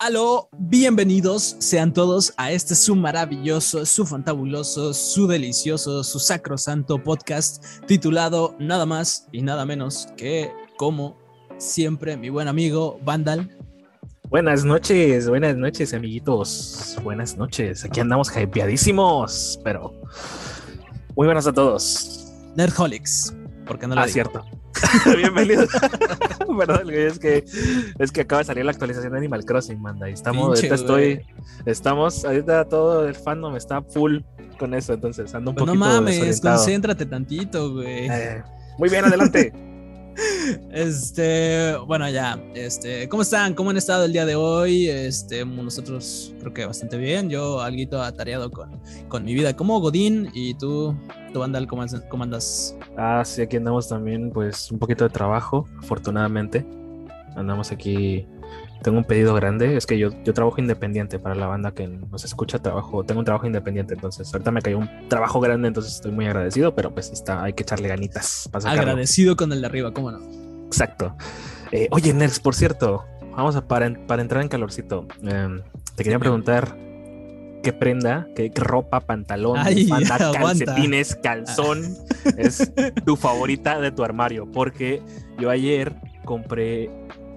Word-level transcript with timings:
Aló, 0.00 0.48
bienvenidos 0.56 1.56
sean 1.58 1.92
todos 1.92 2.32
a 2.36 2.52
este 2.52 2.76
su 2.76 2.94
maravilloso, 2.94 3.84
su 3.84 4.06
fantabuloso, 4.06 4.94
su 4.94 5.26
delicioso, 5.26 6.04
su 6.04 6.20
sacrosanto 6.20 7.02
podcast 7.02 7.64
titulado 7.84 8.54
nada 8.60 8.86
más 8.86 9.26
y 9.32 9.42
nada 9.42 9.66
menos 9.66 10.06
que 10.16 10.52
como 10.76 11.18
siempre 11.56 12.16
mi 12.16 12.28
buen 12.28 12.46
amigo 12.46 13.00
Vandal. 13.02 13.50
Buenas 14.28 14.64
noches, 14.64 15.28
buenas 15.28 15.56
noches 15.56 15.92
amiguitos, 15.92 16.96
buenas 17.02 17.36
noches, 17.36 17.84
aquí 17.84 17.98
andamos 17.98 18.30
hypeadísimos, 18.30 19.58
pero 19.64 19.92
muy 21.16 21.26
buenas 21.26 21.48
a 21.48 21.52
todos. 21.52 22.32
Nerdholics, 22.54 23.34
porque 23.68 23.86
no 23.86 23.94
lo 23.94 24.00
Ah, 24.00 24.06
digo? 24.06 24.14
cierto. 24.14 24.44
Bienvenidos. 25.16 25.68
Perdón, 26.58 26.80
güey, 26.84 27.02
es 27.06 27.18
que, 27.18 27.44
es 27.98 28.10
que 28.12 28.22
acaba 28.22 28.40
de 28.40 28.46
salir 28.46 28.64
la 28.64 28.70
actualización 28.72 29.12
de 29.12 29.18
Animal 29.18 29.44
Crossing, 29.44 29.80
manda. 29.80 30.08
Y 30.08 30.14
estamos, 30.14 30.58
Pinche, 30.60 30.74
ahorita 30.74 30.92
güey. 30.92 31.12
estoy, 31.12 31.34
estamos, 31.66 32.24
ahorita 32.24 32.64
todo 32.68 33.06
el 33.06 33.14
fandom 33.14 33.54
está 33.56 33.82
full 33.82 34.18
con 34.58 34.74
eso, 34.74 34.94
entonces 34.94 35.32
ando 35.34 35.50
un 35.50 35.56
Pues 35.56 35.66
no 35.66 35.72
poquito 35.74 35.84
mames, 35.94 36.14
desorientado. 36.16 36.56
concéntrate 36.56 37.06
tantito, 37.06 37.72
güey. 37.74 38.08
Eh, 38.10 38.42
muy 38.78 38.88
bien, 38.88 39.04
adelante. 39.04 39.52
Este, 40.72 41.76
bueno, 41.86 42.08
ya, 42.08 42.42
este, 42.54 43.08
¿cómo 43.08 43.22
están? 43.22 43.54
¿Cómo 43.54 43.70
han 43.70 43.76
estado 43.76 44.04
el 44.04 44.12
día 44.12 44.26
de 44.26 44.34
hoy? 44.34 44.88
Este, 44.88 45.44
nosotros 45.44 46.34
creo 46.40 46.52
que 46.52 46.66
bastante 46.66 46.96
bien. 46.96 47.30
Yo 47.30 47.60
algo 47.60 48.02
atareado 48.02 48.50
con, 48.50 48.80
con 49.08 49.24
mi 49.24 49.34
vida 49.34 49.54
como 49.54 49.80
Godín 49.80 50.28
y 50.34 50.54
tú, 50.54 50.96
tú 51.32 51.40
Vandal, 51.40 51.66
¿cómo, 51.66 51.84
cómo 52.08 52.24
andas? 52.24 52.76
Ah, 52.96 53.22
sí, 53.24 53.42
aquí 53.42 53.56
andamos 53.56 53.88
también, 53.88 54.30
pues, 54.30 54.70
un 54.70 54.78
poquito 54.78 55.04
de 55.04 55.10
trabajo, 55.10 55.68
afortunadamente. 55.78 56.66
Andamos 57.36 57.70
aquí. 57.70 58.26
Tengo 58.82 58.98
un 58.98 59.04
pedido 59.04 59.34
grande. 59.34 59.76
Es 59.76 59.86
que 59.86 59.98
yo, 59.98 60.10
yo 60.24 60.32
trabajo 60.34 60.60
independiente 60.60 61.18
para 61.18 61.34
la 61.34 61.46
banda 61.46 61.72
que 61.72 61.88
nos 61.88 62.24
escucha. 62.24 62.58
Trabajo, 62.60 63.04
tengo 63.04 63.18
un 63.20 63.24
trabajo 63.24 63.46
independiente. 63.46 63.94
Entonces, 63.94 64.32
ahorita 64.32 64.50
me 64.50 64.62
cayó 64.62 64.78
un 64.78 65.08
trabajo 65.08 65.40
grande. 65.40 65.68
Entonces, 65.68 65.94
estoy 65.94 66.12
muy 66.12 66.26
agradecido. 66.26 66.74
Pero 66.74 66.92
pues 66.94 67.10
está, 67.10 67.42
hay 67.42 67.52
que 67.54 67.64
echarle 67.64 67.88
ganitas 67.88 68.48
para. 68.52 68.70
Agradecido 68.70 69.36
con 69.36 69.52
el 69.52 69.60
de 69.60 69.66
arriba, 69.66 69.92
¿cómo 69.92 70.12
no? 70.12 70.20
Exacto. 70.66 71.16
Eh, 71.72 71.88
oye, 71.90 72.12
Nerds, 72.14 72.40
por 72.40 72.54
cierto, 72.54 73.04
vamos 73.32 73.56
a 73.56 73.66
para, 73.66 73.92
para 74.06 74.22
entrar 74.22 74.42
en 74.42 74.48
calorcito. 74.48 75.06
em, 75.22 75.60
te 75.96 76.04
quería 76.04 76.18
preguntar 76.18 76.76
qué 77.62 77.72
prenda, 77.72 78.28
qué, 78.36 78.50
qué 78.50 78.60
ropa, 78.60 79.00
pantalón, 79.00 79.58
Ay, 79.58 79.88
aguanta. 79.90 80.30
calcetines, 80.32 81.16
calzón 81.16 81.82
es 82.36 82.72
tu 83.04 83.16
favorita 83.16 83.80
de 83.80 83.90
tu 83.90 84.04
armario. 84.04 84.50
Porque 84.50 85.02
yo 85.38 85.50
ayer 85.50 85.94
compré. 86.24 86.90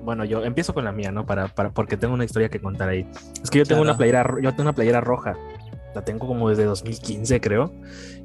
Bueno, 0.04 0.26
yo 0.26 0.44
empiezo 0.44 0.74
con 0.74 0.84
la 0.84 0.92
mía, 0.92 1.12
¿no? 1.12 1.26
Para, 1.26 1.48
para, 1.48 1.70
porque 1.72 1.98
tengo 1.98 2.14
una 2.14 2.26
historia 2.26 2.50
que 2.50 2.60
contar 2.60 2.90
ahí. 2.90 3.08
Es 3.44 3.50
que 3.50 3.60
yo 3.60 3.66
tengo 3.66 3.82
Claro. 3.82 3.92
una 3.94 3.98
playera, 3.98 4.36
yo 4.42 4.50
tengo 4.52 4.64
una 4.64 4.74
playera 4.74 5.02
roja. 5.02 5.36
La 5.94 6.04
tengo 6.06 6.26
como 6.26 6.48
desde 6.50 6.64
2015, 6.64 7.42
creo. 7.42 7.74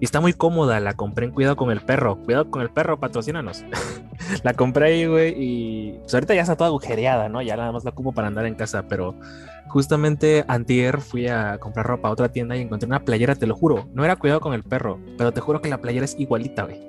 Y 0.00 0.04
está 0.04 0.20
muy 0.20 0.32
cómoda. 0.32 0.78
La 0.78 0.92
compré 0.94 1.26
en 1.26 1.32
Cuidado 1.32 1.56
con 1.56 1.72
el 1.72 1.80
Perro. 1.80 2.16
Cuidado 2.22 2.48
con 2.48 2.62
el 2.62 2.70
Perro, 2.70 3.00
patrocínanos. 3.00 3.64
la 4.44 4.54
compré 4.54 4.86
ahí, 4.86 5.06
güey. 5.06 5.34
Y 5.36 5.98
pues 5.98 6.14
ahorita 6.14 6.34
ya 6.34 6.42
está 6.42 6.54
toda 6.56 6.68
agujereada, 6.68 7.28
¿no? 7.28 7.42
Ya 7.42 7.56
nada 7.56 7.72
más 7.72 7.82
la 7.82 7.90
ocupo 7.90 8.12
para 8.12 8.28
andar 8.28 8.46
en 8.46 8.54
casa. 8.54 8.84
Pero 8.88 9.16
justamente 9.66 10.44
antier 10.46 11.00
fui 11.00 11.26
a 11.26 11.58
comprar 11.58 11.86
ropa 11.86 12.06
a 12.06 12.12
otra 12.12 12.28
tienda 12.30 12.56
y 12.56 12.60
encontré 12.60 12.86
una 12.86 13.00
playera, 13.00 13.34
te 13.34 13.48
lo 13.48 13.56
juro. 13.56 13.88
No 13.94 14.04
era 14.04 14.14
Cuidado 14.14 14.38
con 14.40 14.54
el 14.54 14.62
Perro. 14.62 15.00
Pero 15.18 15.32
te 15.32 15.40
juro 15.40 15.60
que 15.60 15.68
la 15.68 15.78
playera 15.78 16.04
es 16.04 16.14
igualita, 16.20 16.64
güey. 16.66 16.86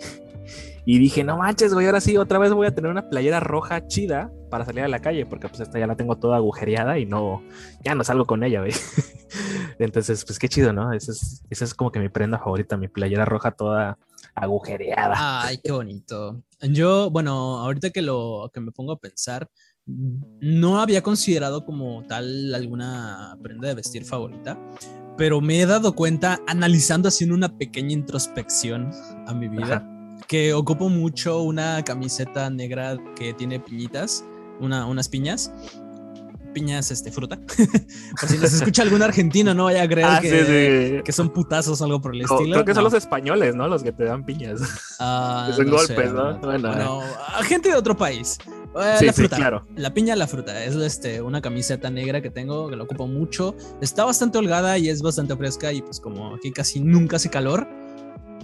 Y 0.89 0.99
dije, 0.99 1.25
no 1.25 1.37
manches, 1.37 1.73
güey, 1.73 1.85
ahora 1.85 1.99
sí, 1.99 2.15
otra 2.15 2.39
vez 2.39 2.53
voy 2.53 2.65
a 2.65 2.73
tener 2.73 2.89
una 2.89 3.09
playera 3.09 3.41
roja 3.41 3.85
chida 3.87 4.31
para 4.49 4.63
salir 4.63 4.85
a 4.85 4.87
la 4.87 5.01
calle, 5.01 5.25
porque 5.25 5.49
pues 5.49 5.59
esta 5.59 5.77
ya 5.77 5.85
la 5.85 5.97
tengo 5.97 6.15
toda 6.15 6.37
agujereada 6.37 6.97
y 6.97 7.05
no, 7.05 7.43
ya 7.83 7.93
no 7.93 8.05
salgo 8.05 8.23
con 8.23 8.41
ella, 8.41 8.61
güey. 8.61 8.71
Entonces, 9.79 10.23
pues 10.23 10.39
qué 10.39 10.47
chido, 10.47 10.71
¿no? 10.71 10.93
Esa 10.93 11.11
es, 11.11 11.43
esa 11.49 11.65
es 11.65 11.73
como 11.73 11.91
que 11.91 11.99
mi 11.99 12.07
prenda 12.07 12.39
favorita, 12.39 12.77
mi 12.77 12.87
playera 12.87 13.25
roja 13.25 13.51
toda 13.51 13.97
agujereada. 14.33 15.41
Ay, 15.45 15.59
qué 15.61 15.73
bonito. 15.73 16.41
Yo, 16.61 17.09
bueno, 17.09 17.57
ahorita 17.57 17.89
que 17.89 18.01
lo 18.01 18.49
que 18.53 18.61
me 18.61 18.71
pongo 18.71 18.93
a 18.93 18.99
pensar, 18.99 19.49
no 19.85 20.79
había 20.79 21.03
considerado 21.03 21.65
como 21.65 22.05
tal 22.07 22.55
alguna 22.55 23.37
prenda 23.43 23.67
de 23.67 23.75
vestir 23.75 24.05
favorita, 24.05 24.57
pero 25.17 25.41
me 25.41 25.59
he 25.59 25.65
dado 25.65 25.95
cuenta 25.95 26.39
analizando 26.47 27.09
haciendo 27.09 27.35
una 27.35 27.57
pequeña 27.57 27.91
introspección 27.91 28.89
a 29.27 29.33
mi 29.33 29.49
vida. 29.49 29.85
Ajá. 29.85 29.96
Que 30.27 30.53
ocupo 30.53 30.89
mucho 30.89 31.41
una 31.41 31.83
camiseta 31.83 32.49
negra 32.49 32.97
que 33.15 33.33
tiene 33.33 33.59
piñitas, 33.59 34.23
una, 34.59 34.85
unas 34.85 35.07
piñas. 35.09 35.51
Piñas, 36.53 36.89
este, 36.89 37.11
fruta. 37.11 37.37
por 38.19 38.29
si 38.29 38.37
nos 38.39 38.51
escucha 38.51 38.81
algún 38.81 39.03
argentino, 39.03 39.53
no 39.53 39.65
vaya 39.65 39.83
a 39.83 39.87
creer 39.87 40.07
Ah, 40.09 40.19
que, 40.21 40.29
sí, 40.29 40.97
sí. 40.97 41.03
que 41.03 41.11
son 41.11 41.29
putazos 41.29 41.79
o 41.81 41.83
algo 41.85 42.01
por 42.01 42.15
el 42.15 42.21
estilo. 42.21 42.53
Creo 42.53 42.65
que 42.65 42.73
son 42.73 42.83
No. 42.83 42.89
los 42.89 42.93
españoles, 42.97 43.53
¿no? 43.55 43.67
Los 43.67 43.83
que 43.83 43.91
te 43.91 44.05
dan 44.05 44.25
piñas. 44.25 44.61
Ah, 44.99 45.51
son 45.55 45.65
sé, 45.65 45.71
golpes, 45.71 46.13
¿no? 46.13 46.33
no, 46.33 46.39
Bueno, 46.39 47.01
a 47.27 47.43
gente 47.43 47.69
de 47.69 47.75
otro 47.75 47.95
país. 47.95 48.37
Eh, 48.75 48.95
Sí, 48.99 49.05
la 49.05 49.13
sí, 49.13 49.21
fruta. 49.21 49.35
claro. 49.35 49.67
La 49.75 49.93
piña, 49.93 50.15
la 50.15 50.25
fruta. 50.25 50.63
Es 50.63 50.75
este, 50.75 51.21
una 51.21 51.41
camiseta 51.41 51.91
negra 51.91 52.21
que 52.21 52.31
tengo, 52.31 52.69
que 52.69 52.75
la 52.75 52.83
ocupo 52.83 53.05
mucho. 53.07 53.55
Está 53.81 54.05
bastante 54.05 54.39
holgada 54.39 54.77
y 54.79 54.89
es 54.89 55.01
bastante 55.03 55.35
fresca. 55.35 55.71
Y 55.73 55.81
pues, 55.83 55.99
como 55.99 56.33
aquí 56.35 56.51
casi 56.51 56.79
nunca 56.79 57.17
hace 57.17 57.29
calor, 57.29 57.67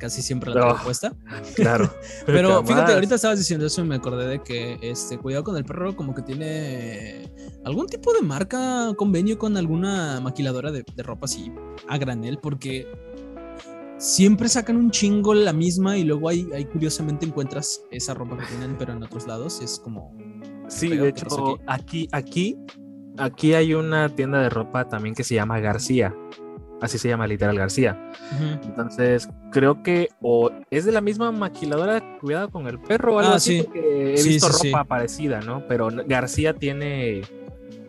casi 0.03 0.21
siempre 0.21 0.53
la 0.53 0.59
tengo 0.59 0.75
Oh, 0.81 0.83
puesta. 0.83 1.13
Claro. 1.55 1.89
Pero 2.25 2.49
Jamás. 2.55 2.67
fíjate, 2.69 2.93
ahorita 2.93 3.15
estabas 3.15 3.37
diciendo 3.39 3.65
eso 3.65 3.81
y 3.81 3.87
me 3.87 3.95
acordé 3.95 4.27
de 4.27 4.43
que 4.43 4.77
este 4.81 5.17
cuidado 5.17 5.45
con 5.45 5.55
el 5.55 5.63
perro, 5.63 5.95
como 5.95 6.13
que 6.13 6.21
tiene 6.23 7.31
algún 7.63 7.87
tipo 7.87 8.11
de 8.11 8.21
marca, 8.21 8.93
convenio 8.97 9.37
con 9.37 9.55
alguna 9.55 10.19
maquiladora 10.19 10.71
de, 10.73 10.83
de 10.93 11.03
ropa 11.03 11.23
así 11.25 11.53
a 11.87 11.97
granel, 11.97 12.37
porque 12.41 12.85
siempre 13.97 14.49
sacan 14.49 14.75
un 14.75 14.91
chingo 14.91 15.33
la 15.33 15.53
misma 15.53 15.97
y 15.97 16.03
luego 16.03 16.27
ahí, 16.27 16.49
ahí 16.53 16.65
curiosamente 16.65 17.25
encuentras 17.25 17.81
esa 17.89 18.13
ropa 18.13 18.37
que 18.37 18.45
tienen, 18.47 18.75
pero 18.77 18.91
en 18.91 19.03
otros 19.03 19.25
lados 19.25 19.61
es 19.61 19.79
como. 19.79 20.13
Sí, 20.67 20.89
de 20.89 21.13
¿Qué 21.13 21.23
pasó 21.23 21.53
hecho, 21.55 21.63
aquí, 21.67 22.09
aquí, 22.11 22.57
aquí 23.17 23.53
hay 23.53 23.73
una 23.73 24.09
tienda 24.13 24.41
de 24.41 24.49
ropa 24.49 24.89
también 24.89 25.15
que 25.15 25.23
se 25.23 25.35
llama 25.35 25.59
García. 25.61 26.13
Así 26.83 26.97
se 26.97 27.07
llama 27.07 27.25
literal 27.27 27.57
García. 27.57 27.97
Entonces, 28.63 29.29
creo 29.51 29.81
que 29.83 30.09
o 30.21 30.51
es 30.69 30.83
de 30.83 30.91
la 30.91 30.99
misma 31.01 31.31
maquiladora 31.31 32.03
Cuidado 32.19 32.49
con 32.51 32.67
el 32.67 32.77
Perro 32.79 33.15
o 33.15 33.19
algo 33.19 33.31
Ah, 33.31 33.35
así, 33.35 33.59
sí. 33.59 33.63
porque 33.63 34.13
he 34.13 34.17
Sí, 34.17 34.29
visto 34.29 34.51
sí, 34.51 34.71
ropa 34.71 34.83
parecida, 34.83 35.39
¿no? 35.39 35.63
Pero 35.67 35.87
García 36.07 36.53
tiene 36.53 37.21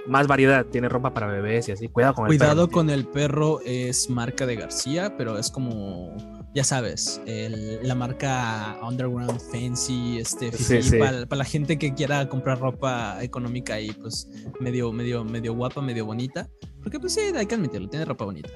más 0.07 0.27
variedad, 0.27 0.65
tiene 0.67 0.89
ropa 0.89 1.13
para 1.13 1.27
bebés 1.27 1.69
y 1.69 1.73
así. 1.73 1.89
Cuidado 1.89 2.15
con 2.15 2.25
el 2.27 2.29
Cuidado 2.29 2.67
Perro. 2.69 2.73
con 2.73 2.91
el 2.91 3.07
perro 3.07 3.61
es 3.65 4.09
marca 4.11 4.45
de 4.47 4.57
García, 4.57 5.15
pero 5.17 5.39
es 5.39 5.51
como, 5.51 6.15
ya 6.55 6.63
sabes, 6.63 7.21
el- 7.27 7.81
la 7.83 7.95
marca 7.95 8.77
Underground 8.83 9.41
Fancy, 9.51 10.19
este, 10.19 10.53
Sí, 10.53 10.83
sí. 10.83 10.99
para 10.99 11.25
la 11.37 11.45
gente 11.45 11.79
que 11.79 11.95
quiera 11.95 12.29
comprar 12.29 12.61
ropa 12.61 13.17
económica 13.23 13.81
y 13.81 13.93
pues 13.93 14.29
medio, 14.61 14.93
medio, 14.93 15.25
medio 15.25 15.55
guapa, 15.55 15.81
medio 15.81 16.05
bonita, 16.05 16.49
porque 16.83 17.01
pues 17.01 17.15
sí, 17.15 17.21
hay 17.35 17.47
que 17.47 17.55
admitirlo, 17.55 17.89
tiene 17.89 18.05
ropa 18.05 18.27
bonita. 18.27 18.51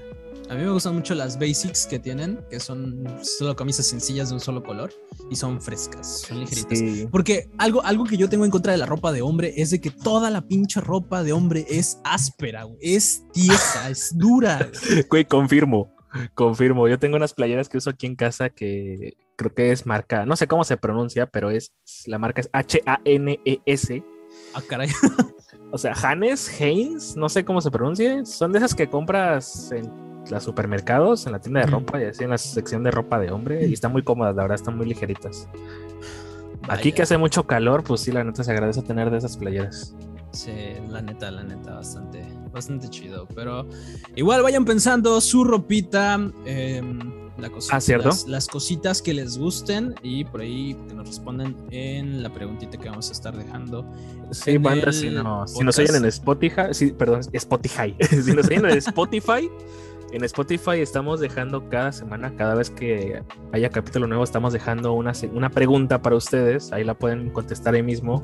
A 0.51 0.55
mí 0.55 0.63
me 0.63 0.71
gustan 0.71 0.95
mucho 0.95 1.15
las 1.15 1.39
basics 1.39 1.87
que 1.87 1.99
tienen, 1.99 2.41
que 2.49 2.59
son 2.59 3.05
solo 3.23 3.55
camisas 3.55 3.87
sencillas 3.87 4.31
de 4.31 4.35
un 4.37 4.41
solo 4.41 4.63
color 4.63 4.91
y 5.31 5.37
son 5.37 5.61
frescas, 5.61 6.23
son 6.27 6.41
ligeritas. 6.41 6.79
Sí. 6.79 7.07
Porque 7.11 7.51
algo, 7.59 7.85
algo 7.85 8.05
que 8.05 8.17
yo 8.17 8.31
tengo 8.31 8.47
en 8.47 8.51
contra 8.51 8.73
de 8.73 8.79
la 8.79 8.87
ropa 8.87 9.13
de 9.13 9.21
hombre 9.21 9.53
es 9.59 9.71
de 9.71 9.81
que 9.81 9.91
toda 9.91 10.31
la 10.31 10.41
pinche 10.41 10.81
ropa 10.81 11.23
de 11.23 11.35
hombre 11.35 11.67
es 11.69 12.01
áspera, 12.03 12.67
es 12.81 13.25
tiesa, 13.33 13.91
es 13.91 14.13
dura. 14.17 14.71
güey. 14.89 15.03
Güey, 15.03 15.25
confirmo. 15.27 15.95
Confirmo. 16.35 16.89
Yo 16.89 16.99
tengo 16.99 17.17
unas 17.17 17.35
playeras 17.35 17.69
que 17.69 17.77
uso 17.77 17.91
aquí 17.91 18.07
en 18.07 18.17
casa 18.17 18.49
que 18.49 19.19
creo 19.37 19.53
que 19.55 19.71
es 19.71 19.85
marca, 19.85 20.25
no 20.25 20.35
sé 20.35 20.47
cómo 20.49 20.65
se 20.65 20.79
pronuncia, 20.79 21.27
pero 21.27 21.51
es 21.51 21.73
la 22.07 22.19
marca 22.19 22.41
es 22.41 22.49
H-A-N-E-S. 22.55 24.03
Ah, 24.55 24.63
caray. 24.67 24.89
O 25.71 25.77
sea, 25.77 25.93
Hannes, 25.93 26.51
Haynes, 26.59 27.15
no 27.17 27.29
sé 27.29 27.45
cómo 27.45 27.61
se 27.61 27.71
pronuncia. 27.71 28.25
Son 28.25 28.51
de 28.53 28.59
esas 28.59 28.75
que 28.75 28.89
compras 28.89 29.71
en 29.73 30.08
los 30.31 30.43
supermercados, 30.45 31.27
en 31.27 31.33
la 31.33 31.41
tienda 31.41 31.61
de 31.61 31.67
ropa 31.67 32.01
y 32.01 32.05
así 32.07 32.25
en 32.25 32.31
la 32.31 32.39
sección 32.39 32.83
de 32.83 32.91
ropa 32.91 33.19
de 33.19 33.31
hombre. 33.31 33.67
Y 33.67 33.73
están 33.73 33.93
muy 33.93 34.03
cómodas, 34.03 34.35
la 34.37 34.43
verdad, 34.43 34.57
están 34.57 34.77
muy 34.77 34.87
ligeritas. 34.87 35.49
Aquí 36.69 36.93
que 36.93 37.03
hace 37.03 37.17
mucho 37.17 37.47
calor, 37.47 37.83
pues 37.85 38.01
sí, 38.03 38.13
la 38.13 38.23
neta 38.25 38.45
se 38.45 38.51
agradece 38.51 38.83
tener 38.83 39.11
de 39.11 39.19
esas 39.19 39.37
playeras. 39.37 39.95
Sí, 40.33 40.53
la 40.91 41.01
neta, 41.01 41.31
la 41.31 41.43
neta, 41.43 41.75
bastante, 41.75 42.23
bastante 42.53 42.89
chido. 42.89 43.27
Pero 43.35 43.67
igual 44.15 44.43
vayan 44.43 44.65
pensando 44.67 45.19
su 45.23 45.45
ropita, 45.45 46.15
em, 46.45 46.99
la 47.39 47.49
cosa- 47.49 47.77
Ah, 47.77 47.81
¿cierto? 47.81 48.09
Las, 48.09 48.27
las 48.29 48.47
cositas 48.49 49.01
que 49.01 49.15
les 49.15 49.39
gusten 49.39 49.95
y 50.03 50.25
por 50.25 50.43
ahí 50.43 50.77
que 50.89 50.95
nos 50.95 51.07
respondan 51.07 51.57
en 51.71 52.23
la 52.23 52.31
preguntita 52.31 52.77
que 52.77 52.91
vamos 52.91 53.09
a 53.09 53.13
estar 53.13 53.35
dejando. 53.35 53.87
Sí, 54.33 54.59
banda, 54.59 54.93
si, 54.93 55.09
no, 55.09 55.47
si 55.47 55.65
nos 55.65 55.79
oyen 55.79 55.97
en 55.97 56.05
Spotify, 56.07 56.63
sí, 56.73 56.93
perdón, 56.93 57.21
Spotify. 57.33 57.95
si 58.23 58.33
nos 58.33 58.47
oyen 58.47 58.67
en 58.67 58.77
Spotify, 58.79 59.49
en 60.13 60.25
Spotify 60.25 60.81
estamos 60.81 61.21
dejando 61.21 61.69
cada 61.69 61.93
semana, 61.93 62.35
cada 62.37 62.55
vez 62.55 62.71
que 62.71 63.23
haya 63.53 63.69
capítulo 63.69 64.07
nuevo, 64.07 64.25
estamos 64.25 64.53
dejando 64.53 64.93
una, 64.95 65.13
una 65.33 65.51
pregunta 65.51 66.01
para 66.01 66.17
ustedes. 66.17 66.73
Ahí 66.73 66.85
la 66.85 66.95
pueden 66.95 67.31
contestar 67.31 67.75
ahí 67.75 67.83
mismo. 67.83 68.23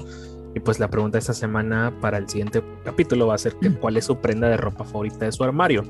Y 0.54 0.60
pues 0.60 0.78
la 0.78 0.88
pregunta 0.88 1.16
de 1.16 1.20
esta 1.20 1.34
semana 1.34 1.92
para 2.00 2.18
el 2.18 2.28
siguiente 2.28 2.62
capítulo 2.84 3.26
va 3.26 3.34
a 3.34 3.38
ser 3.38 3.56
que, 3.56 3.70
cuál 3.80 3.96
es 3.96 4.06
su 4.06 4.16
prenda 4.16 4.48
de 4.48 4.56
ropa 4.56 4.84
favorita 4.84 5.24
de 5.26 5.32
su 5.32 5.44
armario. 5.44 5.82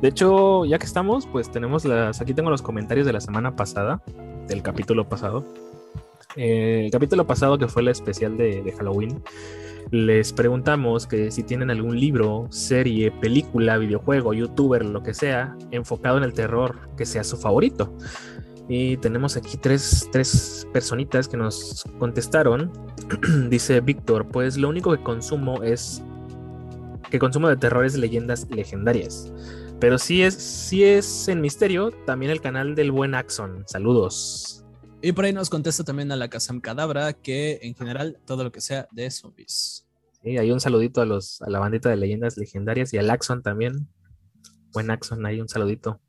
De 0.00 0.08
hecho, 0.08 0.64
ya 0.64 0.78
que 0.78 0.86
estamos, 0.86 1.26
pues 1.26 1.50
tenemos 1.50 1.84
las. 1.84 2.20
Aquí 2.20 2.34
tengo 2.34 2.50
los 2.50 2.62
comentarios 2.62 3.06
de 3.06 3.12
la 3.12 3.20
semana 3.20 3.54
pasada, 3.54 4.02
del 4.48 4.62
capítulo 4.62 5.08
pasado. 5.08 5.44
Eh, 6.36 6.82
el 6.86 6.90
capítulo 6.90 7.26
pasado, 7.26 7.58
que 7.58 7.68
fue 7.68 7.82
el 7.82 7.88
especial 7.88 8.36
de, 8.36 8.62
de 8.62 8.72
Halloween, 8.72 9.22
les 9.90 10.32
preguntamos 10.32 11.06
que 11.06 11.30
si 11.30 11.42
tienen 11.42 11.70
algún 11.70 11.98
libro, 11.98 12.46
serie, 12.50 13.10
película, 13.10 13.76
videojuego, 13.78 14.32
youtuber, 14.32 14.84
lo 14.84 15.02
que 15.02 15.14
sea, 15.14 15.56
enfocado 15.72 16.18
en 16.18 16.24
el 16.24 16.32
terror, 16.32 16.76
que 16.96 17.04
sea 17.04 17.24
su 17.24 17.36
favorito. 17.36 17.92
Y 18.68 18.98
tenemos 18.98 19.36
aquí 19.36 19.56
tres, 19.56 20.08
tres 20.12 20.66
personitas 20.72 21.26
que 21.26 21.36
nos 21.36 21.84
contestaron. 21.98 22.70
Dice 23.50 23.80
Víctor, 23.80 24.28
pues 24.28 24.56
lo 24.56 24.68
único 24.68 24.96
que 24.96 25.02
consumo 25.02 25.62
es 25.64 26.02
que 27.10 27.18
consumo 27.18 27.48
de 27.48 27.56
terror 27.56 27.84
es 27.84 27.96
leyendas 27.96 28.48
legendarias. 28.48 29.32
Pero 29.80 29.98
si 29.98 30.22
es, 30.22 30.34
si 30.34 30.84
es 30.84 31.26
en 31.26 31.40
misterio, 31.40 31.90
también 32.06 32.30
el 32.30 32.40
canal 32.40 32.76
del 32.76 32.92
buen 32.92 33.16
Axon. 33.16 33.64
Saludos. 33.66 34.59
Y 35.02 35.12
por 35.12 35.24
ahí 35.24 35.32
nos 35.32 35.48
contesta 35.48 35.82
también 35.82 36.12
a 36.12 36.16
la 36.16 36.28
Casam 36.28 36.60
Cadabra 36.60 37.14
que 37.14 37.58
en 37.62 37.74
general 37.74 38.18
todo 38.26 38.44
lo 38.44 38.52
que 38.52 38.60
sea 38.60 38.86
de 38.92 39.10
zombies. 39.10 39.86
Sí, 40.22 40.36
hay 40.36 40.50
un 40.50 40.60
saludito 40.60 41.00
a 41.00 41.06
los 41.06 41.40
a 41.40 41.48
la 41.48 41.58
bandita 41.58 41.88
de 41.88 41.96
leyendas 41.96 42.36
legendarias 42.36 42.92
y 42.92 42.98
al 42.98 43.08
Axon 43.08 43.42
también. 43.42 43.88
Buen 44.72 44.90
Axon, 44.90 45.24
ahí 45.24 45.40
un 45.40 45.48
saludito. 45.48 46.00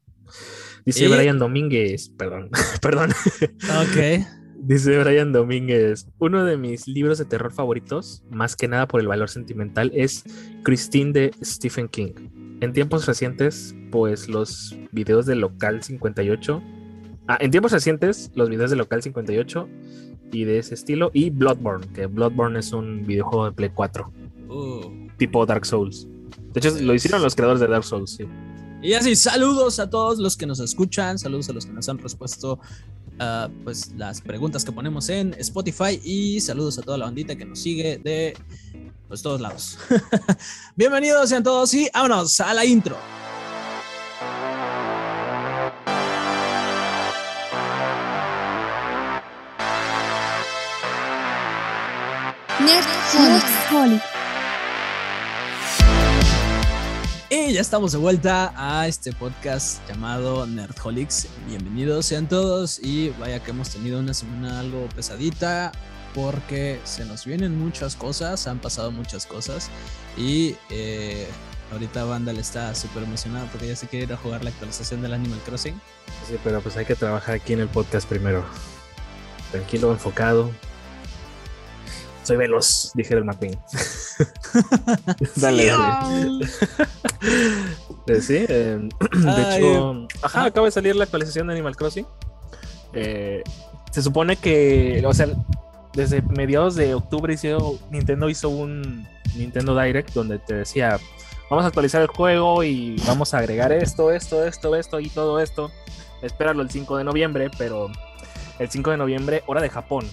Dice 0.85 1.07
Brian 1.07 1.39
Domínguez, 1.39 2.09
perdón, 2.17 2.49
perdón. 2.81 3.11
Ok. 3.11 4.25
Dice 4.57 4.99
Brian 4.99 5.31
Domínguez, 5.31 6.07
uno 6.19 6.43
de 6.43 6.57
mis 6.57 6.87
libros 6.87 7.17
de 7.17 7.25
terror 7.25 7.51
favoritos, 7.51 8.23
más 8.29 8.55
que 8.55 8.67
nada 8.67 8.87
por 8.87 8.99
el 8.99 9.07
valor 9.07 9.29
sentimental, 9.29 9.91
es 9.95 10.23
Christine 10.63 11.13
de 11.13 11.31
Stephen 11.41 11.87
King. 11.87 12.13
En 12.61 12.73
tiempos 12.73 13.07
recientes, 13.07 13.73
pues 13.89 14.27
los 14.27 14.75
videos 14.91 15.25
de 15.25 15.35
Local 15.35 15.81
58. 15.81 16.61
Ah, 17.27 17.37
en 17.39 17.51
tiempos 17.51 17.71
recientes, 17.71 18.31
los 18.35 18.49
videos 18.49 18.71
de 18.71 18.75
Local 18.75 19.01
58 19.01 19.69
y 20.31 20.43
de 20.43 20.59
ese 20.59 20.73
estilo. 20.73 21.11
Y 21.13 21.29
Bloodborne, 21.29 21.87
que 21.93 22.07
Bloodborne 22.07 22.59
es 22.59 22.73
un 22.73 23.05
videojuego 23.05 23.45
de 23.45 23.51
Play 23.51 23.69
4. 23.73 24.11
Tipo 25.17 25.45
Dark 25.45 25.65
Souls. 25.65 26.07
De 26.53 26.59
hecho, 26.59 26.71
lo 26.81 26.93
hicieron 26.93 27.21
los 27.21 27.35
creadores 27.35 27.61
de 27.61 27.67
Dark 27.67 27.83
Souls, 27.83 28.11
sí. 28.11 28.25
Y 28.81 28.93
así, 28.93 29.15
saludos 29.15 29.79
a 29.79 29.89
todos 29.89 30.17
los 30.17 30.35
que 30.35 30.45
nos 30.47 30.59
escuchan, 30.59 31.19
saludos 31.19 31.49
a 31.49 31.53
los 31.53 31.65
que 31.67 31.71
nos 31.71 31.87
han 31.87 31.99
respuesto 31.99 32.59
uh, 33.19 33.49
pues 33.63 33.91
las 33.95 34.21
preguntas 34.21 34.65
que 34.65 34.71
ponemos 34.71 35.07
en 35.09 35.35
Spotify 35.37 36.01
y 36.03 36.41
saludos 36.41 36.79
a 36.79 36.81
toda 36.81 36.97
la 36.97 37.05
bandita 37.05 37.35
que 37.35 37.45
nos 37.45 37.59
sigue 37.59 37.99
de 37.99 38.35
pues 39.07 39.21
todos 39.21 39.39
lados. 39.39 39.77
Bienvenidos 40.75 41.29
sean 41.29 41.43
todos 41.43 41.73
y 41.73 41.89
vámonos 41.93 42.39
a 42.39 42.53
la 42.53 42.65
intro. 42.65 42.97
Nerdholic. 52.65 54.01
Y 57.29 57.53
ya 57.53 57.61
estamos 57.61 57.91
de 57.91 57.97
vuelta 57.97 58.53
a 58.55 58.87
este 58.87 59.13
podcast 59.13 59.87
llamado 59.89 60.45
Nerdholics. 60.45 61.27
Bienvenidos 61.47 62.05
sean 62.05 62.27
todos 62.27 62.79
y 62.83 63.09
vaya 63.19 63.41
que 63.41 63.49
hemos 63.49 63.69
tenido 63.69 63.99
una 63.99 64.13
semana 64.13 64.59
algo 64.59 64.87
pesadita 64.95 65.71
porque 66.13 66.79
se 66.83 67.03
nos 67.05 67.25
vienen 67.25 67.57
muchas 67.57 67.95
cosas, 67.95 68.45
han 68.45 68.59
pasado 68.59 68.91
muchas 68.91 69.25
cosas 69.25 69.69
y 70.15 70.55
eh, 70.69 71.27
ahorita 71.71 72.03
Vandal 72.03 72.37
está 72.37 72.75
súper 72.75 73.03
emocionado 73.03 73.47
porque 73.51 73.69
ya 73.69 73.75
se 73.75 73.87
quiere 73.87 74.05
ir 74.05 74.13
a 74.13 74.17
jugar 74.17 74.43
la 74.43 74.51
actualización 74.51 75.01
del 75.01 75.13
Animal 75.13 75.39
Crossing. 75.45 75.81
Sí, 76.27 76.35
pero 76.43 76.61
pues 76.61 76.77
hay 76.77 76.85
que 76.85 76.95
trabajar 76.95 77.35
aquí 77.35 77.53
en 77.53 77.61
el 77.61 77.69
podcast 77.69 78.07
primero. 78.07 78.45
Tranquilo, 79.51 79.91
enfocado, 79.91 80.51
soy 82.23 82.37
veloz, 82.37 82.91
dijera 82.93 83.19
el 83.19 83.25
McQueen. 83.25 83.57
dale, 85.35 85.67
dale. 85.67 86.47
Eh, 88.07 88.19
sí, 88.19 88.45
eh, 88.49 88.89
de 89.13 89.57
hecho, 89.57 90.07
ajá, 90.23 90.45
acaba 90.45 90.65
de 90.65 90.71
salir 90.71 90.95
la 90.95 91.03
actualización 91.03 91.47
de 91.47 91.53
Animal 91.53 91.75
Crossing. 91.75 92.05
Eh, 92.93 93.43
se 93.91 94.01
supone 94.01 94.37
que, 94.37 95.03
o 95.05 95.13
sea, 95.13 95.27
desde 95.93 96.21
mediados 96.23 96.75
de 96.75 96.95
octubre 96.95 97.33
hizo, 97.33 97.77
Nintendo 97.91 98.27
hizo 98.27 98.49
un 98.49 99.07
Nintendo 99.35 99.79
Direct 99.79 100.13
donde 100.13 100.39
te 100.39 100.55
decía, 100.55 100.99
vamos 101.49 101.63
a 101.63 101.67
actualizar 101.67 102.01
el 102.01 102.07
juego 102.07 102.63
y 102.63 102.95
vamos 103.05 103.33
a 103.35 103.37
agregar 103.37 103.71
esto, 103.71 104.11
esto, 104.11 104.45
esto, 104.45 104.75
esto 104.75 104.99
y 104.99 105.09
todo 105.09 105.39
esto. 105.39 105.71
Espéralo 106.23 106.63
el 106.63 106.71
5 106.71 106.97
de 106.97 107.03
noviembre, 107.03 107.51
pero 107.57 107.91
el 108.57 108.69
5 108.69 108.91
de 108.91 108.97
noviembre, 108.97 109.43
hora 109.45 109.61
de 109.61 109.69
Japón 109.69 110.05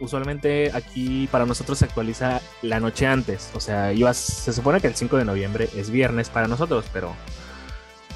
usualmente 0.00 0.70
aquí 0.74 1.28
para 1.30 1.46
nosotros 1.46 1.78
se 1.78 1.84
actualiza 1.84 2.40
la 2.62 2.80
noche 2.80 3.06
antes. 3.06 3.50
O 3.54 3.60
sea, 3.60 3.92
se 4.12 4.52
supone 4.52 4.80
que 4.80 4.86
el 4.86 4.94
5 4.94 5.16
de 5.16 5.24
noviembre 5.24 5.68
es 5.76 5.90
viernes 5.90 6.28
para 6.28 6.48
nosotros, 6.48 6.86
pero 6.92 7.14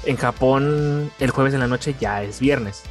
en 0.05 0.17
Japón 0.17 1.11
el 1.19 1.31
jueves 1.31 1.53
en 1.53 1.59
la 1.59 1.67
noche 1.67 1.95
ya 1.99 2.23
es 2.23 2.39
viernes. 2.39 2.83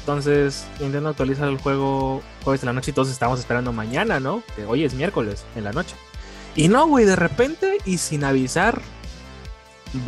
Entonces 0.00 0.66
Nintendo 0.80 1.10
actualiza 1.10 1.46
el 1.48 1.58
juego 1.58 2.22
jueves 2.42 2.62
en 2.62 2.66
la 2.66 2.72
noche 2.72 2.90
y 2.90 2.94
todos 2.94 3.10
estamos 3.10 3.38
esperando 3.38 3.72
mañana, 3.72 4.20
¿no? 4.20 4.42
Que 4.56 4.64
hoy 4.64 4.84
es 4.84 4.94
miércoles 4.94 5.44
en 5.54 5.64
la 5.64 5.72
noche. 5.72 5.94
Y 6.54 6.68
no, 6.68 6.86
güey, 6.86 7.04
de 7.04 7.16
repente 7.16 7.78
y 7.84 7.98
sin 7.98 8.24
avisar 8.24 8.82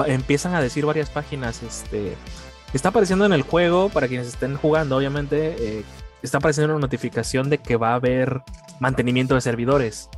empiezan 0.06 0.54
a 0.54 0.60
decir 0.60 0.86
varias 0.86 1.10
páginas, 1.10 1.62
este... 1.62 2.16
Está 2.72 2.88
apareciendo 2.88 3.24
en 3.24 3.32
el 3.32 3.42
juego, 3.42 3.88
para 3.88 4.08
quienes 4.08 4.26
estén 4.26 4.56
jugando, 4.56 4.96
obviamente, 4.96 5.54
eh, 5.60 5.84
está 6.26 6.38
apareciendo 6.38 6.74
una 6.74 6.80
notificación 6.80 7.50
de 7.50 7.58
que 7.58 7.76
va 7.76 7.90
a 7.90 7.94
haber 7.96 8.42
mantenimiento 8.80 9.34
de 9.34 9.40
servidores. 9.40 10.08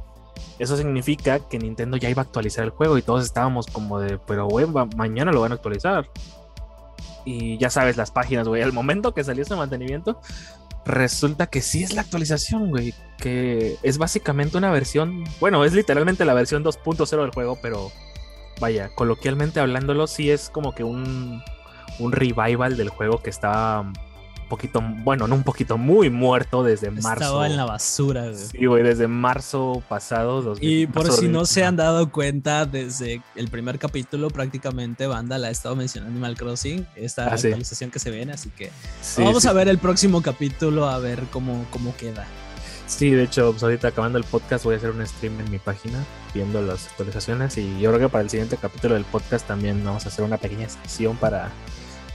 Eso 0.59 0.77
significa 0.77 1.41
que 1.41 1.59
Nintendo 1.59 1.97
ya 1.97 2.11
iba 2.11 2.23
a 2.23 2.25
actualizar 2.25 2.65
el 2.65 2.71
juego 2.71 2.97
y 2.99 3.03
todos 3.03 3.25
estábamos 3.25 3.67
como 3.67 3.99
de, 4.01 4.19
pero 4.19 4.47
güey, 4.47 4.67
mañana 4.97 5.33
lo 5.33 5.41
van 5.41 5.53
a 5.53 5.57
actualizar. 5.57 6.09
Y 7.25 7.59
ya 7.59 7.71
sabes 7.71 7.97
las 7.97 8.11
páginas, 8.11 8.47
güey, 8.47 8.63
al 8.63 8.73
momento 8.73 9.13
que 9.13 9.25
salió 9.25 9.43
ese 9.43 9.57
mantenimiento, 9.57 10.21
resulta 10.85 11.49
que 11.49 11.61
sí 11.61 11.83
es 11.83 11.93
la 11.93 12.03
actualización, 12.03 12.71
güey, 12.71 12.95
que 13.19 13.77
es 13.83 13.99
básicamente 13.99 14.57
una 14.57 14.71
versión, 14.71 15.25
bueno, 15.41 15.65
es 15.65 15.73
literalmente 15.73 16.25
la 16.25 16.35
versión 16.35 16.65
2.0 16.65 17.21
del 17.21 17.33
juego, 17.33 17.59
pero 17.61 17.91
vaya, 18.61 18.91
coloquialmente 18.95 19.59
hablándolo, 19.59 20.07
sí 20.07 20.31
es 20.31 20.49
como 20.49 20.73
que 20.73 20.85
un, 20.85 21.43
un 21.99 22.13
revival 22.13 22.77
del 22.77 22.91
juego 22.91 23.21
que 23.23 23.31
estaba 23.31 23.93
poquito, 24.49 24.83
bueno, 24.83 25.27
no 25.27 25.35
un 25.35 25.43
poquito, 25.43 25.79
muy 25.79 26.11
muerto 26.11 26.63
desde 26.63 26.91
marzo. 26.91 27.13
Estaba 27.13 27.47
en 27.47 27.57
la 27.57 27.65
basura, 27.65 28.31
güey. 28.31 28.37
Sí, 28.37 28.67
güey, 28.67 28.83
desde 28.83 29.09
marzo 29.09 29.83
pasado. 29.89 30.55
y 30.61 30.87
por 30.87 31.11
si 31.13 31.29
no 31.29 31.45
se 31.47 31.65
han 31.65 31.77
dado 31.77 32.11
cuenta, 32.11 32.67
desde 32.67 33.23
el 33.35 33.49
primer 33.49 33.79
capítulo 33.79 34.31
prácticamente 34.31 35.07
Banda 35.07 35.39
la 35.39 35.49
ha 35.49 35.51
estado 35.51 35.77
mencionando 35.77 36.13
Animal 36.13 36.37
Crossing, 36.37 36.87
esta 36.97 37.27
ah, 37.27 37.35
actualización 37.35 37.91
que 37.91 37.99
se 37.99 38.11
viene, 38.11 38.33
así 38.33 38.51
que 38.51 38.71
vamos 39.19 39.47
a 39.47 39.53
ver 39.53 39.69
el 39.69 39.79
próximo 39.79 40.23
capítulo 40.23 40.89
a 40.89 40.99
ver 40.99 41.25
cómo, 41.31 41.67
cómo 41.71 41.97
queda. 41.97 42.27
Sí, 42.87 43.11
de 43.11 43.25
hecho, 43.25 43.51
pues 43.51 43.63
ahorita 43.65 43.89
acabando 43.89 44.17
el 44.17 44.25
podcast 44.25 44.65
voy 44.65 44.75
a 44.75 44.79
hacer 44.79 44.91
un 44.91 45.05
stream 45.05 45.41
en 45.41 45.51
mi 45.51 45.59
página 45.59 46.05
viendo 46.33 46.63
las 46.63 46.87
actualizaciones 46.87 47.59
y 47.59 47.81
yo 47.81 47.91
creo 47.91 48.07
que 48.07 48.09
para 48.09 48.23
el 48.23 48.31
siguiente 48.31 48.57
capítulo 48.57 48.95
del 48.95 49.05
podcast 49.05 49.47
también 49.47 49.85
vamos 49.85 50.05
a 50.07 50.09
hacer 50.09 50.25
una 50.25 50.37
pequeña 50.37 50.69
sesión 50.69 51.17
para 51.17 51.51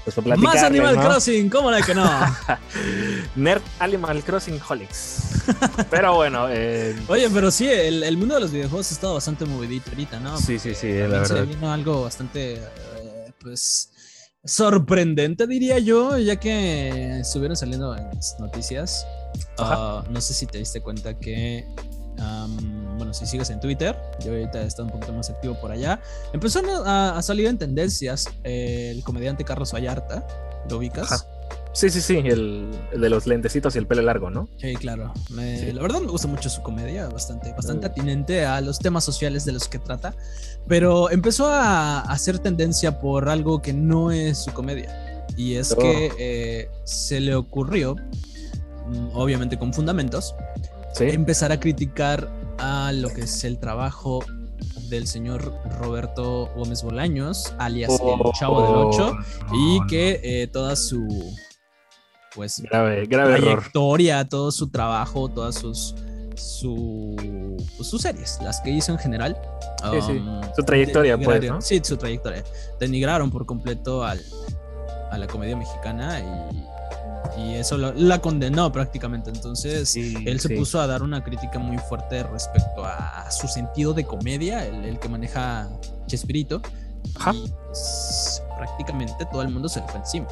pues 0.04 0.38
Más 0.38 0.64
Animal 0.64 1.00
Crossing, 1.00 1.50
¿cómo 1.50 1.70
la 1.70 1.82
que 1.82 1.94
no? 1.94 2.10
Nerd 3.36 3.62
Animal 3.80 4.24
Crossing 4.24 4.60
Holics. 4.68 5.44
Pero 5.90 6.16
bueno. 6.16 6.48
Eh, 6.50 6.96
Oye, 7.08 7.30
pero 7.30 7.52
sí, 7.52 7.68
el, 7.68 8.18
mundo 8.18 8.36
de 8.36 8.42
los 8.42 8.52
videojuegos 8.52 8.92
ha 8.92 8.94
estado 8.94 9.14
bastante 9.16 9.46
movidito 9.46 9.92
ahorita, 9.92 10.20
¿no? 10.20 10.38
Sí, 10.38 10.60
sí, 10.60 10.74
sí, 10.74 10.92
la 10.92 11.08
verdad. 11.08 11.26
Se 11.26 11.42
vino 11.44 11.72
algo 11.72 12.04
bastante, 12.04 12.56
eh, 12.56 13.32
pues, 13.40 13.92
sorprendente, 14.44 15.46
diría 15.46 15.78
yo, 15.80 16.18
ya 16.18 16.38
que 16.38 17.20
estuvieron 17.20 17.56
saliendo 17.56 17.96
en 17.96 18.06
las 18.06 18.38
noticias. 18.40 19.06
Uh, 19.60 20.10
no 20.10 20.20
sé 20.20 20.34
si 20.34 20.48
te 20.48 20.58
diste 20.58 20.82
cuenta 20.82 21.18
que 21.18 21.66
bueno, 22.18 23.14
si 23.14 23.26
sigues 23.26 23.50
en 23.50 23.60
Twitter, 23.60 23.98
yo 24.24 24.32
ahorita 24.32 24.62
he 24.62 24.68
estado 24.68 24.86
un 24.86 24.92
poquito 24.92 25.14
más 25.14 25.30
activo 25.30 25.60
por 25.60 25.72
allá. 25.72 26.00
Empezó 26.34 26.62
a, 26.86 27.22
salir 27.22 27.48
en 27.48 27.58
tendencias 27.58 28.28
el 28.44 29.04
comediante 29.04 29.44
Carlos 29.44 29.74
Vallarta, 29.74 30.26
¿lo 30.70 30.78
ubicas? 30.78 31.28
Sí, 31.74 31.90
sí, 31.90 32.02
sí, 32.02 32.18
el, 32.18 32.70
de 32.92 33.10
los 33.10 33.26
lentecitos 33.28 33.76
y 33.76 33.78
el 33.78 33.88
pelo 33.88 34.02
largo, 34.02 34.30
¿no? 34.30 34.50
Sí, 34.58 34.76
claro. 34.76 35.14
La 35.30 35.82
verdad 35.82 36.02
me 36.02 36.08
gusta 36.08 36.28
mucho 36.28 36.50
su 36.50 36.62
comedia, 36.62 37.08
bastante, 37.08 37.54
bastante 37.54 37.88
mm. 37.88 37.92
atinente 37.92 38.46
a 38.46 38.60
los 38.60 38.80
temas 38.80 39.06
sociales 39.06 39.46
de 39.46 39.54
los 39.54 39.70
que 39.70 39.80
trata, 39.80 40.14
pero 40.68 41.10
empezó 41.10 41.48
a 41.48 42.02
hacer 42.02 42.40
tendencia 42.40 43.00
por 43.00 43.30
algo 43.30 43.62
que 43.62 43.74
no 43.74 44.12
es 44.12 44.40
su 44.40 44.52
comedia. 44.52 45.26
Y 45.38 45.56
es 45.56 45.74
que 45.74 46.10
oh. 46.12 46.16
eh, 46.20 46.70
se 46.84 47.22
le 47.22 47.36
ocurrió, 47.36 47.96
mm, 47.96 49.12
obviamente 49.14 49.58
con 49.58 49.74
fundamentos, 49.74 50.36
empezar 51.00 51.52
a 51.52 51.60
criticar 51.60 52.30
a 52.60 52.92
lo 52.94 53.10
que 53.10 53.22
es 53.22 53.44
el 53.44 53.60
trabajo 53.60 54.24
del 54.90 55.08
señor 55.08 55.54
Roberto 55.80 56.50
Gómez 56.56 56.84
Bolaños, 56.84 57.54
alias 57.58 57.92
el 57.92 57.98
Oh, 58.02 58.32
Chavo 58.38 58.62
del 58.62 58.76
Ocho, 58.76 59.18
y 59.54 59.80
que 59.88 60.20
eh, 60.24 60.48
toda 60.48 60.76
su 60.76 61.34
pues 62.36 62.62
Grave, 62.62 63.06
grave 63.08 63.34
error. 63.34 63.56
trayectoria, 63.56 64.28
todo 64.28 64.52
su 64.52 64.70
trabajo, 64.70 65.30
todas 65.30 65.56
sus 65.56 65.96
su, 66.36 67.16
pues, 67.78 67.90
sus 67.90 68.02
series, 68.02 68.40
las 68.42 68.62
que 68.62 68.72
hizo 68.72 68.92
en 68.94 68.98
general. 69.00 69.38
Sí, 69.92 70.02
sí. 70.02 70.12
um, 70.14 70.42
Su 70.56 70.64
trayectoria, 70.64 71.18
pues. 71.18 71.44
Sí, 71.60 71.82
su 71.84 71.98
trayectoria. 71.98 72.44
Denigraron 72.80 73.30
por 73.30 73.46
completo 73.46 74.04
al, 74.04 74.20
a 75.12 75.18
la 75.18 75.28
comedia 75.28 75.56
mexicana 75.56 76.20
y, 76.20 76.66
y 77.38 77.56
eso 77.56 77.78
lo- 77.78 77.94
la 77.94 78.20
condenó 78.20 78.72
prácticamente. 78.72 79.30
Entonces, 79.30 79.90
Sí, 79.90 80.16
él 80.26 80.40
se 80.40 80.50
sí. 80.50 80.56
puso 80.56 80.80
a 80.82 80.88
dar 80.88 81.02
una 81.04 81.24
crítica 81.24 81.60
muy 81.60 81.78
fuerte 81.78 82.24
respecto 82.24 82.84
a 82.86 83.30
su 83.32 83.48
sentido 83.48 83.94
de 83.94 84.06
comedia, 84.06 84.66
el, 84.66 84.86
el 84.86 85.00
que 85.00 85.08
maneja 85.10 85.70
Chespirito. 86.08 86.62
Ajá. 87.16 87.34
Y 87.34 87.52
pues, 87.68 88.44
prácticamente 88.58 89.26
todo 89.32 89.42
el 89.42 89.50
mundo 89.50 89.68
se 89.70 89.80
le 89.82 89.88
fue 89.88 90.00
encima. 90.00 90.28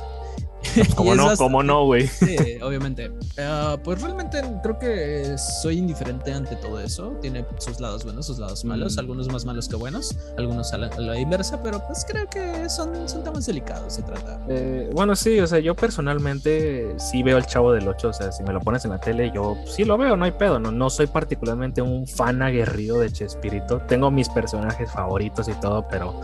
¿Cómo 0.96 1.10
Y 1.10 1.12
es 1.12 1.18
no? 1.18 1.38
¿Cómo 1.38 1.64
no, 1.64 1.86
güey? 1.86 2.08
Sí, 2.08 2.36
obviamente. 2.62 3.12
Ah, 3.40 3.78
pues 3.84 4.02
realmente 4.02 4.42
creo 4.62 4.78
que 4.78 5.36
soy 5.38 5.78
indiferente 5.78 6.34
ante 6.34 6.56
todo 6.58 6.80
eso. 6.80 7.14
Tiene 7.22 7.46
sus 7.60 7.80
lados 7.80 8.04
buenos, 8.04 8.26
sus 8.26 8.40
lados 8.40 8.64
malos, 8.66 8.96
Mm. 8.96 9.00
algunos 9.00 9.32
más 9.32 9.46
malos 9.46 9.68
que 9.68 9.76
buenos, 9.76 10.18
algunos 10.38 10.74
a 10.74 10.78
la, 10.78 10.88
a 10.88 11.00
la 11.00 11.18
inversa, 11.20 11.62
pero 11.64 11.82
pues 11.88 12.06
creo 12.08 12.28
que 12.30 12.70
son, 12.70 13.08
son 13.08 13.24
temas 13.24 13.46
delicados, 13.46 13.94
se 13.94 14.02
trata. 14.04 14.40
Eh, 14.50 14.90
bueno, 14.94 15.16
sí, 15.16 15.40
o 15.40 15.48
sea, 15.48 15.60
yo 15.60 15.76
personalmente 15.76 16.96
sí 16.98 17.24
veo 17.24 17.38
el 17.38 17.46
Chavo 17.46 17.72
del 17.72 17.88
8, 17.88 18.10
o 18.10 18.14
sea, 18.14 18.32
si 18.32 18.44
me 18.44 18.54
lo 18.54 18.60
pones 18.60 18.84
en 18.86 18.92
la 18.92 19.00
tele, 19.00 19.32
yo 19.34 19.58
sí 19.66 19.86
lo 19.86 19.98
veo, 19.98 20.16
no 20.18 20.26
hay 20.26 20.32
pedo, 20.32 20.60
no, 20.60 20.72
no 20.72 20.90
soy 20.90 21.08
particularmente 21.08 21.82
un 21.82 22.08
fan 22.08 22.42
aguerrido 22.42 23.00
de 23.00 23.12
Chespirito, 23.12 23.80
tengo 23.88 24.12
mis 24.12 24.30
personajes 24.30 24.92
favoritos 24.92 25.48
y 25.48 25.54
todo, 25.54 25.88
pero 25.90 26.20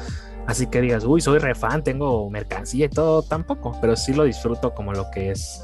así 0.47 0.67
que 0.67 0.81
digas, 0.81 1.03
uy, 1.05 1.21
soy 1.21 1.39
re 1.39 1.55
fan, 1.55 1.83
tengo 1.83 2.29
mercancía 2.29 2.85
y 2.85 2.89
todo, 2.89 3.21
tampoco, 3.23 3.77
pero 3.81 3.95
sí 3.95 4.13
lo 4.13 4.23
disfruto 4.23 4.73
como 4.73 4.93
lo 4.93 5.09
que 5.11 5.31
es. 5.31 5.63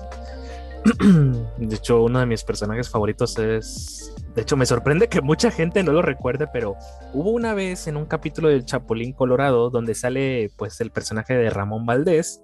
De 1.57 1.75
hecho, 1.75 2.03
uno 2.03 2.19
de 2.19 2.25
mis 2.25 2.43
personajes 2.43 2.89
favoritos 2.89 3.37
es... 3.37 4.13
De 4.35 4.41
hecho, 4.41 4.55
me 4.55 4.65
sorprende 4.65 5.07
que 5.09 5.21
mucha 5.21 5.51
gente 5.51 5.83
no 5.83 5.91
lo 5.91 6.01
recuerde, 6.01 6.47
pero 6.51 6.75
hubo 7.13 7.31
una 7.31 7.53
vez 7.53 7.87
en 7.87 7.97
un 7.97 8.05
capítulo 8.05 8.47
del 8.47 8.65
Chapulín 8.65 9.13
Colorado 9.13 9.69
donde 9.69 9.93
sale 9.93 10.49
pues 10.55 10.79
el 10.81 10.89
personaje 10.89 11.33
de 11.35 11.49
Ramón 11.49 11.85
Valdés 11.85 12.41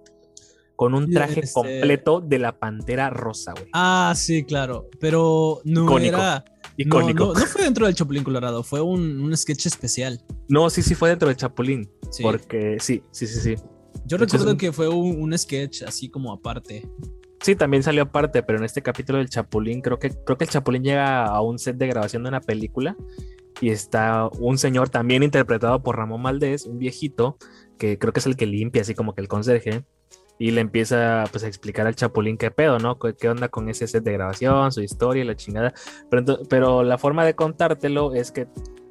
con 0.75 0.93
un 0.93 1.09
traje 1.09 1.39
este- 1.39 1.53
completo 1.53 2.21
de 2.21 2.39
la 2.39 2.59
Pantera 2.59 3.09
Rosa, 3.09 3.53
güey. 3.53 3.69
Ah, 3.73 4.13
sí, 4.15 4.43
claro, 4.43 4.87
pero 4.99 5.61
no 5.63 5.85
Icónico, 5.85 6.17
era... 6.17 6.45
No, 6.45 6.73
Icónico. 6.77 7.25
no, 7.27 7.33
no 7.33 7.45
fue 7.47 7.63
dentro 7.63 7.87
del 7.87 7.95
Chapulín 7.95 8.23
Colorado, 8.23 8.61
fue 8.61 8.81
un, 8.81 9.19
un 9.21 9.35
sketch 9.35 9.65
especial. 9.65 10.21
No, 10.47 10.69
sí, 10.69 10.83
sí 10.83 10.93
fue 10.93 11.09
dentro 11.09 11.29
del 11.29 11.37
Chapulín. 11.37 11.89
Sí. 12.11 12.23
Porque 12.23 12.77
sí, 12.79 13.03
sí, 13.11 13.27
sí, 13.27 13.39
sí. 13.39 13.63
Yo 14.05 14.17
recuerdo 14.17 14.57
que 14.57 14.71
fue 14.71 14.87
un, 14.87 15.21
un 15.21 15.37
sketch 15.37 15.83
así 15.83 16.09
como 16.09 16.31
aparte. 16.31 16.87
Sí, 17.41 17.55
también 17.55 17.83
salió 17.83 18.03
aparte, 18.03 18.41
pero 18.43 18.57
en 18.57 18.65
este 18.65 18.81
capítulo 18.81 19.19
del 19.19 19.29
Chapulín, 19.29 19.81
creo 19.81 19.99
que, 19.99 20.09
creo 20.09 20.37
que 20.37 20.45
el 20.45 20.49
Chapulín 20.49 20.83
llega 20.83 21.25
a 21.25 21.41
un 21.41 21.59
set 21.59 21.77
de 21.77 21.87
grabación 21.87 22.23
de 22.23 22.29
una 22.29 22.41
película 22.41 22.95
y 23.61 23.69
está 23.69 24.27
un 24.39 24.57
señor 24.57 24.89
también 24.89 25.23
interpretado 25.23 25.83
por 25.83 25.97
Ramón 25.97 26.23
Valdés, 26.23 26.65
un 26.65 26.79
viejito, 26.79 27.37
que 27.77 27.97
creo 27.99 28.13
que 28.13 28.19
es 28.19 28.25
el 28.25 28.35
que 28.37 28.45
limpia, 28.45 28.81
así 28.81 28.93
como 28.95 29.13
que 29.13 29.21
el 29.21 29.27
conserje, 29.27 29.83
y 30.39 30.51
le 30.51 30.61
empieza 30.61 31.25
pues 31.31 31.43
a 31.43 31.47
explicar 31.47 31.87
al 31.87 31.95
Chapulín 31.95 32.37
qué 32.37 32.51
pedo, 32.51 32.79
¿no? 32.79 32.97
¿Qué, 32.99 33.29
onda 33.29 33.49
con 33.49 33.69
ese 33.69 33.87
set 33.87 34.03
de 34.03 34.13
grabación, 34.13 34.71
su 34.71 34.81
historia 34.81 35.23
y 35.23 35.27
la 35.27 35.35
chingada. 35.35 35.73
Pero, 36.09 36.39
pero 36.49 36.83
la 36.83 36.97
forma 36.97 37.25
de 37.25 37.35
contártelo 37.35 38.13
es 38.13 38.31
que 38.31 38.47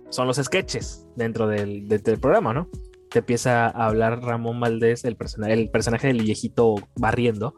son 0.08 0.26
los 0.26 0.37
sketches 0.37 1.06
dentro 1.16 1.46
del, 1.46 1.88
de- 1.88 1.99
del 1.99 2.18
programa, 2.18 2.52
¿no? 2.52 2.68
Te 3.10 3.20
empieza 3.20 3.66
a 3.66 3.86
hablar 3.86 4.22
Ramón 4.22 4.58
Valdés, 4.60 5.04
el 5.04 5.16
personaje, 5.16 5.52
el 5.52 5.70
personaje 5.70 6.08
del 6.08 6.22
viejito 6.22 6.75
barriendo, 6.96 7.54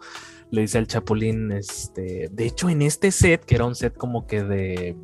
le 0.51 0.63
dice 0.63 0.79
al 0.79 0.87
Chapulín, 0.87 1.53
este, 1.53 2.29
de 2.31 2.47
hecho 2.47 2.69
en 2.69 2.83
este 2.83 3.11
set, 3.11 3.45
que 3.45 3.55
era 3.55 3.65
un 3.65 3.75
set 3.75 3.97
como 3.97 4.27
que 4.27 4.43
de, 4.45 4.97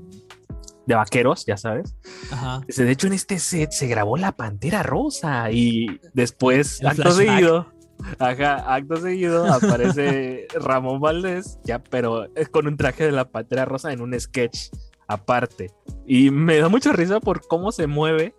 de 0.86 0.94
vaqueros, 0.94 1.44
ya 1.46 1.56
sabes, 1.56 1.96
Ajá. 2.30 2.60
de 2.66 2.90
hecho 2.90 3.06
en 3.06 3.12
este 3.14 3.38
set 3.38 3.70
se 3.72 3.86
grabó 3.86 4.16
la 4.16 4.32
Pantera 4.32 4.82
Rosa 4.82 5.50
y 5.50 6.00
después, 6.14 6.80
El 6.80 6.88
acto 6.88 7.02
flashback. 7.12 7.26
seguido, 7.28 7.72
ajá, 8.18 8.74
acto 8.74 8.96
seguido 8.96 9.52
aparece 9.52 10.46
Ramón 10.54 11.00
Valdés, 11.00 11.58
ya, 11.64 11.78
pero 11.82 12.26
es 12.34 12.48
con 12.48 12.66
un 12.66 12.76
traje 12.76 13.04
de 13.04 13.12
la 13.12 13.30
Pantera 13.30 13.64
Rosa 13.64 13.92
en 13.92 14.00
un 14.02 14.18
sketch 14.18 14.68
aparte. 15.06 15.70
Y 16.06 16.30
me 16.30 16.58
da 16.58 16.68
mucha 16.68 16.92
risa 16.92 17.20
por 17.20 17.46
cómo 17.46 17.72
se 17.72 17.86
mueve. 17.86 18.34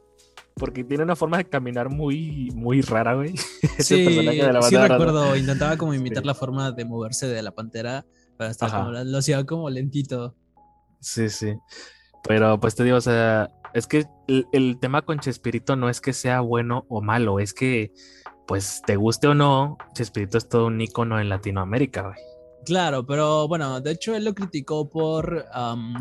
Porque 0.55 0.83
tiene 0.83 1.03
una 1.03 1.15
forma 1.15 1.37
de 1.37 1.45
caminar 1.45 1.89
muy, 1.89 2.49
muy 2.55 2.81
rara, 2.81 3.13
güey. 3.15 3.35
Sí, 3.79 4.05
de 4.05 4.53
la 4.53 4.61
sí 4.61 4.77
recuerdo, 4.77 5.35
intentaba 5.35 5.75
como 5.77 5.93
imitar 5.93 6.23
Sí. 6.23 6.27
la 6.27 6.33
forma 6.33 6.71
de 6.71 6.85
moverse 6.85 7.27
de 7.27 7.41
la 7.41 7.51
pantera 7.51 8.05
para 8.37 8.51
estar 8.51 8.69
Ajá. 8.69 8.79
como, 8.79 8.91
lo 8.91 9.17
hacía 9.17 9.43
como 9.45 9.69
lentito. 9.69 10.33
Sí, 11.01 11.29
sí. 11.29 11.53
Pero 12.23 12.59
pues 12.59 12.73
te 12.75 12.83
digo, 12.85 12.97
o 12.97 13.01
sea, 13.01 13.51
es 13.73 13.85
que 13.85 14.07
el, 14.27 14.47
el 14.53 14.79
tema 14.79 15.01
con 15.01 15.19
Chespirito 15.19 15.75
no 15.75 15.89
es 15.89 15.99
que 15.99 16.13
sea 16.13 16.39
bueno 16.39 16.85
o 16.87 17.01
malo, 17.01 17.39
es 17.39 17.53
que, 17.53 17.91
pues, 18.47 18.81
te 18.87 18.95
guste 18.95 19.27
o 19.27 19.33
no, 19.35 19.77
Chespirito 19.93 20.37
es 20.37 20.47
todo 20.47 20.67
un 20.67 20.79
ícono 20.79 21.19
en 21.19 21.27
Latinoamérica, 21.29 22.01
güey. 22.03 22.15
Claro, 22.65 23.05
pero 23.05 23.47
bueno, 23.47 23.79
de 23.79 23.91
hecho 23.91 24.15
él 24.15 24.25
lo 24.25 24.33
criticó 24.33 24.89
por 24.89 25.45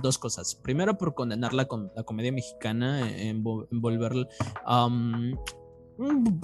dos 0.03 0.19
cosas. 0.19 0.55
Primero, 0.55 0.97
por 0.97 1.15
condenar 1.15 1.53
la, 1.53 1.69
la 1.95 2.03
comedia 2.05 2.33
mexicana, 2.33 3.11
en, 3.21 3.45
vo- 3.45 3.69
en 3.71 3.81
volver 3.83 4.27
mm, 4.67 5.35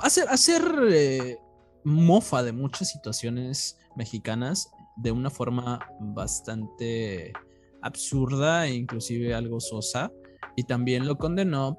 hacer, 0.03 0.29
hacer 0.29 0.63
eh, 0.91 1.39
mofa 1.85 2.43
de 2.43 2.53
muchas 2.53 2.89
situaciones 2.91 3.79
mexicanas 3.97 4.71
de 4.97 5.11
una 5.11 5.31
forma 5.31 5.79
bastante 6.01 7.33
absurda 7.83 8.67
e 8.67 8.75
inclusive 8.75 9.35
algo 9.35 9.59
sosa. 9.61 10.13
Y 10.57 10.65
también 10.65 11.07
lo 11.07 11.17
condenó 11.17 11.79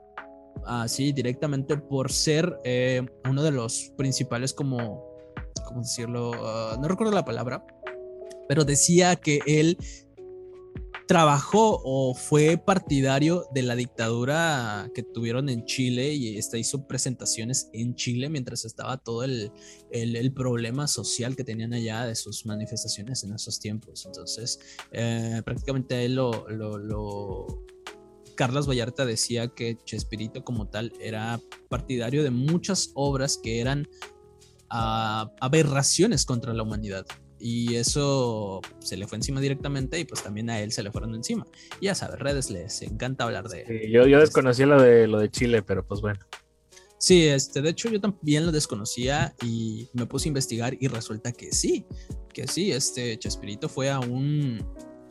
así 0.65 1.12
directamente 1.12 1.77
por 1.77 2.12
ser 2.12 2.57
eh, 2.63 3.05
uno 3.29 3.43
de 3.43 3.51
los 3.51 3.91
principales 3.98 4.53
como, 4.53 5.03
¿cómo 5.65 5.81
decirlo? 5.81 6.31
Ah, 6.43 6.77
no 6.81 6.88
recuerdo 6.88 7.13
la 7.13 7.24
palabra, 7.25 7.63
pero 8.51 8.65
decía 8.65 9.15
que 9.15 9.39
él 9.48 9.77
trabajó 11.08 11.81
o 11.86 12.13
fue 12.13 12.58
partidario 12.58 13.46
de 13.53 13.62
la 13.62 13.77
dictadura 13.77 14.91
que 14.93 15.03
tuvieron 15.03 15.48
en 15.48 15.63
Chile 15.63 16.13
y 16.13 16.38
este 16.38 16.60
hizo 16.60 16.86
presentaciones 16.86 17.70
en 17.72 17.96
Chile 17.96 18.27
mientras 18.27 18.65
estaba 18.65 18.98
todo 18.98 19.24
el, 19.24 19.53
el, 19.89 20.34
problema 20.34 20.88
social 20.88 21.38
que 21.38 21.46
tenían 21.46 21.72
allá 21.72 22.05
de 22.05 22.13
sus 22.13 22.46
manifestaciones 22.46 23.24
en 23.24 23.31
esos 23.31 23.58
tiempos. 23.58 24.05
Entonces, 24.05 24.60
eh, 24.91 25.41
prácticamente 25.46 26.03
él 26.03 26.15
lo, 26.15 26.46
lo, 26.50 26.77
lo... 26.77 27.48
Carlos 28.36 28.67
Vallarta 28.67 29.05
decía 29.05 29.48
que 29.48 29.77
Chespirito 29.86 30.43
como 30.43 30.67
tal 30.67 30.91
era 31.00 31.39
partidario 31.70 32.22
de 32.22 32.31
muchas 32.31 32.91
obras 32.96 33.39
que 33.41 33.62
eran 33.62 33.88
ah, 34.70 35.31
aberraciones 35.39 36.25
contra 36.25 36.53
la 36.53 36.63
humanidad. 36.63 37.05
Y 37.41 37.75
eso 37.75 38.62
se 38.79 38.98
le 38.98 39.07
fue 39.07 39.17
encima 39.17 39.41
directamente 39.41 40.00
y 40.00 40.05
pues 40.05 40.24
también 40.24 40.50
a 40.50 40.60
él 40.60 40.71
se 40.71 40.83
le 40.83 40.91
fueron 40.91 41.15
encima. 41.15 41.45
Ya 41.81 41.95
sabes, 41.95 42.19
redes 42.19 42.51
les 42.51 42.81
encanta 42.83 43.24
hablar 43.24 43.50
de... 43.50 43.65
Sí, 43.65 43.91
yo, 43.91 44.05
yo 44.05 44.19
desconocía 44.19 44.67
lo 44.67 44.81
de, 44.81 45.07
lo 45.07 45.19
de 45.19 45.29
Chile, 45.29 45.62
pero 45.63 45.86
pues 45.86 46.01
bueno. 46.01 46.19
Sí, 47.01 47.25
este, 47.25 47.63
de 47.63 47.69
hecho 47.71 47.89
yo 47.89 48.00
también 48.00 48.45
lo 48.45 48.51
desconocía 48.51 49.33
y 49.41 49.89
me 49.93 50.05
puse 50.05 50.27
a 50.27 50.29
investigar 50.29 50.77
y 50.79 50.88
resulta 50.88 51.31
que 51.31 51.51
sí, 51.51 51.83
que 52.31 52.48
sí, 52.48 52.71
este 52.71 53.17
Chespirito 53.17 53.67
fue 53.67 53.89
a 53.89 54.00
un... 54.00 54.63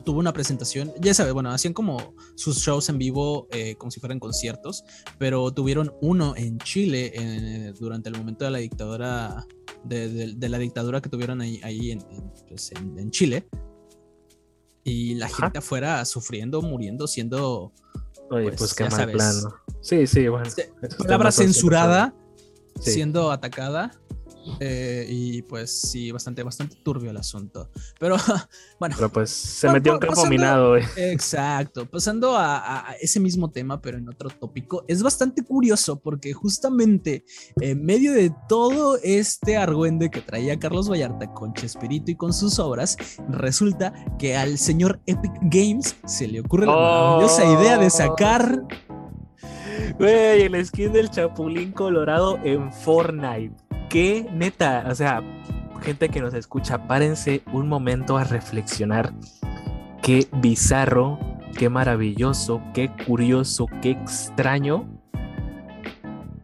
Tuvo 0.05 0.21
una 0.21 0.33
presentación, 0.33 0.93
ya 1.01 1.13
sabes, 1.13 1.33
bueno, 1.35 1.51
hacían 1.51 1.75
como 1.75 2.15
sus 2.37 2.59
shows 2.59 2.89
en 2.89 2.97
vivo 2.97 3.49
eh, 3.51 3.75
como 3.75 3.91
si 3.91 3.99
fueran 3.99 4.21
conciertos, 4.21 4.85
pero 5.19 5.53
tuvieron 5.53 5.93
uno 6.01 6.35
en 6.37 6.59
Chile 6.59 7.13
eh, 7.13 7.73
durante 7.79 8.09
el 8.09 8.17
momento 8.17 8.45
de 8.45 8.53
la 8.53 8.59
dictadura, 8.59 9.45
de, 9.85 10.09
de- 10.09 10.35
de 10.35 10.49
la 10.49 10.59
dictadura 10.59 11.01
que 11.01 11.09
tuvieron 11.09 11.41
ahí, 11.41 11.61
ahí 11.63 11.91
en, 11.93 12.01
en, 12.11 12.33
pues, 12.49 12.73
en- 12.73 12.99
en 12.99 13.11
Chile. 13.11 13.49
Y 14.85 15.15
la 15.15 15.27
Ajá. 15.27 15.43
gente 15.45 15.59
afuera 15.59 16.05
sufriendo, 16.05 16.63
muriendo, 16.63 17.07
siendo 17.07 17.73
Oye, 18.33 18.45
Pues, 18.45 18.59
pues, 18.59 18.75
qué 18.75 18.85
mal 18.85 18.93
sabes. 18.93 19.15
plano. 19.17 19.55
Sí, 19.81 20.07
sí, 20.07 20.29
bueno. 20.29 20.49
Se- 20.49 20.71
palabra 20.99 21.33
censurada, 21.33 22.15
Sí. 22.81 22.93
siendo 22.93 23.33
atacada. 23.33 23.91
Eh, 24.59 25.07
y 25.09 25.43
pues 25.43 25.81
sí, 25.81 26.11
bastante, 26.11 26.43
bastante 26.43 26.77
turbio 26.77 27.11
el 27.11 27.17
asunto. 27.17 27.71
Pero 27.99 28.17
bueno. 28.81 28.95
Pero 28.97 29.11
pues 29.11 29.31
se 29.31 29.69
metió 29.71 29.95
un 29.95 29.99
campo 29.99 30.27
minado, 30.27 30.71
güey. 30.71 30.85
Exacto. 30.97 31.87
Pasando 31.87 32.37
a, 32.37 32.95
ese 33.01 33.21
mismo 33.21 33.51
tema, 33.51 33.81
pero 33.81 33.99
en 33.99 34.09
otro 34.09 34.31
tópico, 34.31 34.85
es 34.89 35.03
bastante 35.03 35.45
curioso 35.45 36.01
porque 36.01 36.33
justamente 36.33 37.25
en 37.61 37.85
medio 37.85 38.13
de 38.13 38.33
todo 38.49 38.99
este 39.03 39.57
argüende 39.57 40.11
que 40.11 40.21
traía 40.21 40.59
Carlos 40.59 40.91
Vallarta 40.91 41.33
con 41.33 41.55
Chespirito 41.55 42.11
y 42.11 42.17
con 42.17 42.33
sus 42.33 42.59
obras, 42.59 42.97
resulta 43.29 43.93
que 44.19 44.37
al 44.37 44.59
señor 44.59 45.01
Epic 45.07 45.33
Games 45.43 45.97
se 46.07 46.29
le 46.29 46.41
ocurre 46.41 46.67
la 46.67 46.73
maravillosa 46.73 47.45
idea 47.45 47.79
de 47.79 47.91
sacar. 47.91 48.63
Güey, 49.99 50.43
el 50.43 50.67
skin 50.67 50.93
del 50.93 51.11
Chapulín 51.11 51.73
Colorado 51.73 52.39
en 52.45 52.73
Fortnite 52.73 53.70
qué 53.91 54.27
neta, 54.33 54.87
o 54.89 54.95
sea, 54.95 55.21
gente 55.83 56.09
que 56.09 56.21
nos 56.21 56.33
escucha, 56.33 56.87
párense 56.87 57.43
un 57.53 57.69
momento 57.69 58.17
a 58.17 58.25
reflexionar. 58.25 59.13
Qué 60.01 60.27
bizarro, 60.37 61.19
qué 61.59 61.69
maravilloso, 61.69 62.63
qué 62.73 62.91
curioso, 63.07 63.67
qué 63.83 63.91
extraño 63.91 64.89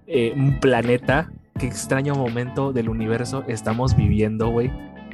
eh, 0.07 0.35
un 0.37 0.61
planeta, 0.61 1.31
qué 1.59 1.67
extraño 1.67 2.15
momento 2.15 2.73
del 2.73 2.89
universo 2.89 3.45
estamos 3.49 3.97
viviendo, 3.97 4.49
güey. 4.49 4.71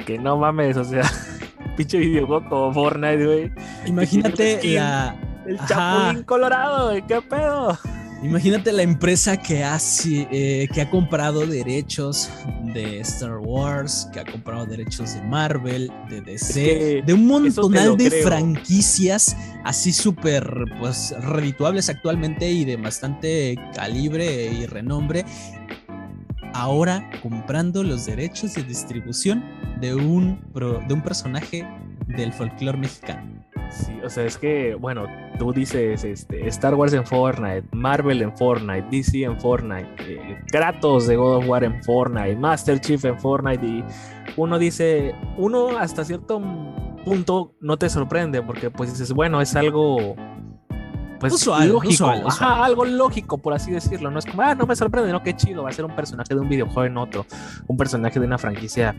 Que 0.07 0.19
no 0.19 0.39
mames, 0.39 0.77
o 0.77 0.85
sea, 0.85 1.03
pinche 1.77 1.99
videojuego 1.99 2.49
como 2.49 2.73
Fortnite, 2.73 3.27
güey. 3.27 3.53
Imagínate 3.87 4.61
la... 4.75 5.17
El 5.47 5.59
Chapulín 5.67 6.23
Colorado, 6.23 6.89
güey, 6.89 7.03
qué 7.03 7.21
pedo. 7.21 7.77
Imagínate 8.23 8.71
la 8.73 8.83
empresa 8.83 9.37
que, 9.37 9.65
eh, 9.65 10.69
que 10.73 10.81
ha 10.81 10.89
comprado 10.89 11.45
derechos 11.45 12.31
de 12.73 13.01
Star 13.01 13.39
Wars, 13.39 14.09
que 14.13 14.21
ha 14.21 14.25
comprado 14.25 14.65
derechos 14.65 15.15
de 15.15 15.23
Marvel, 15.23 15.93
de 16.09 16.21
DC, 16.21 17.03
de 17.05 17.13
un 17.13 17.27
montón 17.27 17.97
de 17.97 18.11
franquicias 18.23 19.37
así 19.65 19.93
súper 19.93 20.45
pues 20.79 21.15
redituables 21.21 21.89
actualmente 21.89 22.51
y 22.51 22.65
de 22.65 22.77
bastante 22.77 23.57
calibre 23.75 24.53
y 24.53 24.67
renombre. 24.67 25.25
Ahora 26.55 27.11
comprando 27.23 27.83
los 27.83 28.07
derechos 28.07 28.55
de 28.55 28.63
distribución 28.63 29.43
de 29.81 29.95
un, 29.95 30.41
de 30.55 30.95
un 30.95 31.03
personaje 31.03 31.67
del 32.07 32.33
folclore 32.33 32.79
mexicano. 32.79 33.42
Sí, 33.73 33.99
o 34.05 34.11
sea, 34.11 34.25
es 34.25 34.37
que, 34.37 34.75
bueno, 34.75 35.07
tú 35.39 35.53
dices 35.53 36.05
este, 36.05 36.47
Star 36.49 36.75
Wars 36.75 36.93
en 36.93 37.07
Fortnite, 37.07 37.65
Marvel 37.73 38.21
en 38.21 38.37
Fortnite, 38.37 38.87
DC 38.91 39.25
en 39.25 39.41
Fortnite, 39.41 39.89
eh, 40.01 40.39
Kratos 40.51 41.07
de 41.07 41.17
God 41.17 41.39
of 41.39 41.49
War 41.49 41.65
en 41.65 41.83
Fortnite, 41.83 42.37
Master 42.37 42.79
Chief 42.81 43.03
en 43.07 43.19
Fortnite, 43.19 43.67
y 43.67 43.83
uno 44.37 44.59
dice, 44.59 45.15
uno 45.39 45.79
hasta 45.79 46.05
cierto 46.05 46.41
punto 47.05 47.55
no 47.61 47.79
te 47.79 47.89
sorprende, 47.89 48.43
porque 48.43 48.71
pues 48.71 48.91
dices, 48.91 49.13
bueno, 49.13 49.41
es 49.41 49.57
algo 49.57 50.17
pues 51.31 51.47
lógico, 51.47 52.11
algo 52.41 52.85
lógico, 52.85 53.39
por 53.39 53.55
así 53.55 53.71
decirlo. 53.71 54.11
No 54.11 54.19
es 54.19 54.27
como, 54.27 54.43
ah, 54.43 54.55
no 54.55 54.67
me 54.67 54.77
sorprende, 54.77 55.13
no, 55.13 55.23
qué 55.23 55.35
chido, 55.37 55.63
va 55.63 55.71
a 55.71 55.73
ser 55.73 55.85
un 55.85 55.95
personaje 55.95 56.35
de 56.35 56.41
un 56.41 56.49
videojuego 56.49 56.85
en 56.85 56.97
otro, 56.97 57.27
un 57.67 57.77
personaje 57.77 58.19
de 58.19 58.27
una 58.27 58.39
franquicia 58.39 58.95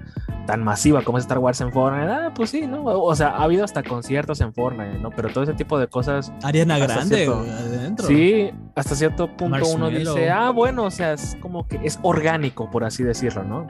tan 0.45 0.63
masiva 0.63 1.01
como 1.03 1.17
es 1.17 1.23
Star 1.23 1.39
Wars 1.39 1.61
en 1.61 1.71
Fortnite. 1.71 2.11
Ah, 2.11 2.31
pues 2.33 2.49
sí, 2.49 2.67
¿no? 2.67 2.83
O 2.83 3.15
sea, 3.15 3.29
ha 3.29 3.43
habido 3.43 3.63
hasta 3.63 3.83
conciertos 3.83 4.41
en 4.41 4.53
Fortnite, 4.53 4.99
¿no? 4.99 5.09
Pero 5.11 5.29
todo 5.29 5.43
ese 5.43 5.53
tipo 5.53 5.79
de 5.79 5.87
cosas. 5.87 6.31
Ariana 6.43 6.77
Grande 6.77 7.27
adentro. 7.27 8.07
Sí, 8.07 8.51
hasta 8.75 8.95
cierto 8.95 9.35
punto 9.35 9.67
uno 9.67 9.89
dice, 9.89 10.29
ah, 10.29 10.49
bueno, 10.51 10.85
o 10.85 10.91
sea, 10.91 11.13
es 11.13 11.37
como 11.41 11.67
que 11.67 11.79
es 11.83 11.99
orgánico, 12.01 12.69
por 12.69 12.83
así 12.83 13.03
decirlo, 13.03 13.43
¿no? 13.43 13.67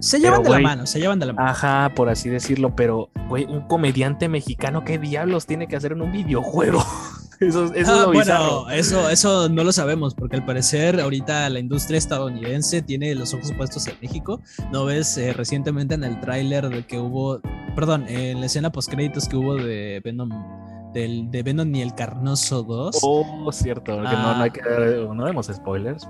Se 0.00 0.20
llevan 0.20 0.42
de 0.42 0.50
la 0.50 0.58
mano, 0.60 0.86
se 0.86 1.00
llevan 1.00 1.18
de 1.18 1.26
la 1.26 1.32
mano. 1.32 1.48
Ajá, 1.48 1.92
por 1.94 2.08
así 2.08 2.28
decirlo, 2.28 2.74
pero, 2.74 3.10
güey, 3.28 3.44
un 3.44 3.62
comediante 3.62 4.28
mexicano, 4.28 4.84
¿qué 4.84 4.98
diablos 4.98 5.46
tiene 5.46 5.68
que 5.68 5.76
hacer 5.76 5.92
en 5.92 6.02
un 6.02 6.12
videojuego? 6.12 6.84
Eso, 7.40 7.72
eso 7.74 7.92
ah, 7.92 8.06
bueno, 8.06 8.70
eso, 8.70 9.10
eso 9.10 9.48
no 9.48 9.62
lo 9.62 9.70
sabemos, 9.70 10.14
porque 10.14 10.36
al 10.36 10.44
parecer 10.46 10.98
ahorita 10.98 11.50
la 11.50 11.58
industria 11.58 11.98
estadounidense 11.98 12.80
tiene 12.80 13.14
los 13.14 13.34
ojos 13.34 13.52
puestos 13.52 13.86
en 13.88 13.96
México. 14.00 14.40
¿No 14.72 14.86
ves 14.86 15.18
eh, 15.18 15.32
recientemente 15.34 15.94
en 15.94 16.04
el 16.04 16.18
tráiler 16.20 16.68
de 16.68 16.86
que 16.86 16.98
hubo, 16.98 17.40
perdón, 17.74 18.06
en 18.08 18.40
la 18.40 18.46
escena 18.46 18.72
post 18.72 18.90
créditos 18.90 19.28
que 19.28 19.36
hubo 19.36 19.56
de 19.56 20.00
Venom 20.02 20.30
del, 20.96 21.30
de 21.30 21.42
Venom 21.42 21.70
ni 21.70 21.82
el 21.82 21.94
Carnoso 21.94 22.62
2. 22.62 23.00
Oh, 23.02 23.50
cierto, 23.52 23.96
que 23.96 24.02
no, 24.02 24.42
hay 24.42 24.50
que 24.50 24.62
no 24.62 25.26
demos 25.26 25.46
spoilers. 25.46 26.08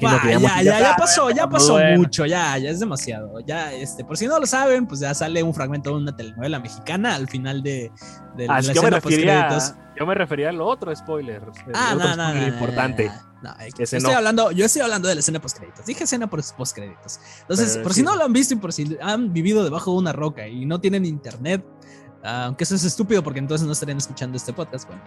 ya, 0.00 0.62
ya, 0.62 0.62
ya, 0.62 0.94
pasó, 0.96 1.30
ya 1.30 1.48
pasó 1.48 1.78
mucho, 1.96 2.24
ya, 2.24 2.56
ya 2.56 2.70
es 2.70 2.78
demasiado. 2.78 3.40
Ya, 3.40 3.72
este, 3.72 4.04
por 4.04 4.16
si 4.16 4.28
no 4.28 4.38
lo 4.38 4.46
saben, 4.46 4.86
pues 4.86 5.00
ya 5.00 5.12
sale 5.12 5.42
un 5.42 5.52
fragmento 5.52 5.90
de 5.90 5.96
una 5.96 6.14
telenovela 6.14 6.60
mexicana 6.60 7.16
al 7.16 7.28
final 7.28 7.64
de, 7.64 7.90
de 8.36 8.46
la 8.46 8.60
escena 8.60 8.74
yo 8.74 8.82
me 8.82 8.90
refería, 8.90 9.58
yo 9.98 10.06
me 10.06 10.14
refería 10.14 10.48
a 10.50 10.52
lo 10.52 10.66
otro 10.66 10.94
spoiler. 10.94 11.42
Ah, 11.74 11.96
no, 11.98 12.14
no, 12.14 12.34
no, 12.34 12.46
importante. 12.46 13.10
No, 13.42 13.54
yo, 13.76 13.84
estoy 13.84 14.12
hablando, 14.12 14.52
yo 14.52 14.64
estoy 14.64 14.82
hablando 14.82 15.08
de 15.08 15.14
la 15.14 15.20
escena 15.20 15.40
post 15.40 15.58
créditos. 15.58 15.84
Dije 15.84 16.04
escena 16.04 16.28
post 16.28 16.56
créditos. 16.74 17.18
Entonces, 17.40 17.78
por 17.78 17.92
si 17.92 18.02
no 18.02 18.14
lo 18.14 18.24
han 18.24 18.32
visto 18.32 18.54
y 18.54 18.56
por 18.58 18.72
si 18.72 18.96
han 19.00 19.32
vivido 19.32 19.64
debajo 19.64 19.92
de 19.92 19.98
una 19.98 20.12
roca 20.12 20.46
y 20.46 20.64
no 20.64 20.80
tienen 20.80 21.04
internet, 21.04 21.64
aunque 22.22 22.64
eso 22.64 22.74
es 22.74 22.84
estúpido 22.84 23.22
porque 23.22 23.38
entonces 23.38 23.66
no 23.66 23.72
estarían 23.72 23.98
escuchando 23.98 24.36
este 24.36 24.52
podcast. 24.52 24.86
Bueno, 24.86 25.02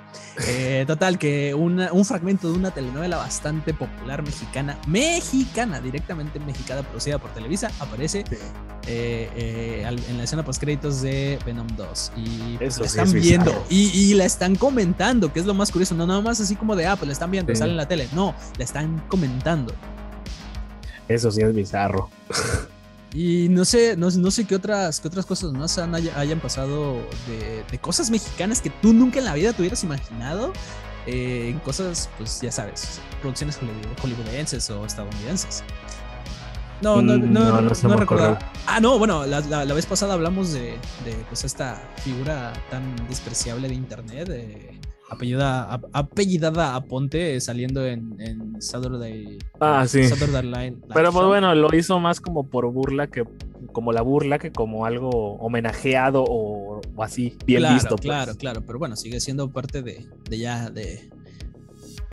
eh, 0.47 0.85
total, 0.87 1.17
que 1.17 1.53
un 1.53 2.05
fragmento 2.05 2.51
de 2.51 2.57
una 2.57 2.71
telenovela 2.71 3.17
bastante 3.17 3.73
popular 3.73 4.23
mexicana, 4.23 4.77
mexicana, 4.87 5.79
directamente 5.81 6.39
mexicana, 6.39 6.83
producida 6.83 7.17
por 7.17 7.31
Televisa, 7.31 7.69
aparece 7.79 8.23
eh, 8.87 9.29
eh, 9.35 9.97
en 10.09 10.17
la 10.17 10.23
escena 10.23 10.43
post 10.43 10.61
créditos 10.61 11.01
de 11.01 11.37
Venom 11.45 11.67
2. 11.75 12.11
Y 12.15 12.57
pues, 12.57 12.79
la 12.79 12.85
están 12.85 13.11
viendo 13.11 13.65
y, 13.69 14.13
la 14.13 14.25
están 14.25 14.55
comentando, 14.55 15.31
que 15.31 15.39
es 15.39 15.45
lo 15.45 15.53
más 15.53 15.71
curioso. 15.71 15.95
No 15.95 16.07
nada 16.07 16.21
más 16.21 16.39
así 16.39 16.55
como 16.55 16.75
de, 16.75 16.87
ah, 16.87 16.95
pues 16.95 17.07
la 17.07 17.13
están 17.13 17.31
viendo, 17.31 17.53
sale 17.55 17.71
en 17.71 17.77
la 17.77 17.87
tele. 17.87 18.07
No, 18.13 18.35
la 18.57 18.63
están 18.63 19.03
comentando. 19.07 19.73
Eso 21.07 21.31
sí 21.31 21.41
es 21.41 21.53
bizarro. 21.53 22.09
Y 23.13 23.49
no 23.49 23.65
sé, 23.65 23.97
no, 23.97 24.09
no 24.09 24.31
sé 24.31 24.45
qué 24.45 24.55
otras, 24.55 24.99
qué 25.01 25.07
otras 25.07 25.25
cosas 25.25 25.51
más 25.51 25.77
hayan 25.77 26.39
pasado 26.39 26.95
de, 27.27 27.79
cosas 27.79 28.09
mexicanas 28.09 28.61
que 28.61 28.69
tú 28.69 28.93
nunca 28.93 29.19
en 29.19 29.25
la 29.25 29.33
vida 29.33 29.51
te 29.53 29.61
hubieras 29.61 29.83
imaginado. 29.83 30.53
Eh, 31.07 31.49
en 31.49 31.59
cosas, 31.59 32.09
pues 32.17 32.39
ya 32.41 32.51
sabes, 32.51 33.01
producciones 33.21 33.59
hollywoodenses 34.01 34.69
o 34.69 34.85
estadounidenses. 34.85 35.63
No, 36.81 37.01
no, 37.01 37.17
mm, 37.17 37.33
no, 37.33 37.61
no, 37.61 37.61
no, 37.61 37.97
recuerdo. 37.97 38.37
Ah, 38.65 38.79
no, 38.79 38.97
bueno, 38.97 39.25
la, 39.25 39.41
la, 39.41 39.73
vez 39.73 39.85
pasada 39.85 40.13
hablamos 40.13 40.51
de, 40.53 40.77
de, 41.05 41.13
pues 41.27 41.43
esta 41.43 41.81
figura 42.03 42.53
tan 42.69 42.95
despreciable 43.07 43.67
de 43.67 43.75
internet, 43.75 44.27
de 44.27 44.79
apellida, 45.11 45.81
apellidada 45.91 46.75
a 46.75 46.81
Ponte 46.85 47.39
saliendo 47.41 47.85
en, 47.85 48.15
en 48.19 48.61
Saturday, 48.61 49.37
ah, 49.59 49.85
sí. 49.85 50.05
Saturday 50.05 50.43
Line. 50.43 50.77
Pero 50.93 51.11
pues 51.11 51.25
bueno, 51.27 51.53
lo 51.53 51.75
hizo 51.75 51.99
más 51.99 52.21
como 52.21 52.49
por 52.49 52.71
burla 52.71 53.07
que 53.07 53.25
como 53.73 53.91
la 53.91 54.01
burla 54.01 54.39
que 54.39 54.51
como 54.51 54.85
algo 54.85 55.09
homenajeado 55.35 56.23
o, 56.27 56.79
así, 56.99 57.37
bien 57.45 57.63
visto. 57.73 57.89
Pues. 57.89 58.01
Claro, 58.01 58.35
claro, 58.35 58.63
pero 58.65 58.79
bueno, 58.79 58.95
sigue 58.95 59.19
siendo 59.19 59.51
parte 59.51 59.81
de, 59.81 60.07
de 60.29 60.37
ya 60.37 60.69
de 60.69 61.09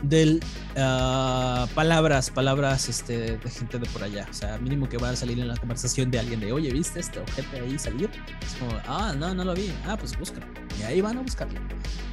del 0.03 0.41
uh, 0.77 1.67
palabras, 1.75 2.31
palabras 2.31 2.89
este, 2.89 3.37
de 3.37 3.51
gente 3.51 3.79
de 3.79 3.87
por 3.87 4.03
allá. 4.03 4.27
O 4.31 4.35
sea, 4.35 4.59
mínimo 4.59 4.89
que 4.89 4.97
va 4.97 5.11
a 5.11 5.17
salir 5.17 5.39
en 5.39 5.49
la 5.49 5.57
conversación 5.57 6.11
de 6.11 6.19
alguien 6.19 6.41
de, 6.41 6.53
oye, 6.53 6.71
¿viste 6.73 7.01
este 7.01 7.21
objeto 7.21 7.57
ahí 7.57 7.79
salir? 7.79 8.11
Es 8.41 8.55
como, 8.55 8.73
ah, 8.87 9.15
no, 9.17 9.35
no 9.35 9.45
lo 9.45 9.55
vi. 9.55 9.73
Ah, 9.87 9.97
pues 9.97 10.17
búscalo. 10.19 10.47
Y 10.79 10.83
ahí 10.85 11.01
van 11.01 11.19
a 11.19 11.23
buscarlo. 11.23 11.61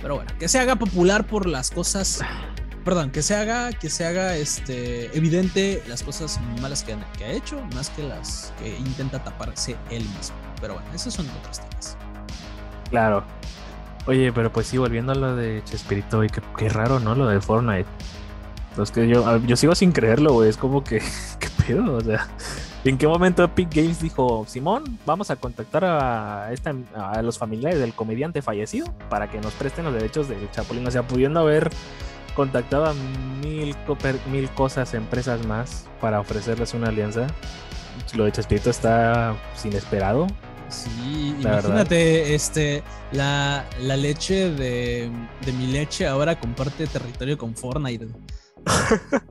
Pero 0.02 0.16
bueno, 0.16 0.32
que 0.40 0.48
se 0.48 0.60
haga 0.60 0.76
popular 0.76 1.28
por 1.28 1.48
las 1.48 1.72
cosas. 1.72 2.22
Perdón, 2.84 3.10
que 3.10 3.24
se 3.24 3.36
haga, 3.36 3.72
que 3.74 3.90
se 3.90 4.06
haga 4.06 4.36
este, 4.36 5.16
evidente 5.18 5.84
las 5.88 6.04
cosas 6.04 6.40
malas 6.62 6.84
que, 6.84 6.96
que 7.18 7.26
ha 7.26 7.32
hecho, 7.32 7.60
más 7.74 7.90
que 7.90 8.04
las 8.04 8.54
que 8.60 8.78
intenta 8.78 9.24
taparse 9.24 9.76
él 9.90 10.04
mismo. 10.04 10.36
Pero 10.62 10.76
bueno, 10.76 10.88
esos 10.94 11.14
son 11.14 11.28
otros 11.42 11.60
temas. 11.62 11.98
Claro. 12.92 13.26
Oye, 14.08 14.32
pero 14.32 14.52
pues 14.52 14.68
sí, 14.68 14.78
volviendo 14.78 15.14
a 15.14 15.16
lo 15.16 15.36
de 15.36 15.64
Chespirito, 15.66 16.24
y 16.24 16.30
qué, 16.30 16.70
raro, 16.70 17.00
¿no? 17.00 17.16
Lo 17.16 17.28
de 17.28 17.42
Fortnite. 17.42 17.90
Es 18.82 18.92
que 18.92 19.08
yo, 19.08 19.38
yo 19.38 19.56
sigo 19.56 19.74
sin 19.74 19.92
creerlo, 19.92 20.34
güey. 20.34 20.50
Es 20.50 20.58
como 20.58 20.84
que, 20.84 21.02
¿qué 21.40 21.48
pedo? 21.66 21.96
O 21.96 22.02
sea, 22.02 22.28
¿en 22.84 22.98
qué 22.98 23.08
momento 23.08 23.44
Epic 23.44 23.74
Games 23.74 24.02
dijo, 24.02 24.46
Simón, 24.48 25.00
vamos 25.06 25.32
a 25.32 25.38
contactar 25.38 25.86
a, 25.86 26.52
esta, 26.52 26.76
a 26.96 27.22
los 27.24 27.40
familiares 27.40 27.80
del 27.80 27.94
comediante 27.94 28.42
fallecido 28.42 28.94
para 29.10 29.30
que 29.30 29.40
nos 29.42 29.54
presten 29.54 29.86
los 29.86 29.94
derechos 29.94 30.30
del 30.30 30.52
Chapulín? 30.52 30.86
O 30.86 30.92
sea, 30.92 31.04
pudiendo 31.04 31.40
haber 31.40 31.70
contactado 32.36 32.86
a 32.86 32.94
mil, 33.42 33.76
mil 34.32 34.50
cosas, 34.52 34.94
empresas 34.94 35.48
más 35.48 35.88
para 36.00 36.20
ofrecerles 36.20 36.74
una 36.76 36.90
alianza. 36.90 37.26
Lo 38.14 38.26
de 38.26 38.34
Chespirito 38.34 38.70
está 38.70 39.36
pues, 39.54 39.66
inesperado. 39.66 40.28
Sí, 40.70 41.36
imagínate, 41.40 42.34
este, 42.36 42.84
la, 43.12 43.66
leche 43.80 44.52
de, 44.52 45.12
mi 45.58 45.68
leche 45.68 46.08
ahora 46.08 46.40
comparte 46.40 46.88
territorio 46.88 47.38
con 47.38 47.56
Fortnite. 47.56 48.08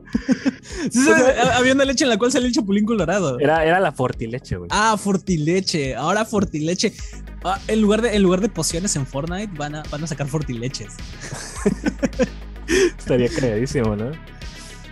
Sí, 0.91 1.09
había 1.53 1.73
una 1.73 1.85
leche 1.85 2.03
en 2.03 2.09
la 2.09 2.17
cual 2.17 2.31
salía 2.31 2.47
el 2.47 2.53
chapulín 2.53 2.85
colorado. 2.85 3.39
Era, 3.39 3.65
era 3.65 3.79
la 3.79 3.91
fortileche, 3.91 4.55
güey. 4.57 4.69
Ah, 4.71 4.95
Fortileche. 4.97 5.95
Ahora 5.95 6.25
Fortileche. 6.25 6.93
Ah, 7.43 7.59
en, 7.67 7.81
lugar 7.81 8.01
de, 8.01 8.15
en 8.15 8.21
lugar 8.21 8.39
de 8.41 8.49
pociones 8.49 8.95
en 8.95 9.05
Fortnite, 9.05 9.51
van 9.57 9.75
a, 9.75 9.83
van 9.89 10.03
a 10.03 10.07
sacar 10.07 10.27
Fortileches. 10.27 10.93
Estaría 12.97 13.29
creadísimo, 13.29 13.95
¿no? 13.95 14.11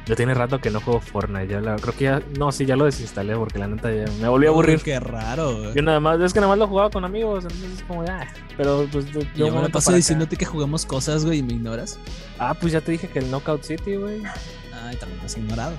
Yo 0.06 0.18
tiene 0.18 0.34
rato 0.34 0.60
que 0.60 0.70
no 0.70 0.82
juego 0.82 1.00
Fortnite. 1.00 1.48
Ya 1.48 1.62
la- 1.62 1.78
creo 1.78 1.96
que 1.96 2.04
ya. 2.04 2.22
No, 2.38 2.52
sí, 2.52 2.66
ya 2.66 2.76
lo 2.76 2.84
desinstalé 2.86 3.36
porque 3.38 3.58
la 3.58 3.68
neta 3.68 3.90
ya 3.90 4.04
me 4.22 4.28
volvió 4.28 4.50
a 4.50 4.52
aburrir. 4.52 4.82
Qué 4.82 5.00
raro. 5.00 5.56
güey. 5.58 5.74
Yo 5.76 5.82
nada 5.82 6.02
más, 6.02 6.20
es 6.20 6.34
que 6.34 6.42
nada 6.42 6.50
más 6.50 6.60
lo 6.60 6.68
jugaba 6.68 6.90
con 6.90 7.06
amigos, 7.06 7.46
entonces 7.46 7.72
es 7.80 7.84
como, 7.84 8.02
ah, 8.04 8.28
pero 8.58 8.86
pues 8.92 9.14
de, 9.14 9.26
Yo 9.36 9.50
me 9.50 9.70
paso 9.70 9.92
acá- 9.92 9.98
diciéndote 9.98 10.36
que 10.36 10.46
jugamos 10.46 10.86
cosas, 10.86 11.24
güey, 11.26 11.40
y 11.40 11.44
me 11.44 11.54
ignoras. 11.54 11.98
Ah, 12.38 12.54
pues 12.54 12.74
ya 12.74 12.82
te 12.82 12.92
dije 12.92 13.08
que 13.08 13.20
el 13.20 13.32
Knockout 13.32 13.64
City, 13.64 13.96
güey. 13.96 14.22
Ay, 14.86 14.98
también 14.98 15.20
me 15.22 15.26
has 15.26 15.38
ignorado. 15.38 15.74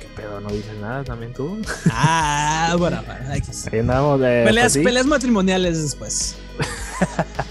¿Qué 0.00 0.08
pedo? 0.20 0.40
No 0.40 0.48
dices 0.50 0.76
nada 0.80 1.04
también 1.04 1.32
tú. 1.32 1.56
Ah, 1.92 2.74
bueno, 2.76 3.00
bueno, 3.06 3.34
X. 3.34 3.68
Ahí 3.72 3.78
andamos 3.78 4.18
de. 4.18 4.42
Peleas, 4.46 4.64
pues 4.64 4.72
sí. 4.72 4.82
peleas 4.82 5.06
matrimoniales 5.06 5.80
después. 5.80 6.36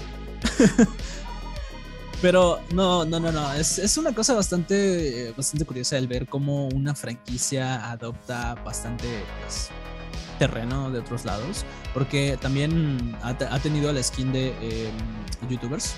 Pero 2.24 2.58
no, 2.72 3.04
no, 3.04 3.20
no, 3.20 3.30
no. 3.30 3.52
Es, 3.52 3.78
es 3.78 3.98
una 3.98 4.14
cosa 4.14 4.32
bastante, 4.32 5.34
bastante 5.36 5.66
curiosa 5.66 5.98
el 5.98 6.08
ver 6.08 6.26
cómo 6.26 6.68
una 6.68 6.94
franquicia 6.94 7.90
adopta 7.90 8.54
bastante 8.64 9.04
pues, 9.42 9.68
terreno 10.38 10.90
de 10.90 11.00
otros 11.00 11.26
lados. 11.26 11.66
Porque 11.92 12.38
también 12.40 13.14
ha, 13.22 13.28
ha 13.28 13.58
tenido 13.58 13.92
la 13.92 14.02
skin 14.02 14.32
de 14.32 14.54
eh, 14.62 14.90
youtubers. 15.50 15.96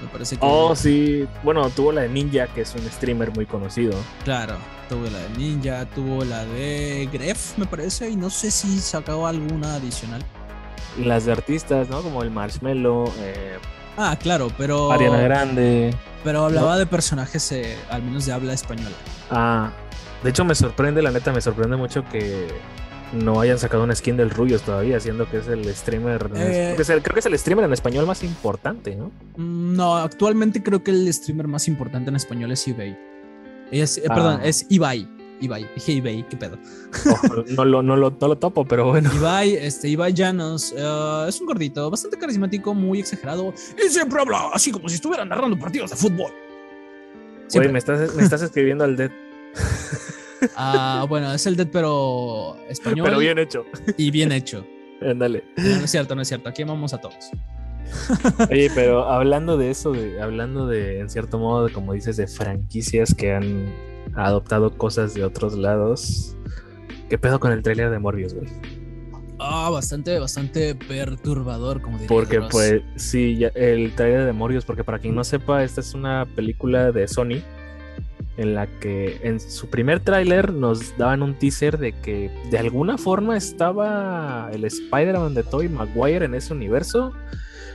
Me 0.00 0.06
parece 0.06 0.36
que. 0.36 0.46
Oh, 0.46 0.76
sí. 0.76 1.26
Bueno, 1.42 1.68
tuvo 1.70 1.90
la 1.90 2.02
de 2.02 2.08
Ninja, 2.08 2.46
que 2.46 2.60
es 2.60 2.72
un 2.76 2.88
streamer 2.88 3.32
muy 3.34 3.44
conocido. 3.44 3.98
Claro, 4.22 4.54
tuvo 4.88 5.10
la 5.10 5.18
de 5.18 5.30
Ninja, 5.30 5.86
tuvo 5.86 6.24
la 6.24 6.44
de 6.44 7.08
Gref, 7.12 7.58
me 7.58 7.66
parece. 7.66 8.10
Y 8.10 8.14
no 8.14 8.30
sé 8.30 8.52
si 8.52 8.78
sacó 8.78 9.26
alguna 9.26 9.74
adicional. 9.74 10.24
Las 10.98 11.24
de 11.24 11.32
artistas, 11.32 11.88
¿no? 11.88 12.00
Como 12.00 12.22
el 12.22 12.30
Marshmello, 12.30 13.06
eh, 13.18 13.58
Ah, 13.96 14.16
claro, 14.20 14.48
pero. 14.58 14.90
Ariana 14.92 15.18
Grande. 15.20 15.94
Pero 16.24 16.44
hablaba 16.46 16.78
de 16.78 16.86
personajes, 16.86 17.52
eh, 17.52 17.76
al 17.90 18.02
menos 18.02 18.24
de 18.26 18.32
habla 18.32 18.54
española. 18.54 18.96
Ah, 19.30 19.70
de 20.22 20.30
hecho 20.30 20.44
me 20.44 20.54
sorprende, 20.54 21.02
la 21.02 21.10
neta, 21.10 21.32
me 21.32 21.40
sorprende 21.42 21.76
mucho 21.76 22.02
que 22.08 22.48
no 23.12 23.40
hayan 23.40 23.58
sacado 23.58 23.84
una 23.84 23.94
skin 23.94 24.16
del 24.16 24.30
Rubius 24.30 24.62
todavía, 24.62 24.98
siendo 25.00 25.28
que 25.30 25.38
es 25.38 25.48
el 25.48 25.72
streamer. 25.74 26.30
Eh. 26.34 26.74
creo, 26.74 26.76
que 26.76 26.82
es 26.82 26.88
el, 26.90 27.02
creo 27.02 27.12
que 27.14 27.20
es 27.20 27.26
el 27.26 27.38
streamer 27.38 27.66
en 27.66 27.72
español 27.74 28.06
más 28.06 28.24
importante, 28.24 28.96
¿no? 28.96 29.12
Mm, 29.36 29.76
No, 29.76 29.96
actualmente 29.96 30.62
creo 30.62 30.82
que 30.82 30.90
el 30.92 31.12
streamer 31.12 31.46
más 31.46 31.68
importante 31.68 32.08
en 32.10 32.16
español 32.16 32.50
es 32.52 32.66
eBay. 32.66 32.96
Es, 33.70 33.98
eh, 33.98 34.04
Ah. 34.08 34.14
Perdón, 34.14 34.40
es 34.44 34.66
Ibai. 34.70 35.08
Ibai, 35.44 35.68
dije 35.74 35.98
eBay, 35.98 36.24
qué 36.28 36.36
pedo. 36.36 36.58
No, 37.56 37.64
lo, 37.64 37.82
no, 37.82 37.96
lo, 37.96 38.10
no 38.10 38.28
lo 38.28 38.38
topo, 38.38 38.64
pero 38.64 38.88
bueno. 38.88 39.10
Ibai, 39.14 39.54
este, 39.54 39.88
Ibai 39.88 40.12
Llanos, 40.12 40.74
eh, 40.76 41.26
es 41.28 41.40
un 41.40 41.46
gordito, 41.46 41.90
bastante 41.90 42.18
carismático, 42.18 42.74
muy 42.74 43.00
exagerado. 43.00 43.52
Y 43.84 43.88
siempre 43.88 44.20
habla 44.20 44.50
así 44.52 44.70
como 44.70 44.88
si 44.88 44.96
estuviera 44.96 45.24
narrando 45.24 45.58
partidos 45.58 45.90
de 45.90 45.96
fútbol. 45.96 46.30
Oye, 46.30 47.48
Siempre. 47.48 47.72
me 47.72 47.78
estás, 47.78 48.14
me 48.14 48.22
estás 48.22 48.42
escribiendo 48.42 48.84
al 48.84 48.96
dead, 48.96 49.10
Ah, 50.56 51.06
bueno, 51.08 51.32
es 51.32 51.46
el 51.46 51.56
Dead, 51.56 51.68
pero 51.70 52.56
español 52.68 53.06
pero 53.06 53.18
bien 53.18 53.38
hecho. 53.38 53.64
y 53.96 54.10
bien 54.10 54.32
hecho. 54.32 54.66
Ándale. 55.00 55.44
No, 55.56 55.76
no 55.78 55.84
es 55.84 55.90
cierto, 55.90 56.14
no 56.14 56.22
es 56.22 56.28
cierto. 56.28 56.48
Aquí 56.48 56.62
amamos 56.62 56.92
a 56.94 56.98
todos. 57.00 57.30
Oye, 58.50 58.70
pero 58.74 59.04
hablando 59.04 59.56
de 59.56 59.70
eso, 59.70 59.92
de, 59.92 60.20
hablando 60.20 60.66
de, 60.66 61.00
en 61.00 61.10
cierto 61.10 61.38
modo, 61.38 61.66
de, 61.66 61.72
como 61.72 61.92
dices, 61.92 62.16
de 62.16 62.26
franquicias 62.26 63.14
que 63.14 63.32
han 63.32 63.72
adoptado 64.16 64.76
cosas 64.76 65.14
de 65.14 65.24
otros 65.24 65.54
lados. 65.54 66.36
¿Qué 67.08 67.18
pedo 67.18 67.38
con 67.40 67.52
el 67.52 67.62
trailer 67.62 67.90
de 67.90 67.98
Morbius, 67.98 68.34
güey? 68.34 68.48
Ah, 69.38 69.68
bastante, 69.70 70.18
bastante 70.18 70.74
perturbador, 70.74 71.82
como 71.82 71.96
diría 71.98 72.08
Porque 72.08 72.40
pues 72.50 72.82
sí, 72.96 73.36
ya- 73.36 73.48
el 73.54 73.92
trailer 73.94 74.24
de 74.24 74.32
Morbius, 74.32 74.64
porque 74.64 74.84
para 74.84 74.98
quien 74.98 75.14
no 75.14 75.24
sepa, 75.24 75.64
esta 75.64 75.80
es 75.80 75.92
una 75.94 76.26
película 76.34 76.92
de 76.92 77.06
Sony 77.08 77.42
en 78.36 78.54
la 78.54 78.66
que 78.66 79.20
en 79.22 79.38
su 79.38 79.68
primer 79.68 80.00
tráiler 80.00 80.52
nos 80.52 80.96
daban 80.96 81.22
un 81.22 81.34
teaser 81.34 81.78
de 81.78 81.92
que 81.92 82.30
de 82.50 82.58
alguna 82.58 82.96
forma 82.98 83.36
estaba 83.36 84.50
el 84.52 84.64
Spider-Man 84.64 85.34
de 85.34 85.42
Tobey 85.44 85.68
Maguire 85.68 86.24
en 86.24 86.34
ese 86.34 86.52
universo. 86.52 87.12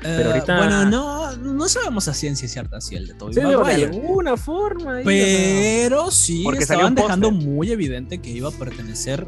Pero 0.01 0.29
Eh, 0.29 0.33
ahorita- 0.33 0.57
Bueno, 0.57 0.85
no, 0.89 1.35
no 1.38 1.69
sabemos 1.69 2.07
a 2.07 2.13
ciencia 2.13 2.47
cierta 2.47 2.79
si 2.81 2.95
el 2.95 3.07
de 3.07 3.13
Tobey 3.15 3.33
Sí, 3.33 3.39
digo, 3.41 3.51
de 3.51 3.57
Maguire. 3.57 3.85
alguna 3.85 4.38
forma. 4.38 4.99
Pero 5.03 6.12
sí 6.12 6.41
Porque 6.43 6.59
estaban 6.63 6.88
un 6.88 6.95
dejando 6.95 7.31
muy 7.31 7.71
evidente 7.71 8.19
que 8.19 8.29
iba 8.29 8.49
a 8.49 8.51
pertenecer 8.51 9.27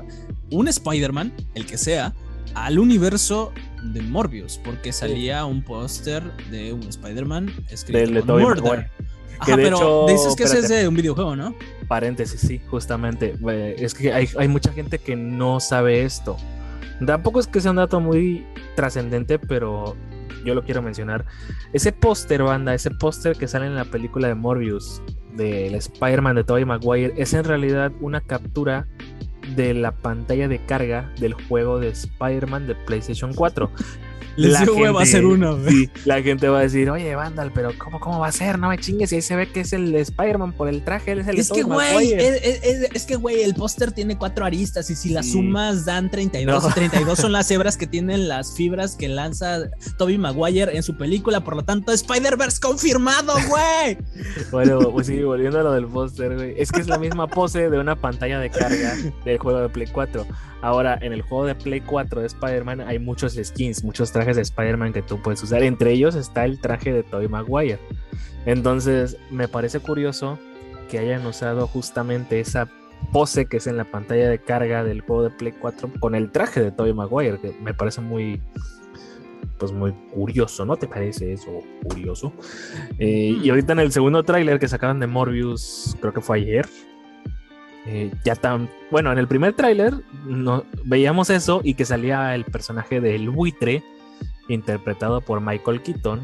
un 0.52 0.68
Spider-Man, 0.68 1.34
el 1.56 1.66
que 1.66 1.78
sea, 1.78 2.14
al 2.56 2.80
universo 2.80 3.54
de 3.94 4.02
Morbius, 4.02 4.60
porque 4.64 4.92
salía 4.92 5.46
un 5.46 5.64
póster 5.64 6.24
de 6.52 6.74
un 6.74 6.84
Spider-Man 6.84 7.52
escrito 7.70 8.12
de 8.14 8.22
con 8.22 8.42
Murder. 8.42 8.64
Maguire. 8.64 8.92
Ajá, 9.40 9.56
de 9.58 9.64
pero 9.64 9.78
hecho, 9.78 10.06
dices 10.08 10.36
que 10.36 10.44
ese 10.44 10.60
es 10.60 10.70
de 10.70 10.88
un 10.88 10.94
videojuego, 10.94 11.36
¿no? 11.36 11.56
Paréntesis, 11.88 12.40
sí, 12.40 12.62
justamente. 12.70 13.36
Es 13.78 13.94
que 13.96 14.14
hay, 14.14 14.30
hay 14.38 14.48
mucha 14.48 14.72
gente 14.72 15.00
que 15.00 15.16
no 15.16 15.60
sabe 15.60 16.04
esto. 16.04 16.38
Tampoco 17.06 17.40
es 17.40 17.48
que 17.48 17.60
sea 17.60 17.72
un 17.72 17.78
dato 17.78 18.00
muy 18.00 18.46
trascendente, 18.76 19.40
pero 19.40 19.96
yo 20.44 20.56
lo 20.56 20.64
quiero 20.64 20.82
mencionar. 20.82 21.26
Ese 21.74 21.92
póster, 21.92 22.44
banda, 22.44 22.74
ese 22.74 22.92
póster 22.92 23.36
que 23.36 23.48
sale 23.48 23.66
en 23.68 23.76
la 23.76 23.86
película 23.86 24.28
de 24.28 24.36
Morbius, 24.36 25.02
del 25.36 25.76
Spider-Man 25.76 26.36
de 26.36 26.44
Tobey 26.44 26.66
Maguire, 26.66 27.14
es 27.18 27.34
en 27.34 27.44
realidad 27.44 27.92
una 28.02 28.22
captura 28.22 28.88
de 29.56 29.74
la 29.74 29.92
pantalla 29.92 30.48
de 30.48 30.64
carga 30.66 31.12
del 31.20 31.34
juego 31.34 31.80
de 31.80 31.90
Spider-Man 31.90 32.68
de 32.68 32.76
PlayStation 32.76 33.34
4. 33.34 33.72
Les 34.38 34.54
La 34.54 34.60
gente- 34.60 34.88
hacer 35.02 35.26
uno, 35.26 35.58
güey. 35.58 35.70
Sí, 35.72 35.90
la 36.06 36.22
gente 36.22 36.48
va 36.48 36.60
a 36.60 36.62
decir, 36.62 36.90
oye, 36.90 37.14
Vandal, 37.16 37.52
pero 37.54 37.72
¿cómo, 37.78 38.00
cómo 38.00 38.20
va 38.20 38.28
a 38.28 38.32
ser? 38.32 38.58
No 38.60 38.70
me 38.70 38.78
chingues, 38.78 39.12
y 39.12 39.16
ahí 39.16 39.22
se 39.22 39.36
ve 39.36 39.48
que 39.50 39.62
es 39.62 39.74
el 39.74 39.92
de 39.92 40.02
Spider-Man 40.02 40.54
por 40.54 40.68
el 40.70 40.84
traje, 40.84 41.12
él 41.12 41.20
es 41.20 41.28
el 41.28 41.40
Es 41.40 41.52
que, 41.52 41.64
güey, 41.64 41.94
Maguire". 41.94 42.28
es, 42.28 42.44
es- 42.44 42.64
es- 42.84 42.90
es 42.94 43.06
que, 43.06 43.16
güey, 43.16 43.42
el 43.44 43.54
póster 43.56 43.92
tiene 43.92 44.18
cuatro 44.18 44.46
aristas 44.46 44.90
y 44.90 44.96
si 44.96 45.10
las 45.10 45.26
Sí. 45.26 45.34
sumas 45.34 45.86
dan 45.86 46.10
32 46.10 46.64
No. 46.64 46.70
y 46.70 46.74
32 46.74 47.20
son 47.20 47.32
las 47.32 47.50
hebras 47.52 47.78
que 47.78 47.88
tienen 47.88 48.28
las 48.28 48.54
fibras 48.56 48.96
que 48.96 49.08
lanza 49.10 49.70
Toby 49.98 50.18
Maguire 50.18 50.76
en 50.76 50.84
su 50.84 50.98
película, 50.98 51.42
por 51.44 51.56
lo 51.56 51.64
tanto, 51.64 51.92
Spider-Verse 51.92 52.60
confirmado, 52.62 53.34
güey. 53.50 53.98
Bueno, 54.52 54.92
pues 54.92 55.08
sí, 55.08 55.22
volviendo 55.24 55.60
a 55.60 55.64
lo 55.64 55.74
del 55.74 55.88
póster, 55.88 56.36
güey. 56.36 56.54
Es 56.58 56.72
que 56.72 56.82
es 56.82 56.88
la 56.88 56.98
misma 57.00 57.28
pose 57.28 57.70
de 57.70 57.80
una 57.80 57.96
pantalla 57.96 58.40
de 58.40 58.50
carga 58.50 58.96
del 59.26 59.38
juego 59.38 59.60
de 59.62 59.70
Play 59.70 59.88
4. 59.92 60.26
Ahora, 60.64 60.96
en 61.02 61.12
el 61.12 61.24
juego 61.24 61.48
de 61.48 61.56
Play 61.56 61.82
4 61.82 62.22
de 62.22 62.28
Spider-Man 62.28 62.82
hay 62.82 63.00
muchos 63.00 63.34
skins, 63.44 63.84
muchos 63.84 64.12
trajes 64.12 64.21
de 64.26 64.42
Spider-Man 64.42 64.94
que 64.94 65.02
tú 65.02 65.22
puedes 65.22 65.42
usar. 65.44 65.64
Entre 65.64 65.92
ellos 65.92 66.16
está 66.16 66.46
el 66.46 66.60
traje 66.60 66.92
de 66.94 67.04
Tobey 67.04 67.28
Maguire. 67.28 67.80
Entonces, 68.46 69.18
me 69.30 69.48
parece 69.48 69.80
curioso 69.80 70.40
que 70.90 71.00
hayan 71.00 71.26
usado 71.26 71.68
justamente 71.68 72.40
esa 72.40 72.70
pose 73.12 73.46
que 73.46 73.58
es 73.58 73.68
en 73.68 73.78
la 73.78 73.86
pantalla 73.86 74.30
de 74.30 74.40
carga 74.40 74.84
del 74.84 75.02
juego 75.02 75.24
de 75.24 75.30
Play 75.32 75.54
4 75.60 75.90
con 76.00 76.16
el 76.16 76.32
traje 76.32 76.62
de 76.62 76.72
Tobey 76.72 76.94
Maguire, 76.94 77.40
que 77.40 77.52
me 77.62 77.74
parece 77.74 78.02
muy 78.02 78.42
pues 79.58 79.72
muy 79.72 79.92
curioso, 80.12 80.66
¿no 80.66 80.76
te 80.76 80.88
parece 80.88 81.34
eso 81.34 81.62
curioso? 81.84 82.34
Eh, 82.98 83.38
y 83.44 83.50
ahorita 83.50 83.74
en 83.74 83.80
el 83.80 83.92
segundo 83.92 84.24
tráiler 84.24 84.60
que 84.60 84.68
sacaron 84.68 85.00
de 85.00 85.06
Morbius, 85.06 85.96
creo 86.00 86.14
que 86.14 86.22
fue 86.22 86.40
ayer, 86.40 86.68
eh, 87.86 88.12
ya 88.24 88.36
tan 88.36 88.70
bueno, 88.90 89.12
en 89.12 89.20
el 89.20 89.28
primer 89.28 89.54
tráiler 89.54 89.94
no, 90.26 90.66
veíamos 90.84 91.30
eso 91.30 91.62
y 91.64 91.76
que 91.76 91.86
salía 91.86 92.34
el 92.34 92.44
personaje 92.46 93.02
del 93.02 93.30
buitre 93.30 93.84
interpretado 94.54 95.22
por 95.22 95.42
Michael 95.42 95.82
Keaton. 95.82 96.22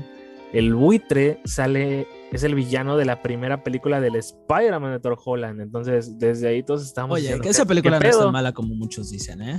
El 0.53 0.73
buitre 0.75 1.39
sale 1.45 2.07
es 2.31 2.43
el 2.43 2.55
villano 2.55 2.95
de 2.97 3.05
la 3.05 3.21
primera 3.21 3.63
película 3.63 3.99
del 3.99 4.15
Spider-Man 4.15 4.93
de 4.93 4.99
Thor 4.99 5.17
Holland. 5.23 5.59
Entonces, 5.61 6.17
desde 6.19 6.47
ahí 6.47 6.63
todos 6.63 6.83
estamos 6.85 7.15
Oye, 7.15 7.23
diciendo, 7.23 7.43
que 7.43 7.49
esa 7.49 7.63
¿qué- 7.63 7.67
película 7.67 7.99
no 7.99 8.07
es 8.07 8.17
tan 8.17 8.31
mala 8.31 8.53
como 8.53 8.73
muchos 8.75 9.09
dicen, 9.11 9.41
¿eh? 9.41 9.57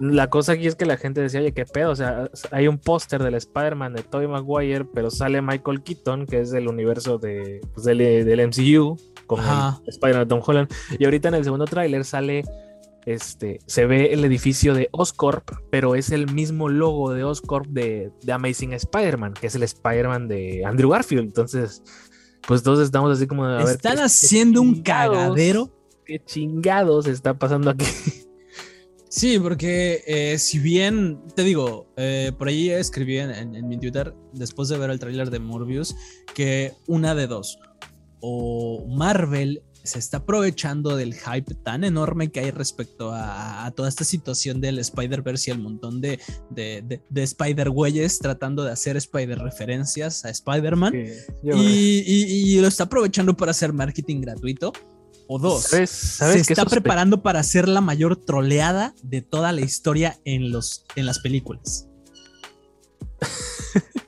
La 0.00 0.28
cosa 0.28 0.52
aquí 0.52 0.66
es 0.66 0.74
que 0.74 0.86
la 0.86 0.96
gente 0.96 1.20
decía, 1.20 1.38
oye, 1.40 1.52
qué 1.52 1.64
pedo, 1.66 1.92
o 1.92 1.96
sea, 1.96 2.28
hay 2.50 2.66
un 2.66 2.78
póster 2.78 3.22
del 3.22 3.34
Spider-Man 3.34 3.92
de 3.94 4.02
Tobey 4.02 4.26
Maguire, 4.26 4.84
pero 4.92 5.08
sale 5.10 5.40
Michael 5.40 5.82
Keaton, 5.84 6.26
que 6.26 6.40
es 6.40 6.50
del 6.50 6.66
universo 6.66 7.18
de, 7.18 7.60
pues, 7.74 7.84
del, 7.86 7.98
del 7.98 8.40
MCU, 8.48 8.96
con 9.26 9.38
Spider-Man 9.86 10.24
de 10.24 10.26
Tom 10.28 10.40
Holland. 10.44 10.68
Y 10.98 11.04
ahorita 11.04 11.28
en 11.28 11.34
el 11.34 11.44
segundo 11.44 11.66
tráiler 11.66 12.04
sale, 12.04 12.42
este, 13.06 13.58
se 13.66 13.86
ve 13.86 14.12
el 14.12 14.24
edificio 14.24 14.74
de 14.74 14.88
Oscorp, 14.92 15.50
pero 15.70 15.94
es 15.94 16.10
el 16.10 16.32
mismo 16.32 16.68
logo 16.68 17.12
de 17.12 17.24
Oscorp 17.24 17.66
de, 17.66 18.10
de 18.22 18.32
Amazing 18.32 18.72
Spider-Man, 18.72 19.34
que 19.34 19.46
es 19.48 19.54
el 19.54 19.62
Spider-Man 19.62 20.28
de 20.28 20.64
Andrew 20.64 20.90
Garfield. 20.90 21.24
Entonces, 21.24 21.82
pues 22.46 22.62
todos 22.62 22.80
estamos 22.80 23.10
así 23.16 23.26
como, 23.26 23.44
a 23.44 23.62
Están 23.62 23.92
¿qué- 23.92 23.98
qué 23.98 24.02
haciendo 24.04 24.62
un 24.62 24.82
cagadero. 24.82 25.70
¿Qué 26.06 26.22
chingados 26.24 27.06
está 27.06 27.38
pasando 27.38 27.70
aquí? 27.70 27.86
Sí, 29.08 29.38
porque 29.38 30.02
eh, 30.06 30.38
si 30.38 30.58
bien, 30.58 31.20
te 31.36 31.44
digo, 31.44 31.86
eh, 31.96 32.32
por 32.36 32.48
ahí 32.48 32.70
escribí 32.70 33.18
en, 33.18 33.30
en- 33.30 33.54
en 33.54 33.68
mi 33.68 33.78
Twitter, 33.78 34.12
después 34.32 34.68
de 34.68 34.76
ver 34.76 34.90
el 34.90 34.98
tráiler 34.98 35.30
de 35.30 35.38
Morbius, 35.38 35.94
que 36.34 36.72
una 36.88 37.14
de 37.14 37.26
dos. 37.28 37.58
o 38.26 38.84
Marvel 38.88 39.62
se 39.84 39.98
está 39.98 40.16
aprovechando 40.18 40.96
del 40.96 41.14
hype 41.14 41.54
tan 41.62 41.84
enorme 41.84 42.32
que 42.32 42.40
hay 42.40 42.50
respecto 42.50 43.12
a, 43.12 43.70
toda 43.76 43.88
esta 43.88 44.04
situación 44.04 44.60
del 44.60 44.78
Spider-Verse 44.78 45.50
y 45.50 45.52
el 45.52 45.60
montón 45.60 46.00
de, 46.00 46.18
de, 46.50 47.22
Spider-Güeyes 47.22 48.18
tratando 48.18 48.64
de 48.64 48.72
hacer 48.72 48.96
Spider-referencias 48.96 50.24
a 50.24 50.30
Spider-Man. 50.30 50.94
y, 51.42 52.58
lo 52.60 52.68
está 52.68 52.84
aprovechando 52.84 53.36
para 53.36 53.50
hacer 53.50 53.72
marketing 53.72 54.22
gratuito. 54.22 54.72
O 55.26 55.38
dos, 55.38 55.64
se 55.64 55.82
está 55.82 56.66
preparando 56.66 57.22
para 57.22 57.40
hacer 57.40 57.66
la 57.66 57.80
mayor 57.80 58.16
troleada 58.16 58.94
de 59.02 59.22
toda 59.22 59.52
la 59.52 59.62
historia 59.62 60.18
en, 60.24 60.50
los, 60.50 60.84
en 60.96 61.06
las 61.06 61.18
películas. 61.18 61.88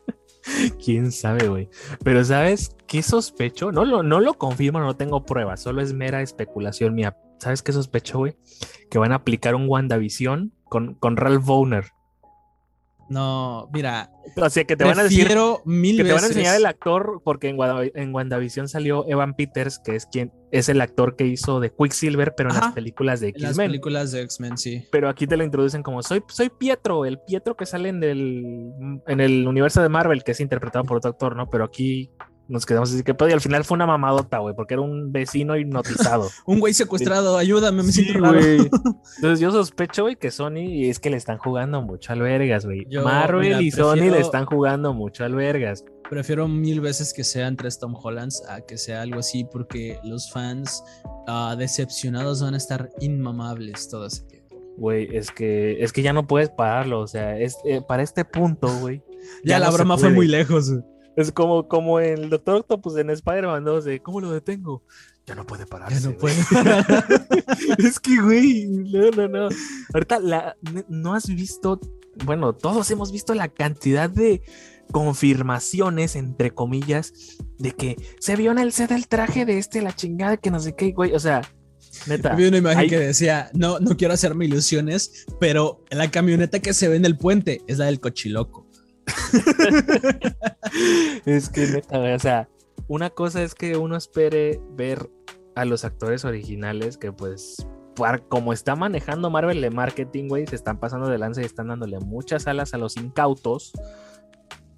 Quién 0.85 1.12
sabe, 1.12 1.48
güey. 1.48 1.68
Pero 2.04 2.24
¿sabes 2.24 2.76
qué 2.87 3.02
sospecho? 3.02 3.72
No 3.72 3.85
lo, 3.85 4.02
no 4.02 4.20
lo 4.20 4.35
confirmo, 4.35 4.80
no 4.80 4.96
tengo 4.96 5.24
pruebas, 5.24 5.61
solo 5.61 5.82
es 5.82 5.92
mera 5.92 6.22
especulación 6.22 6.94
mía. 6.94 7.16
¿Sabes 7.38 7.62
qué 7.62 7.72
sospecho, 7.72 8.18
güey? 8.18 8.37
Que 8.90 8.98
van 8.98 9.12
a 9.12 9.16
aplicar 9.16 9.54
un 9.54 9.68
WandaVision 9.68 10.52
con, 10.64 10.94
con 10.94 11.16
Ralph 11.16 11.44
Bowner. 11.44 11.92
No, 13.09 13.69
mira. 13.73 14.11
O 14.37 14.51
sea, 14.51 14.64
que 14.64 14.77
te 14.77 14.85
van 14.85 14.99
a 14.99 15.05
decir. 15.05 15.29
que 15.29 15.35
te 16.05 16.12
van 16.12 16.25
a 16.25 16.27
enseñar 16.27 16.57
el 16.57 16.66
actor, 16.66 17.21
porque 17.25 17.49
en, 17.49 17.57
en 17.95 18.14
WandaVision 18.14 18.69
salió 18.69 19.05
Evan 19.09 19.35
Peters, 19.35 19.79
que 19.79 19.95
es 19.95 20.07
quien 20.07 20.33
es 20.51 20.69
el 20.69 20.81
actor 20.81 21.16
que 21.16 21.27
hizo 21.27 21.61
de 21.61 21.73
Quicksilver, 21.73 22.35
pero 22.37 22.51
en 22.51 22.57
las 22.57 22.73
películas 22.73 23.21
de 23.21 23.29
X-Men. 23.29 23.49
Las 23.49 23.57
películas 23.59 24.12
de 24.12 24.23
X-Men, 24.23 24.59
sí. 24.59 24.87
Pero 24.90 25.09
aquí 25.09 25.27
te 25.27 25.37
lo 25.37 25.45
introducen 25.45 25.83
como 25.83 26.03
soy, 26.03 26.23
soy 26.29 26.51
Pietro, 26.51 27.05
el 27.05 27.19
Pietro 27.21 27.57
que 27.57 27.66
sale 27.66 27.90
en 27.90 28.03
el, 28.03 28.73
en 29.07 29.21
el 29.21 29.47
universo 29.47 29.83
de 29.83 29.88
Marvel, 29.88 30.25
que 30.25 30.33
es 30.33 30.40
interpretado 30.40 30.85
por 30.85 30.99
otro 30.99 31.11
actor, 31.11 31.37
¿no? 31.37 31.49
Pero 31.49 31.64
aquí 31.64 32.11
nos 32.48 32.64
quedamos 32.64 32.92
así 32.92 33.02
que 33.02 33.14
y 33.18 33.32
al 33.32 33.40
final 33.40 33.64
fue 33.64 33.76
una 33.76 33.87
mamadota, 33.87 34.38
güey, 34.38 34.54
porque 34.54 34.74
era 34.74 34.82
un 34.82 35.12
vecino 35.12 35.56
hipnotizado. 35.56 36.30
un 36.46 36.61
güey 36.61 36.74
secuestrado, 36.74 37.37
ayúdame, 37.37 37.82
me 37.82 37.92
siento 37.92 38.18
Entonces 39.16 39.40
yo 39.40 39.50
sospecho, 39.50 40.02
güey, 40.02 40.16
que 40.16 40.30
Sony 40.30 40.59
y 40.59 40.88
es 40.88 41.00
que 41.00 41.11
le 41.11 41.16
están 41.16 41.38
jugando 41.38 41.82
mucho 41.82 42.12
al 42.12 42.20
vergas, 42.20 42.64
güey. 42.64 42.87
Marvel 43.02 43.61
y 43.62 43.70
Sony 43.70 44.11
le 44.11 44.20
están 44.20 44.46
jugando 44.46 44.94
mucho 44.94 45.24
al 45.24 45.35
vergas. 45.35 45.85
Prefiero 46.09 46.46
mil 46.46 46.80
veces 46.80 47.12
que 47.12 47.24
sean 47.24 47.56
tres 47.56 47.80
Tom 47.80 47.96
Hollands 48.00 48.42
a 48.48 48.61
que 48.61 48.78
sea 48.78 49.02
algo 49.02 49.18
así, 49.18 49.44
porque 49.44 49.98
los 50.04 50.30
fans 50.30 50.85
ah, 51.26 51.56
decepcionados 51.59 52.42
van 52.42 52.54
a 52.54 52.59
estar 52.59 52.90
inmamables 53.00 53.88
todo 53.88 54.06
ese 54.06 54.22
tiempo. 54.22 54.56
Güey, 54.76 55.16
es 55.16 55.30
que, 55.30 55.82
es 55.82 55.92
que 55.92 56.02
ya 56.02 56.12
no 56.12 56.26
puedes 56.26 56.50
pararlo, 56.50 57.00
o 57.00 57.06
sea, 57.06 57.38
es, 57.38 57.56
eh, 57.64 57.80
para 57.87 58.02
este 58.02 58.24
punto, 58.24 58.68
güey. 58.78 59.02
ya, 59.42 59.59
la 59.59 59.70
broma 59.70 59.96
fue 59.96 60.11
muy 60.11 60.28
lejos. 60.28 60.70
Es 61.16 61.33
como, 61.33 61.66
como 61.66 61.98
el 61.98 62.29
Doctor 62.29 62.57
Octopus 62.57 62.96
en 62.98 63.11
Spider-Man 63.11 63.64
2, 63.64 63.85
de 63.85 64.00
¿cómo 64.00 64.20
lo 64.20 64.31
detengo? 64.31 64.83
Ya 65.26 65.35
no 65.35 65.44
puede 65.46 65.66
pararse. 65.66 66.00
Ya 66.00 66.11
no 66.11 66.16
puede 66.16 66.37
es 67.79 67.98
que, 67.98 68.20
güey, 68.20 68.66
no, 68.66 69.11
no, 69.11 69.26
no. 69.26 69.48
Ahorita 69.92 70.20
la, 70.20 70.57
no 70.88 71.14
has 71.14 71.26
visto, 71.26 71.81
bueno, 72.24 72.52
todos 72.52 72.90
hemos 72.90 73.11
visto 73.11 73.35
la 73.35 73.48
cantidad 73.48 74.09
de 74.09 74.42
confirmaciones, 74.92 76.14
entre 76.14 76.52
comillas, 76.52 77.12
de 77.59 77.72
que 77.72 77.96
se 78.20 78.37
vio 78.37 78.52
en 78.52 78.59
el 78.59 78.72
set 78.72 78.90
del 78.90 79.09
traje 79.09 79.44
de 79.44 79.59
este, 79.59 79.83
la 79.83 79.96
chingada, 79.96 80.37
que 80.37 80.50
no 80.50 80.61
sé 80.61 80.76
qué, 80.76 80.92
güey. 80.92 81.12
O 81.12 81.18
sea, 81.18 81.42
Neta. 82.07 82.35
Vi 82.35 82.46
una 82.46 82.59
imagen 82.59 82.88
que 82.88 82.98
decía, 82.98 83.50
no, 83.52 83.81
no 83.81 83.96
quiero 83.96 84.14
hacerme 84.14 84.44
ilusiones, 84.44 85.26
pero 85.40 85.85
la 85.90 86.11
camioneta 86.11 86.61
que 86.61 86.74
se 86.74 86.88
ve 86.88 86.96
en 86.96 87.05
el 87.05 87.16
puente 87.16 87.62
es 87.66 87.79
la 87.79 87.87
del 87.87 88.00
cochiloco. 88.00 88.65
es 91.27 91.49
que 91.49 91.66
neta, 91.66 91.99
o 91.99 92.19
sea, 92.19 92.49
una 92.88 93.11
cosa 93.11 93.42
es 93.42 93.55
que 93.55 93.77
uno 93.77 93.97
espere 93.97 94.61
ver 94.71 95.11
a 95.55 95.64
los 95.64 95.85
actores 95.85 96.25
originales 96.25 96.99
que 96.99 97.12
pues 97.12 97.66
como 98.29 98.53
está 98.53 98.77
manejando 98.77 99.31
Marvel 99.31 99.61
de 99.61 99.71
marketing, 99.71 100.29
güey, 100.29 100.47
se 100.47 100.57
están 100.57 100.79
pasando 100.79 101.09
de 101.09 101.19
lanza 101.19 101.42
y 101.42 101.45
están 101.45 101.69
dándole 101.69 101.99
muchas 101.99 102.47
alas 102.47 102.75
a 102.75 102.79
los 102.79 102.97
incautos. 102.97 103.73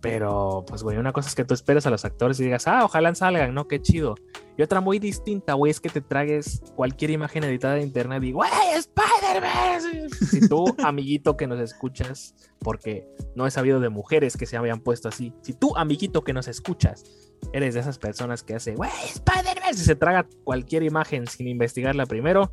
Pero, 0.00 0.64
pues, 0.68 0.84
güey, 0.84 0.96
una 0.96 1.12
cosa 1.12 1.28
es 1.28 1.34
que 1.34 1.44
tú 1.44 1.54
esperes 1.54 1.84
a 1.86 1.90
los 1.90 2.04
actores 2.04 2.38
y 2.38 2.44
digas, 2.44 2.68
ah, 2.68 2.84
ojalá 2.84 3.12
salgan, 3.16 3.52
¿no? 3.52 3.66
Qué 3.66 3.82
chido. 3.82 4.14
Y 4.56 4.62
otra 4.62 4.80
muy 4.80 5.00
distinta, 5.00 5.54
güey, 5.54 5.70
es 5.70 5.80
que 5.80 5.88
te 5.88 6.00
tragues 6.00 6.62
cualquier 6.76 7.10
imagen 7.10 7.42
editada 7.42 7.74
de 7.74 7.82
internet 7.82 8.22
y, 8.22 8.30
güey, 8.30 8.50
Spider-Man. 8.76 10.08
Si 10.10 10.48
tú, 10.48 10.64
amiguito 10.84 11.36
que 11.36 11.48
nos 11.48 11.58
escuchas, 11.58 12.34
porque 12.60 13.08
no 13.34 13.46
he 13.46 13.50
sabido 13.50 13.80
de 13.80 13.88
mujeres 13.88 14.36
que 14.36 14.46
se 14.46 14.56
habían 14.56 14.80
puesto 14.80 15.08
así, 15.08 15.32
si 15.42 15.52
tú, 15.52 15.76
amiguito 15.76 16.22
que 16.22 16.32
nos 16.32 16.46
escuchas, 16.46 17.04
eres 17.52 17.74
de 17.74 17.80
esas 17.80 17.98
personas 17.98 18.44
que 18.44 18.54
hace, 18.54 18.76
güey, 18.76 18.90
Spider-Man, 19.04 19.74
si 19.74 19.84
se 19.84 19.96
traga 19.96 20.28
cualquier 20.44 20.84
imagen 20.84 21.26
sin 21.26 21.48
investigarla 21.48 22.06
primero, 22.06 22.52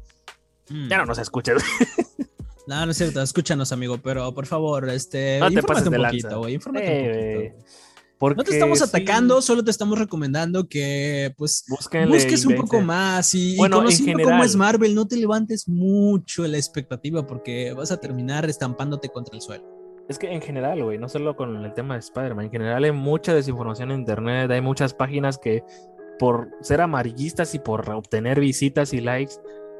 mm. 0.69 0.87
ya 0.87 0.97
no 0.97 1.05
nos 1.05 1.19
escuchas. 1.19 1.61
No, 2.67 2.85
no 2.85 2.91
es 2.91 2.97
cierto, 2.97 3.21
escúchanos, 3.21 3.71
amigo, 3.71 3.97
pero 3.97 4.33
por 4.33 4.45
favor, 4.45 4.89
este, 4.89 5.39
no 5.39 5.51
te 5.51 5.61
pases 5.61 5.87
un 5.87 5.95
poquito, 5.95 6.39
güey, 6.39 6.55
infórmate 6.55 6.85
un 6.85 6.91
eh, 6.91 7.55
poquito. 8.17 8.37
no 8.37 8.43
te 8.43 8.53
estamos 8.53 8.81
atacando, 8.81 9.41
solo 9.41 9.63
te 9.63 9.71
estamos 9.71 9.99
recomendando 9.99 10.67
que 10.67 11.33
pues 11.37 11.65
busques 12.07 12.45
un 12.45 12.55
poco 12.55 12.81
más 12.81 13.33
y, 13.35 13.55
bueno, 13.57 13.77
conociendo 13.77 14.23
cómo 14.23 14.43
es 14.43 14.55
Marvel, 14.55 14.95
no 14.95 15.07
te 15.07 15.17
levantes 15.17 15.67
mucho 15.67 16.47
la 16.47 16.57
expectativa 16.57 17.25
porque 17.25 17.73
vas 17.73 17.91
a 17.91 17.97
terminar 17.97 18.49
estampándote 18.49 19.09
contra 19.09 19.35
el 19.35 19.41
suelo. 19.41 19.75
Es 20.07 20.19
que 20.19 20.31
en 20.31 20.41
general, 20.41 20.83
güey, 20.83 20.99
no 20.99 21.09
solo 21.09 21.35
con 21.35 21.63
el 21.63 21.73
tema 21.73 21.95
de 21.95 22.01
Spider-Man, 22.01 22.45
en 22.45 22.51
general 22.51 22.83
hay 22.83 22.91
mucha 22.91 23.33
desinformación 23.33 23.91
en 23.91 23.99
internet, 23.99 24.51
hay 24.51 24.61
muchas 24.61 24.93
páginas 24.93 25.37
que 25.39 25.63
por 26.19 26.49
ser 26.61 26.81
amarillistas 26.81 27.55
y 27.55 27.59
por 27.59 27.89
obtener 27.89 28.39
visitas 28.39 28.93
y 28.93 29.01
likes 29.01 29.35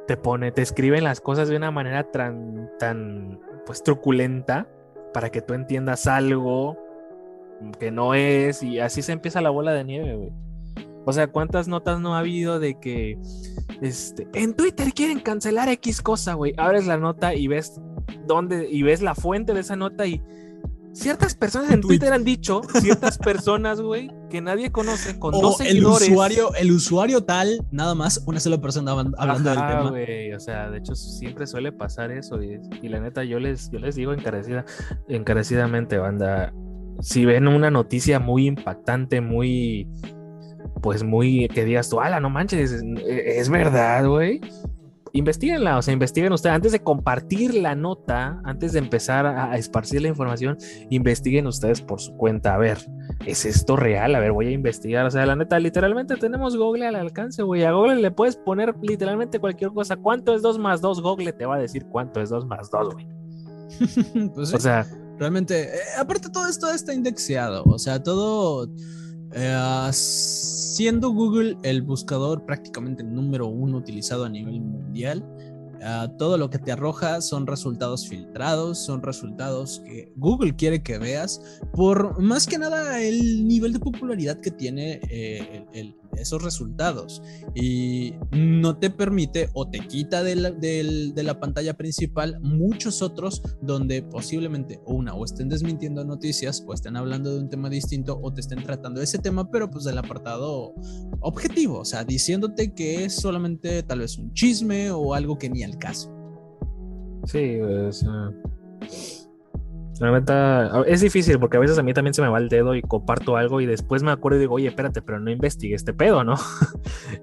te 0.08 0.18
pone, 0.18 0.52
te 0.52 0.62
escriben 0.62 1.04
las 1.04 1.22
cosas 1.22 1.50
de 1.50 1.56
una 1.56 1.72
manera 1.72 2.12
tan, 2.12 2.70
tan, 2.80 3.40
pues 3.66 3.84
truculenta 3.84 4.68
para 5.14 5.30
que 5.30 5.42
tú 5.42 5.54
entiendas 5.54 6.08
algo 6.08 6.78
que 7.80 7.92
no 7.92 8.14
es 8.14 8.62
y 8.64 8.80
así 8.80 9.02
se 9.02 9.14
empieza 9.14 9.42
la 9.42 9.50
bola 9.50 9.74
de 9.74 9.84
nieve, 9.84 10.16
güey. 10.16 10.32
O 11.06 11.14
sea, 11.14 11.28
¿cuántas 11.28 11.68
notas 11.68 12.00
no 12.00 12.16
ha 12.16 12.20
habido 12.20 12.60
de 12.60 12.80
que 12.80 13.20
este, 13.82 14.28
en 14.34 14.56
Twitter 14.56 14.92
quieren 14.94 15.20
cancelar 15.20 15.70
X 15.70 16.02
cosa, 16.02 16.34
güey? 16.34 16.54
Abres 16.58 16.88
la 16.88 16.98
nota 16.98 17.36
y 17.36 17.48
ves 17.48 17.80
dónde 18.26 18.68
y 18.70 18.82
ves 18.82 19.02
la 19.02 19.14
fuente 19.14 19.54
de 19.54 19.60
esa 19.60 19.76
nota 19.76 20.08
y 20.08 20.22
ciertas 20.94 21.36
personas 21.36 21.72
en 21.72 21.82
Twitter 21.82 22.12
han 22.12 22.24
dicho, 22.24 22.62
ciertas 22.82 23.18
personas, 23.18 23.82
güey, 23.82 24.10
que 24.36 24.42
nadie 24.42 24.70
conoce, 24.70 25.18
con 25.18 25.32
dos 25.32 25.58
seguidores. 25.58 26.08
El 26.08 26.14
usuario, 26.14 26.54
el 26.56 26.72
usuario 26.72 27.24
tal, 27.24 27.66
nada 27.72 27.96
más, 27.96 28.22
una 28.28 28.42
sola 28.42 28.60
persona 28.60 28.92
hablando 28.92 29.50
del 29.50 29.60
tema. 29.60 29.90
Güey, 29.92 30.34
o 30.34 30.40
sea, 30.42 30.70
de 30.70 30.80
hecho, 30.80 30.94
siempre 30.94 31.48
suele 31.48 31.72
pasar 31.72 32.12
eso. 32.12 32.42
Y, 32.44 32.90
la 32.90 33.00
neta, 33.00 33.24
yo 33.24 33.40
les, 33.40 33.72
yo 33.72 33.80
les 33.80 33.96
digo 33.96 34.12
encarecida, 34.12 34.66
encarecidamente, 35.08 35.98
banda. 35.98 36.54
Si 37.00 37.24
ven 37.24 37.48
una 37.48 37.72
noticia 37.72 38.20
muy 38.20 38.46
impactante, 38.48 39.22
muy. 39.22 39.88
Pues 40.82 41.04
muy. 41.04 41.48
que 41.48 41.64
digas 41.64 41.90
tú, 41.90 42.02
ala, 42.02 42.20
no 42.20 42.30
manches, 42.30 42.74
es, 42.74 42.84
es 43.08 43.50
verdad, 43.50 44.06
güey 44.06 44.42
investiguenla, 45.16 45.78
o 45.78 45.82
sea, 45.82 45.94
investiguen 45.94 46.34
ustedes, 46.34 46.56
antes 46.56 46.74
de 46.74 46.82
compartir 46.82 47.54
la 47.54 47.74
nota, 47.74 48.42
antes 48.44 48.74
de 48.74 48.80
empezar 48.80 49.26
a, 49.26 49.56
esparcir 49.58 50.02
la 50.02 50.10
información, 50.10 50.58
investiguen 50.90 51.48
ustedes 51.48 51.82
por 51.82 52.02
su 52.02 52.16
cuenta, 52.18 52.54
a 52.54 52.58
ver, 52.58 52.78
¿es 53.26 53.46
esto 53.46 53.76
real? 53.76 54.16
A 54.16 54.20
ver, 54.20 54.32
voy 54.32 54.48
a 54.48 54.52
investigar, 54.52 55.06
o 55.06 55.12
sea, 55.12 55.26
la 55.26 55.36
neta, 55.36 55.60
literalmente 55.60 56.16
tenemos 56.16 56.58
Google 56.58 56.88
al 56.88 56.96
alcance, 56.96 57.44
güey, 57.44 57.64
a 57.64 57.72
Google 57.72 58.02
le 58.02 58.12
puedes 58.12 58.36
poner 58.36 58.76
literalmente 58.82 59.40
cualquier 59.40 59.72
cosa, 59.72 59.96
¿cuánto 59.98 60.34
es 60.34 60.42
2 60.42 60.60
más 60.60 60.82
2? 60.82 61.02
Google 61.02 61.34
te 61.34 61.46
va 61.46 61.56
a 61.56 61.60
decir 61.60 61.86
cuánto 61.86 62.22
es 62.22 62.30
2 62.30 62.46
más 62.46 62.70
2, 62.72 62.94
güey. 62.94 63.08
pues 64.36 64.54
o 64.54 64.60
sea... 64.60 64.86
Realmente, 65.18 65.64
eh, 65.64 65.80
aparte 65.98 66.30
todo 66.30 66.46
esto 66.46 66.70
está 66.70 66.94
indexeado, 66.94 67.64
o 67.64 67.80
sea, 67.80 68.04
todo... 68.04 68.70
Eh, 69.32 69.90
siendo 69.92 71.10
Google 71.10 71.58
el 71.64 71.82
buscador 71.82 72.46
prácticamente 72.46 73.04
número 73.04 73.48
uno 73.48 73.78
utilizado 73.78 74.26
a 74.26 74.30
nivel 74.30 74.62
mundial, 74.62 75.26
ah, 75.86 76.12
todo 76.18 76.38
lo 76.38 76.50
que 76.50 76.60
te 76.60 76.72
arroja 76.72 77.22
son 77.22 77.48
resultados 77.48 78.08
filtrados, 78.08 78.80
son 78.80 79.02
resultados 79.02 79.82
que 79.86 80.12
Google 80.16 80.56
quiere 80.56 80.82
que 80.84 80.98
veas, 80.98 81.42
por 81.74 82.22
más 82.22 82.48
que 82.48 82.58
nada 82.58 83.02
el 83.02 83.48
nivel 83.48 83.74
de 83.74 83.80
popularidad 83.80 84.40
que 84.40 84.52
tiene 84.52 85.00
eh, 85.10 85.66
el, 85.74 85.96
esos 86.18 86.44
resultados 86.44 87.22
y 87.54 88.14
no 88.32 88.78
te 88.78 88.90
permite 88.90 89.50
o 89.54 89.70
te 89.70 89.80
quita 89.80 90.24
de 90.24 90.36
la, 90.36 90.52
de 90.52 91.24
la, 91.24 91.40
pantalla 91.40 91.76
principal 91.76 92.40
muchos 92.42 93.02
otros 93.02 93.42
donde 93.62 94.02
posiblemente 94.02 94.80
una 94.86 95.14
o 95.14 95.26
estén 95.26 95.50
desmintiendo 95.50 96.06
noticias 96.06 96.64
o 96.66 96.74
estén 96.74 96.96
hablando 96.96 97.34
de 97.34 97.40
un 97.40 97.50
tema 97.50 97.70
distinto 97.70 98.20
o 98.22 98.34
te 98.34 98.42
estén 98.42 98.64
tratando 98.64 99.00
de 99.00 99.04
ese 99.04 99.20
tema 99.20 99.50
pero 99.52 99.70
pues 99.70 99.84
del 99.84 99.98
apartado 99.98 100.74
objetivo, 101.20 101.80
o 101.80 101.86
sea, 101.86 102.04
diciéndote 102.04 102.74
que 102.74 103.06
es 103.06 103.16
solamente 103.16 103.84
tal 103.84 104.00
vez 104.00 104.18
un 104.18 104.32
chisme 104.34 104.92
o 104.92 105.14
algo 105.14 105.38
que 105.38 105.50
ni 105.50 105.64
al 105.64 105.78
caso. 105.78 106.12
Sí, 107.26 107.58
pues, 107.60 108.06
La 110.00 110.12
neta, 110.12 110.84
es 110.86 111.02
difícil 111.02 111.40
porque 111.40 111.58
a 111.58 111.60
veces 111.60 111.78
a 111.78 111.84
mí 111.84 111.94
también 111.94 112.14
se 112.14 112.22
me 112.22 112.28
va 112.28 112.38
el 112.38 112.50
dedo 112.50 112.76
y 112.76 112.82
comparto 112.82 113.38
algo 113.38 113.62
y 113.62 113.66
después 113.66 114.04
me 114.04 114.12
acuerdo 114.12 114.38
y 114.38 114.42
digo, 114.42 114.56
oye, 114.56 114.68
espérate, 114.68 115.02
pero 115.02 115.20
no 115.20 115.32
investigué 115.32 115.76
este 115.76 115.94
pedo, 115.94 116.24
¿no? 116.24 116.36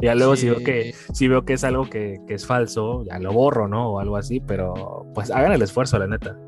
y 0.01 0.07
ya 0.07 0.15
luego 0.15 0.37
si 0.37 0.49
veo 0.49 0.59
que 0.59 0.95
si 1.13 1.29
veo 1.29 1.45
que 1.45 1.53
es 1.53 1.65
algo 1.65 1.91
que, 1.91 2.19
que, 2.27 2.35
es 2.35 2.47
falso, 2.47 3.05
ya 3.05 3.19
lo 3.19 3.33
borro, 3.33 3.69
¿no? 3.69 3.91
O 3.91 4.01
algo 4.01 4.17
así, 4.17 4.41
pero 4.41 5.07
pues 5.15 5.31
hagan 5.31 5.53
el 5.53 5.61
esfuerzo, 5.61 5.99
la 5.99 6.07
neta. 6.07 6.39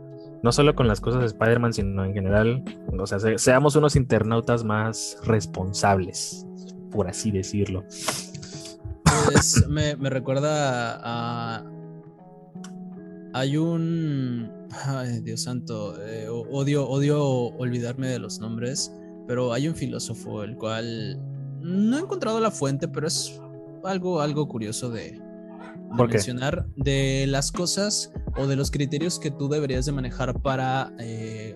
No 0.43 0.53
solo 0.53 0.75
con 0.75 0.89
las 0.89 1.01
cosas 1.01 1.21
de 1.21 1.27
Spider-Man, 1.27 1.73
sino 1.73 2.05
en 2.05 2.13
general, 2.13 2.63
o 2.99 3.07
sea, 3.07 3.19
seamos 3.39 3.77
unos 3.77 3.97
internautas 3.97 4.63
más 4.65 5.19
responsables, 5.25 6.47
por 6.91 7.09
así 7.09 7.31
decirlo. 7.31 7.85
Pues, 9.27 9.67
me, 9.71 9.97
me 9.97 10.11
recuerda 10.11 11.01
a, 11.03 11.65
hay 13.35 13.57
un. 13.57 14.54
Ay, 14.87 15.21
Dios 15.21 15.43
santo. 15.43 15.95
Eh, 16.03 16.29
odio, 16.29 16.89
odio 16.89 17.23
olvidarme 17.25 18.09
de 18.09 18.19
los 18.19 18.41
nombres. 18.41 18.93
Pero 19.27 19.53
hay 19.53 19.69
un 19.69 19.75
filósofo 19.75 20.43
el 20.43 20.57
cual. 20.57 21.21
No 21.61 21.97
he 21.97 22.01
encontrado 22.01 22.41
la 22.41 22.51
fuente, 22.51 22.89
pero 22.89 23.07
es 23.07 23.41
algo, 23.85 24.21
algo 24.21 24.47
curioso 24.49 24.91
de, 24.91 25.19
mencionar. 25.97 26.67
De 26.77 27.27
las 27.29 27.53
cosas 27.53 28.13
o 28.37 28.47
de 28.47 28.57
los 28.57 28.71
criterios 28.71 29.19
que 29.19 29.31
tú 29.31 29.49
deberías 29.49 29.87
de 29.87 29.93
manejar 29.93 30.41
para 30.43 30.93
eh, 30.99 31.55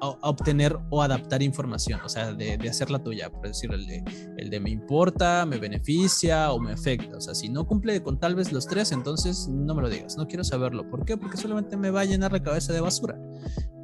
obtener 0.00 0.78
o 0.90 1.02
adaptar 1.02 1.42
información, 1.42 2.00
o 2.04 2.08
sea, 2.08 2.32
de, 2.32 2.58
hacerla 2.68 3.02
tuya, 3.02 3.30
por 3.30 3.46
decir, 3.46 3.70
el 3.72 4.50
de, 4.50 4.60
me 4.60 4.70
importa, 4.70 5.46
me 5.46 5.58
beneficia 5.58 6.52
o 6.52 6.58
me 6.58 6.72
afecta. 6.72 7.16
O 7.16 7.20
sea, 7.20 7.34
si 7.34 7.48
no 7.48 7.66
cumple 7.66 8.02
con 8.02 8.18
tal 8.18 8.34
vez 8.34 8.52
los 8.52 8.66
tres, 8.66 8.92
entonces 8.92 9.48
no 9.48 9.74
me 9.74 9.82
lo 9.82 9.88
digas, 9.88 10.16
no 10.16 10.26
quiero 10.26 10.44
saberlo. 10.44 10.88
¿Por 10.88 11.04
qué? 11.04 11.16
Porque 11.16 11.36
solamente 11.36 11.76
me 11.76 11.90
va 11.90 12.00
a 12.00 12.04
llenar 12.04 12.32
la 12.32 12.42
cabeza 12.42 12.72
de 12.72 12.80
basura. 12.80 13.18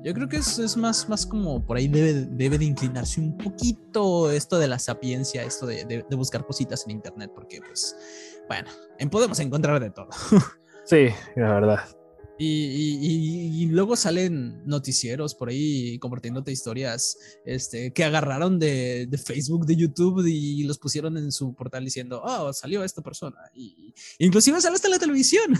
Yo 0.03 0.13
creo 0.13 0.29
que 0.29 0.37
es, 0.37 0.77
más, 0.77 1.09
más 1.09 1.25
como 1.25 1.65
por 1.65 1.79
ahí 1.79 1.89
debe, 1.89 2.27
debe 2.31 2.59
de 2.59 2.67
inclinarse 2.67 3.21
un 3.21 3.39
poquito 3.39 4.31
esto 4.31 4.59
de 4.59 4.69
la 4.69 4.79
sapiencia, 4.79 5.43
esto 5.43 5.67
de, 5.67 5.85
de, 5.87 6.17
buscar 6.17 6.45
cositas 6.45 6.85
en 6.85 6.91
internet, 6.91 7.33
porque 7.35 7.61
pues, 7.67 7.97
bueno, 8.47 8.69
podemos 9.11 9.39
encontrar 9.41 9.81
de 9.81 9.91
todo. 9.91 10.09
Sí, 10.87 11.09
la 11.35 11.55
verdad. 11.55 11.81
Y, 12.39 13.67
luego 13.71 13.97
salen 13.97 14.63
noticieros 14.67 15.35
por 15.35 15.49
ahí 15.49 15.99
compartiéndote 15.99 16.53
historias 16.53 17.17
este, 17.45 17.93
que 17.93 18.05
agarraron 18.05 18.59
de, 18.59 19.09
Facebook, 19.25 19.67
de 19.67 19.77
YouTube 19.77 20.25
y 20.27 20.65
los 20.65 20.79
pusieron 20.79 21.17
en 21.17 21.33
su 21.33 21.55
portal 21.55 21.85
diciendo, 21.85 22.23
oh, 22.25 22.53
salió 22.53 22.85
esta 22.85 23.03
persona. 23.03 23.39
Y, 23.55 23.95
inclusive 24.19 24.61
sale 24.61 24.77
hasta 24.77 24.89
la 24.89 24.99
televisión. 24.99 25.55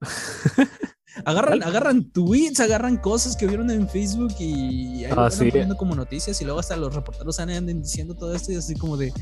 agarran, 1.24 1.62
agarran 1.62 2.10
tweets, 2.10 2.60
agarran 2.60 2.96
cosas 2.96 3.36
que 3.36 3.46
vieron 3.46 3.70
en 3.70 3.88
Facebook 3.88 4.34
y 4.38 5.04
ahí 5.04 5.12
ah, 5.16 5.28
poniendo 5.36 5.76
como 5.76 5.94
noticias 5.94 6.40
y 6.40 6.44
luego 6.44 6.60
hasta 6.60 6.76
los 6.76 6.94
reporteros 6.94 7.38
andan 7.40 7.66
diciendo 7.82 8.14
todo 8.14 8.34
esto 8.34 8.52
y 8.52 8.56
así 8.56 8.74
como 8.74 8.96
de, 8.96 9.12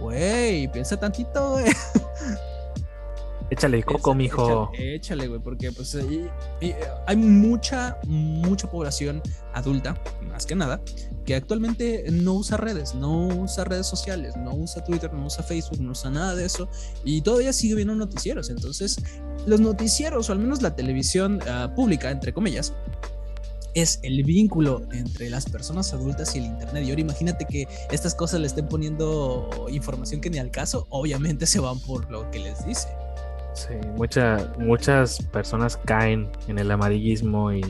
güey, 0.00 0.70
piensa 0.72 0.98
tantito, 0.98 1.52
güey. 1.52 1.66
Échale 3.54 3.84
coco, 3.84 4.16
mijo. 4.16 4.72
Échale, 4.76 5.28
güey, 5.28 5.40
porque 5.40 5.70
pues 5.70 5.96
hay 7.06 7.16
mucha, 7.16 7.98
mucha 8.04 8.68
población 8.68 9.22
adulta, 9.52 9.96
más 10.28 10.44
que 10.44 10.56
nada, 10.56 10.82
que 11.24 11.36
actualmente 11.36 12.04
no 12.10 12.34
usa 12.34 12.56
redes, 12.56 12.96
no 12.96 13.28
usa 13.28 13.62
redes 13.62 13.86
sociales, 13.86 14.34
no 14.36 14.56
usa 14.56 14.82
Twitter, 14.82 15.12
no 15.12 15.26
usa 15.26 15.44
Facebook, 15.44 15.80
no 15.80 15.92
usa 15.92 16.10
nada 16.10 16.34
de 16.34 16.46
eso, 16.46 16.68
y 17.04 17.22
todavía 17.22 17.52
sigue 17.52 17.76
viendo 17.76 17.94
noticieros. 17.94 18.50
Entonces, 18.50 18.98
los 19.46 19.60
noticieros, 19.60 20.28
o 20.28 20.32
al 20.32 20.40
menos 20.40 20.60
la 20.60 20.74
televisión 20.74 21.38
ah, 21.48 21.72
pública, 21.76 22.10
entre 22.10 22.32
comillas, 22.32 22.72
es 23.74 24.00
el 24.02 24.24
vínculo 24.24 24.82
entre 24.90 25.30
las 25.30 25.48
personas 25.48 25.92
adultas 25.92 26.34
y 26.34 26.38
el 26.38 26.46
Internet. 26.46 26.84
Y 26.84 26.90
ahora 26.90 27.00
imagínate 27.02 27.44
que 27.44 27.68
estas 27.92 28.16
cosas 28.16 28.40
le 28.40 28.48
estén 28.48 28.66
poniendo 28.66 29.48
información 29.70 30.20
que 30.20 30.28
ni 30.28 30.38
al 30.38 30.50
caso, 30.50 30.88
obviamente 30.90 31.46
se 31.46 31.60
van 31.60 31.78
por 31.78 32.10
lo 32.10 32.28
que 32.32 32.40
les 32.40 32.66
dice. 32.66 32.88
Sí, 33.54 33.74
muchas 34.58 35.22
personas 35.26 35.76
caen 35.76 36.28
en 36.48 36.58
el 36.58 36.70
amarillismo 36.72 37.52
y, 37.52 37.60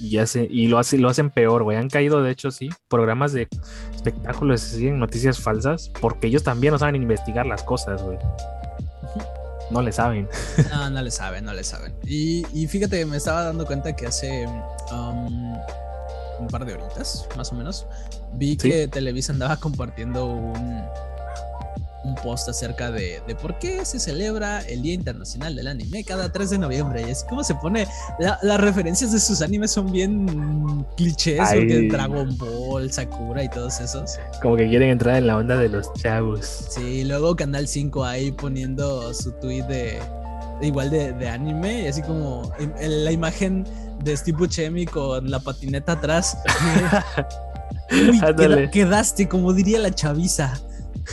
y, 0.00 0.18
y 0.18 0.66
lo, 0.66 0.78
hace, 0.78 0.98
lo 0.98 1.08
hacen 1.08 1.30
peor, 1.30 1.62
güey. 1.62 1.76
Han 1.76 1.88
caído, 1.88 2.22
de 2.22 2.32
hecho, 2.32 2.50
sí, 2.50 2.68
programas 2.88 3.32
de 3.32 3.48
espectáculos, 3.94 4.60
siguen 4.60 4.98
noticias 4.98 5.38
falsas, 5.38 5.92
porque 6.00 6.26
ellos 6.26 6.42
también 6.42 6.72
no 6.72 6.78
saben 6.78 6.96
investigar 6.96 7.46
las 7.46 7.62
cosas, 7.62 8.02
güey. 8.02 8.18
No 9.70 9.80
le 9.80 9.92
saben. 9.92 10.28
No, 10.70 10.90
no 10.90 11.02
le 11.02 11.10
saben, 11.10 11.44
no 11.44 11.52
le 11.52 11.62
saben. 11.62 11.94
Y, 12.04 12.44
y 12.52 12.66
fíjate, 12.66 13.06
me 13.06 13.16
estaba 13.16 13.44
dando 13.44 13.64
cuenta 13.64 13.94
que 13.94 14.06
hace 14.06 14.44
um, 14.90 15.54
un 16.40 16.48
par 16.50 16.64
de 16.64 16.74
horitas, 16.74 17.28
más 17.36 17.52
o 17.52 17.54
menos, 17.54 17.86
vi 18.32 18.56
que 18.56 18.88
Televisa 18.88 19.32
andaba 19.32 19.56
compartiendo 19.56 20.26
un, 20.26 20.82
un 22.08 22.14
post 22.16 22.48
acerca 22.48 22.90
de, 22.90 23.22
de, 23.26 23.34
por 23.34 23.58
qué 23.58 23.84
se 23.84 24.00
celebra 24.00 24.60
el 24.62 24.82
Día 24.82 24.94
Internacional 24.94 25.54
del 25.54 25.68
Anime 25.68 26.04
cada 26.04 26.32
3 26.32 26.50
de 26.50 26.58
noviembre. 26.58 27.04
Y 27.06 27.10
es 27.10 27.24
como 27.24 27.44
se 27.44 27.54
pone. 27.54 27.86
las 28.18 28.60
referencias 28.60 29.12
de 29.12 29.20
sus 29.20 29.42
animes 29.42 29.72
son 29.72 29.92
bien 29.92 30.84
clichés, 30.96 31.40
porque 31.40 31.88
Dragon 31.90 32.36
Ball, 32.38 32.90
Sakura 32.90 33.44
y 33.44 33.48
todos 33.48 33.80
esos. 33.80 34.18
Como 34.42 34.56
que 34.56 34.68
quieren 34.68 34.90
entrar 34.90 35.16
en 35.16 35.26
la 35.26 35.36
onda 35.36 35.56
de 35.56 35.68
los 35.68 35.92
chavos. 35.94 36.66
Sí, 36.70 37.04
luego 37.04 37.36
Canal 37.36 37.68
5 37.68 38.04
ahí 38.04 38.32
poniendo 38.32 39.12
su 39.14 39.32
tweet 39.32 39.62
de. 39.64 39.98
Igual 40.60 40.90
de, 40.90 41.12
de 41.12 41.28
anime, 41.28 41.82
y 41.82 41.86
así 41.86 42.02
como 42.02 42.50
en, 42.58 43.04
la 43.04 43.12
imagen 43.12 43.64
de 44.02 44.16
Steve 44.16 44.38
Buscemi 44.38 44.86
con 44.86 45.30
la 45.30 45.38
patineta 45.38 45.92
atrás. 45.92 46.36
Uy, 47.92 48.20
quedaste, 48.72 49.28
como 49.28 49.52
diría 49.52 49.78
la 49.78 49.94
chaviza. 49.94 50.60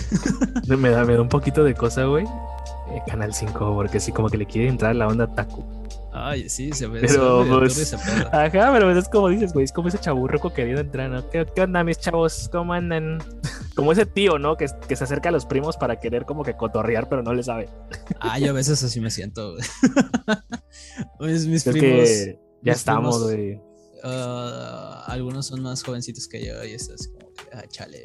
me, 0.67 0.89
da, 0.89 1.05
me 1.05 1.15
da 1.15 1.21
un 1.21 1.29
poquito 1.29 1.63
de 1.63 1.73
cosa, 1.73 2.05
güey. 2.05 2.25
Eh, 2.25 3.01
Canal 3.07 3.33
5, 3.33 3.73
porque 3.73 3.99
sí, 3.99 4.11
como 4.11 4.29
que 4.29 4.37
le 4.37 4.45
quiere 4.45 4.67
entrar 4.67 4.95
la 4.95 5.07
onda 5.07 5.27
Taku. 5.33 5.63
Ay, 6.17 6.47
sí, 6.47 6.71
se 6.71 6.87
ve. 6.87 7.01
Pero, 7.01 7.45
pues, 7.59 7.93
ajá, 7.93 8.71
pero 8.71 8.97
es 8.97 9.09
como 9.09 9.27
dices, 9.27 9.51
güey, 9.51 9.65
es 9.65 9.73
como 9.73 9.89
ese 9.89 9.97
chaburroco 9.97 10.53
queriendo 10.53 10.81
entrar, 10.81 11.09
¿no? 11.09 11.29
¿Qué, 11.29 11.45
¿Qué, 11.53 11.61
onda, 11.61 11.83
mis 11.83 11.99
chavos? 11.99 12.49
¿Cómo 12.51 12.73
andan? 12.73 13.19
Como 13.75 13.91
ese 13.91 14.05
tío, 14.05 14.39
¿no? 14.39 14.55
Que, 14.55 14.67
que, 14.87 14.95
se 14.95 15.03
acerca 15.03 15.27
a 15.27 15.31
los 15.33 15.45
primos 15.45 15.75
para 15.75 15.99
querer 15.99 16.23
como 16.23 16.45
que 16.45 16.55
cotorrear, 16.55 17.09
pero 17.09 17.23
no 17.23 17.33
le 17.33 17.43
sabe. 17.43 17.67
Ah, 18.21 18.39
yo 18.39 18.51
a 18.51 18.53
veces 18.53 18.81
así 18.81 19.01
me 19.01 19.11
siento, 19.11 19.53
pues 21.19 21.45
mis 21.45 21.65
primos. 21.65 22.09
ya 22.61 22.71
estamos, 22.71 23.23
güey. 23.23 23.55
Uh, 24.01 25.01
algunos 25.07 25.47
son 25.47 25.61
más 25.61 25.83
jovencitos 25.83 26.29
que 26.29 26.45
yo 26.45 26.63
y 26.63 26.71
estás 26.71 27.09
como 27.09 27.24
ah, 27.53 27.63
chale. 27.67 27.99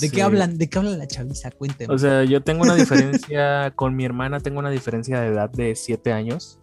¿De 0.00 0.10
qué 0.10 0.22
hablan? 0.22 0.58
¿De 0.58 0.68
qué 0.68 0.78
habla 0.78 0.96
la 0.96 1.06
chaviza? 1.06 1.50
Cuénteme. 1.50 1.92
O 1.92 1.98
sea, 1.98 2.24
yo 2.24 2.42
tengo 2.42 2.62
una 2.62 2.74
diferencia 2.74 3.72
con 3.76 3.96
mi 3.96 4.04
hermana, 4.04 4.40
tengo 4.40 4.58
una 4.58 4.70
diferencia 4.70 5.20
de 5.20 5.28
edad 5.28 5.50
de 5.50 5.74
7 5.74 6.12
años. 6.12 6.58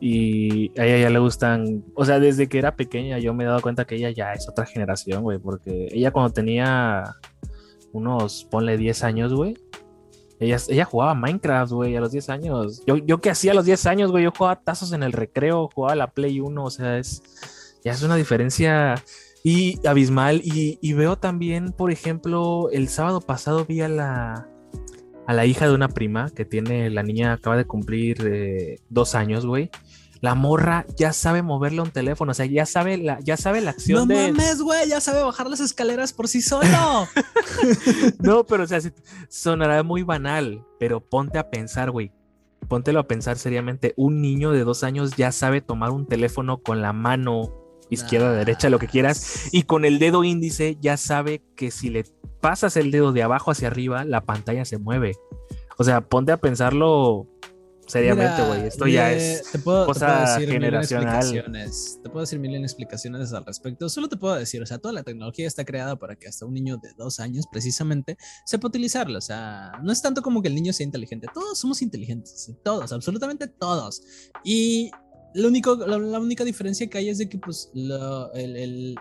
Y 0.00 0.78
a 0.78 0.84
ella 0.84 0.98
ya 0.98 1.10
le 1.10 1.18
gustan, 1.18 1.84
o 1.94 2.04
sea, 2.04 2.18
desde 2.18 2.48
que 2.48 2.58
era 2.58 2.76
pequeña 2.76 3.18
yo 3.18 3.32
me 3.32 3.44
he 3.44 3.46
dado 3.46 3.62
cuenta 3.62 3.86
que 3.86 3.94
ella 3.94 4.10
ya 4.10 4.32
es 4.32 4.48
otra 4.48 4.66
generación, 4.66 5.22
güey, 5.22 5.38
porque 5.38 5.88
ella 5.92 6.10
cuando 6.10 6.32
tenía 6.32 7.16
unos, 7.92 8.44
ponle 8.50 8.76
10 8.76 9.02
años, 9.04 9.32
güey, 9.32 9.56
ella, 10.40 10.58
ella 10.68 10.84
jugaba 10.84 11.14
Minecraft, 11.14 11.72
güey, 11.72 11.96
a 11.96 12.00
los 12.00 12.12
10 12.12 12.28
años. 12.28 12.82
Yo, 12.86 12.96
yo 12.98 13.20
qué 13.22 13.30
hacía 13.30 13.52
a 13.52 13.54
los 13.54 13.64
10 13.64 13.86
años, 13.86 14.10
güey, 14.10 14.24
yo 14.24 14.32
jugaba 14.36 14.60
tazos 14.60 14.92
en 14.92 15.04
el 15.04 15.12
recreo, 15.12 15.70
jugaba 15.72 15.94
la 15.94 16.08
Play 16.08 16.40
1, 16.40 16.62
o 16.64 16.70
sea, 16.70 16.98
es 16.98 17.22
ya 17.84 17.92
es 17.92 18.02
una 18.02 18.16
diferencia 18.16 18.94
y 19.44 19.78
abismal. 19.86 20.40
Y, 20.42 20.92
veo 20.94 21.16
también, 21.16 21.70
por 21.70 21.92
ejemplo, 21.92 22.70
el 22.72 22.88
sábado 22.88 23.20
pasado 23.20 23.64
vi 23.64 23.82
a 23.82 23.88
la, 23.88 24.48
a 25.26 25.32
la 25.32 25.46
hija 25.46 25.68
de 25.68 25.74
una 25.74 25.88
prima 25.88 26.30
que 26.30 26.44
tiene, 26.44 26.90
la 26.90 27.04
niña 27.04 27.34
acaba 27.34 27.56
de 27.56 27.66
cumplir 27.66 28.26
eh, 28.26 28.80
dos 28.88 29.14
años, 29.14 29.46
güey. 29.46 29.70
La 30.20 30.34
morra 30.34 30.86
ya 30.96 31.12
sabe 31.12 31.42
moverle 31.42 31.82
un 31.82 31.90
teléfono, 31.90 32.30
o 32.30 32.34
sea, 32.34 32.46
ya 32.46 32.64
sabe 32.64 32.96
la, 32.96 33.20
ya 33.20 33.36
sabe 33.36 33.60
la 33.60 33.72
acción 33.72 34.08
no 34.08 34.14
mames, 34.14 34.62
güey, 34.62 34.88
ya 34.88 34.98
sabe 35.02 35.22
bajar 35.22 35.50
las 35.50 35.60
escaleras 35.60 36.14
por 36.14 36.28
sí 36.28 36.40
solo. 36.40 36.66
no, 38.20 38.46
pero 38.46 38.64
o 38.64 38.66
sea, 38.66 38.80
sonará 39.28 39.82
muy 39.82 40.02
banal, 40.02 40.64
pero 40.80 41.00
ponte 41.00 41.38
a 41.38 41.50
pensar, 41.50 41.90
güey. 41.90 42.10
Póntelo 42.66 43.00
a 43.00 43.06
pensar 43.06 43.36
seriamente. 43.36 43.92
Un 43.98 44.22
niño 44.22 44.50
de 44.50 44.64
dos 44.64 44.84
años 44.84 45.14
ya 45.16 45.30
sabe 45.32 45.60
tomar 45.60 45.90
un 45.90 46.06
teléfono 46.06 46.62
con 46.62 46.80
la 46.80 46.94
mano 46.94 47.63
izquierda, 47.90 48.32
derecha, 48.32 48.70
lo 48.70 48.78
que 48.78 48.88
quieras, 48.88 49.48
y 49.52 49.62
con 49.62 49.84
el 49.84 49.98
dedo 49.98 50.24
índice 50.24 50.76
ya 50.80 50.96
sabe 50.96 51.42
que 51.56 51.70
si 51.70 51.90
le 51.90 52.04
pasas 52.40 52.76
el 52.76 52.90
dedo 52.90 53.12
de 53.12 53.22
abajo 53.22 53.50
hacia 53.50 53.68
arriba, 53.68 54.04
la 54.04 54.22
pantalla 54.22 54.64
se 54.64 54.78
mueve. 54.78 55.16
O 55.78 55.84
sea, 55.84 56.02
ponte 56.02 56.32
a 56.32 56.36
pensarlo 56.36 57.26
seriamente, 57.86 58.42
güey. 58.46 58.66
Esto 58.66 58.86
ya 58.86 59.12
es 59.12 59.50
te 59.50 59.58
puedo, 59.58 59.86
cosa 59.86 60.36
te 60.38 60.46
generacional. 60.46 61.22
Te 62.02 62.10
puedo 62.10 62.20
decir 62.20 62.38
mil 62.38 62.54
explicaciones 62.56 63.32
al 63.32 63.44
respecto. 63.44 63.88
Solo 63.88 64.08
te 64.08 64.16
puedo 64.16 64.34
decir, 64.34 64.62
o 64.62 64.66
sea, 64.66 64.78
toda 64.78 64.92
la 64.92 65.02
tecnología 65.02 65.46
está 65.46 65.64
creada 65.64 65.96
para 65.96 66.16
que 66.16 66.28
hasta 66.28 66.46
un 66.46 66.54
niño 66.54 66.76
de 66.76 66.90
dos 66.96 67.20
años, 67.20 67.46
precisamente, 67.50 68.16
sepa 68.46 68.68
utilizarla. 68.68 69.18
O 69.18 69.22
sea, 69.22 69.72
no 69.82 69.92
es 69.92 70.00
tanto 70.02 70.22
como 70.22 70.42
que 70.42 70.48
el 70.48 70.54
niño 70.54 70.72
sea 70.72 70.84
inteligente. 70.84 71.26
Todos 71.32 71.58
somos 71.58 71.82
inteligentes. 71.82 72.52
Todos, 72.62 72.92
absolutamente 72.92 73.48
todos. 73.48 74.02
Y 74.44 74.90
lo 75.34 75.48
único, 75.48 75.76
la, 75.76 75.98
la 75.98 76.18
única 76.20 76.44
diferencia 76.44 76.86
que 76.88 76.98
hay 76.98 77.08
es 77.08 77.18
de 77.18 77.28
que 77.28 77.38
pues 77.38 77.70
lo- 77.74 78.32
el, 78.32 78.56
el- 78.56 78.94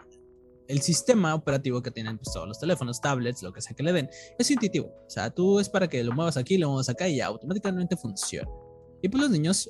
el 0.70 0.82
sistema 0.82 1.36
operativo 1.36 1.82
que 1.84 1.92
tienen 1.92 2.18
pues, 2.18 2.34
todos 2.34 2.48
los 2.48 2.58
teléfonos, 2.60 3.02
tablets, 3.02 3.44
lo 3.44 3.52
que 3.52 3.62
sea 3.62 3.76
que 3.76 3.84
le 3.84 3.92
den, 3.92 4.10
es 4.40 4.50
intuitivo. 4.50 4.88
O 5.06 5.10
sea, 5.10 5.30
tú 5.30 5.60
es 5.60 5.68
para 5.70 5.88
que 5.90 6.04
lo 6.04 6.14
muevas 6.14 6.38
aquí, 6.38 6.58
lo 6.58 6.70
muevas 6.70 6.88
acá 6.90 7.08
y 7.08 7.18
ya 7.18 7.28
automáticamente 7.28 7.98
funciona. 7.98 8.50
Y 9.02 9.10
pues 9.10 9.22
los 9.22 9.30
niños 9.32 9.70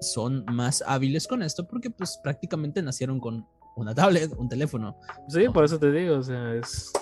son 0.00 0.44
más 0.46 0.82
hábiles 0.86 1.26
con 1.26 1.42
esto 1.42 1.66
porque 1.66 1.90
pues 1.90 2.18
prácticamente 2.22 2.80
nacieron 2.82 3.18
con 3.18 3.44
una 3.76 3.94
tablet, 3.94 4.32
un 4.38 4.48
teléfono. 4.48 4.96
Sí, 5.28 5.40
por 5.52 5.64
eso 5.64 5.76
te 5.78 5.90
digo, 5.90 6.18
o 6.18 6.22
sea, 6.22 6.54
es, 6.54 6.92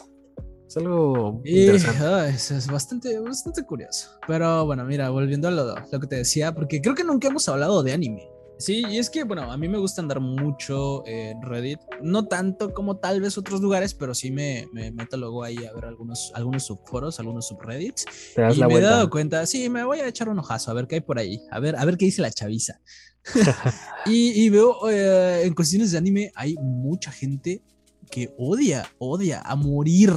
es 0.66 0.76
algo 0.78 1.42
Y 1.44 1.60
interesante. 1.60 1.98
ah, 2.04 2.28
es, 2.28 2.50
es 2.50 2.66
bastante, 2.68 3.18
bastante 3.20 3.62
curioso. 3.64 4.12
Pero 4.26 4.64
bueno, 4.64 4.84
mira, 4.86 5.10
volviendo 5.10 5.48
a 5.48 5.50
lo, 5.50 5.74
lo 5.74 6.00
que 6.00 6.06
te 6.06 6.16
decía, 6.16 6.54
porque 6.54 6.80
creo 6.80 6.94
que 6.94 7.04
nunca 7.04 7.28
hemos 7.28 7.46
hablado 7.50 7.82
de 7.82 7.92
anime. 7.92 8.26
Sí, 8.58 8.84
y 8.88 8.96
es 8.98 9.10
que, 9.10 9.24
bueno, 9.24 9.52
a 9.52 9.56
mí 9.58 9.68
me 9.68 9.76
gusta 9.78 10.00
andar 10.00 10.18
mucho 10.20 11.06
en 11.06 11.42
Reddit, 11.42 11.78
no 12.00 12.26
tanto 12.26 12.72
como 12.72 12.96
tal 12.96 13.20
vez 13.20 13.36
otros 13.36 13.60
lugares, 13.60 13.92
pero 13.94 14.14
sí 14.14 14.30
me, 14.30 14.66
me 14.72 14.90
meto 14.92 15.16
luego 15.18 15.44
ahí 15.44 15.64
a 15.66 15.72
ver 15.74 15.84
algunos, 15.84 16.32
algunos 16.34 16.64
subforos, 16.64 17.20
algunos 17.20 17.48
subreddits. 17.48 18.06
Te 18.34 18.40
das 18.40 18.56
Y 18.56 18.60
la 18.60 18.66
me 18.68 18.74
he 18.74 18.80
dado 18.80 19.10
cuenta, 19.10 19.44
sí, 19.46 19.68
me 19.68 19.84
voy 19.84 20.00
a 20.00 20.08
echar 20.08 20.28
un 20.30 20.38
ojazo, 20.38 20.70
a 20.70 20.74
ver 20.74 20.86
qué 20.86 20.94
hay 20.96 21.00
por 21.02 21.18
ahí, 21.18 21.40
a 21.50 21.60
ver, 21.60 21.76
a 21.76 21.84
ver 21.84 21.98
qué 21.98 22.06
dice 22.06 22.22
la 22.22 22.30
chaviza. 22.30 22.80
y, 24.06 24.44
y 24.44 24.48
veo 24.48 24.88
eh, 24.88 25.42
en 25.44 25.54
cuestiones 25.54 25.90
de 25.92 25.98
anime, 25.98 26.32
hay 26.34 26.54
mucha 26.54 27.10
gente 27.12 27.62
que 28.10 28.32
odia, 28.38 28.88
odia 28.98 29.40
a 29.42 29.54
morir 29.56 30.12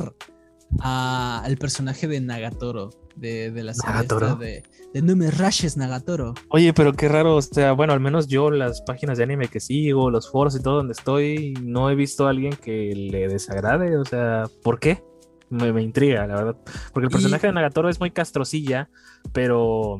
a- 0.79 1.41
al 1.43 1.57
personaje 1.57 2.07
de 2.07 2.21
Nagatoro, 2.21 2.91
de, 3.19 3.51
de 3.51 3.63
la 3.63 3.73
serie 3.73 4.07
de, 4.39 4.63
de 4.93 5.01
No 5.01 5.15
me 5.15 5.29
rashes 5.31 5.77
Nagatoro. 5.77 6.33
Oye, 6.49 6.73
pero 6.73 6.93
qué 6.93 7.07
raro, 7.07 7.35
o 7.35 7.41
sea, 7.41 7.73
bueno, 7.73 7.93
al 7.93 7.99
menos 7.99 8.27
yo 8.27 8.49
las 8.51 8.81
páginas 8.81 9.17
de 9.17 9.23
anime 9.25 9.47
que 9.47 9.59
sigo, 9.59 10.09
los 10.09 10.31
foros 10.31 10.55
y 10.55 10.61
todo 10.61 10.77
donde 10.77 10.93
estoy, 10.93 11.53
no 11.63 11.89
he 11.89 11.95
visto 11.95 12.25
a 12.27 12.29
alguien 12.31 12.53
que 12.53 12.93
le 12.95 13.27
desagrade, 13.27 13.97
o 13.97 14.05
sea, 14.05 14.45
¿por 14.63 14.79
qué? 14.79 15.03
Me, 15.49 15.73
me 15.73 15.81
intriga, 15.81 16.27
la 16.27 16.35
verdad. 16.35 16.57
Porque 16.93 17.05
el 17.07 17.11
Y- 17.11 17.13
personaje 17.13 17.47
de 17.47 17.53
Nagatoro 17.53 17.89
es 17.89 17.99
muy 17.99 18.11
castrocilla, 18.11 18.89
pero 19.33 19.99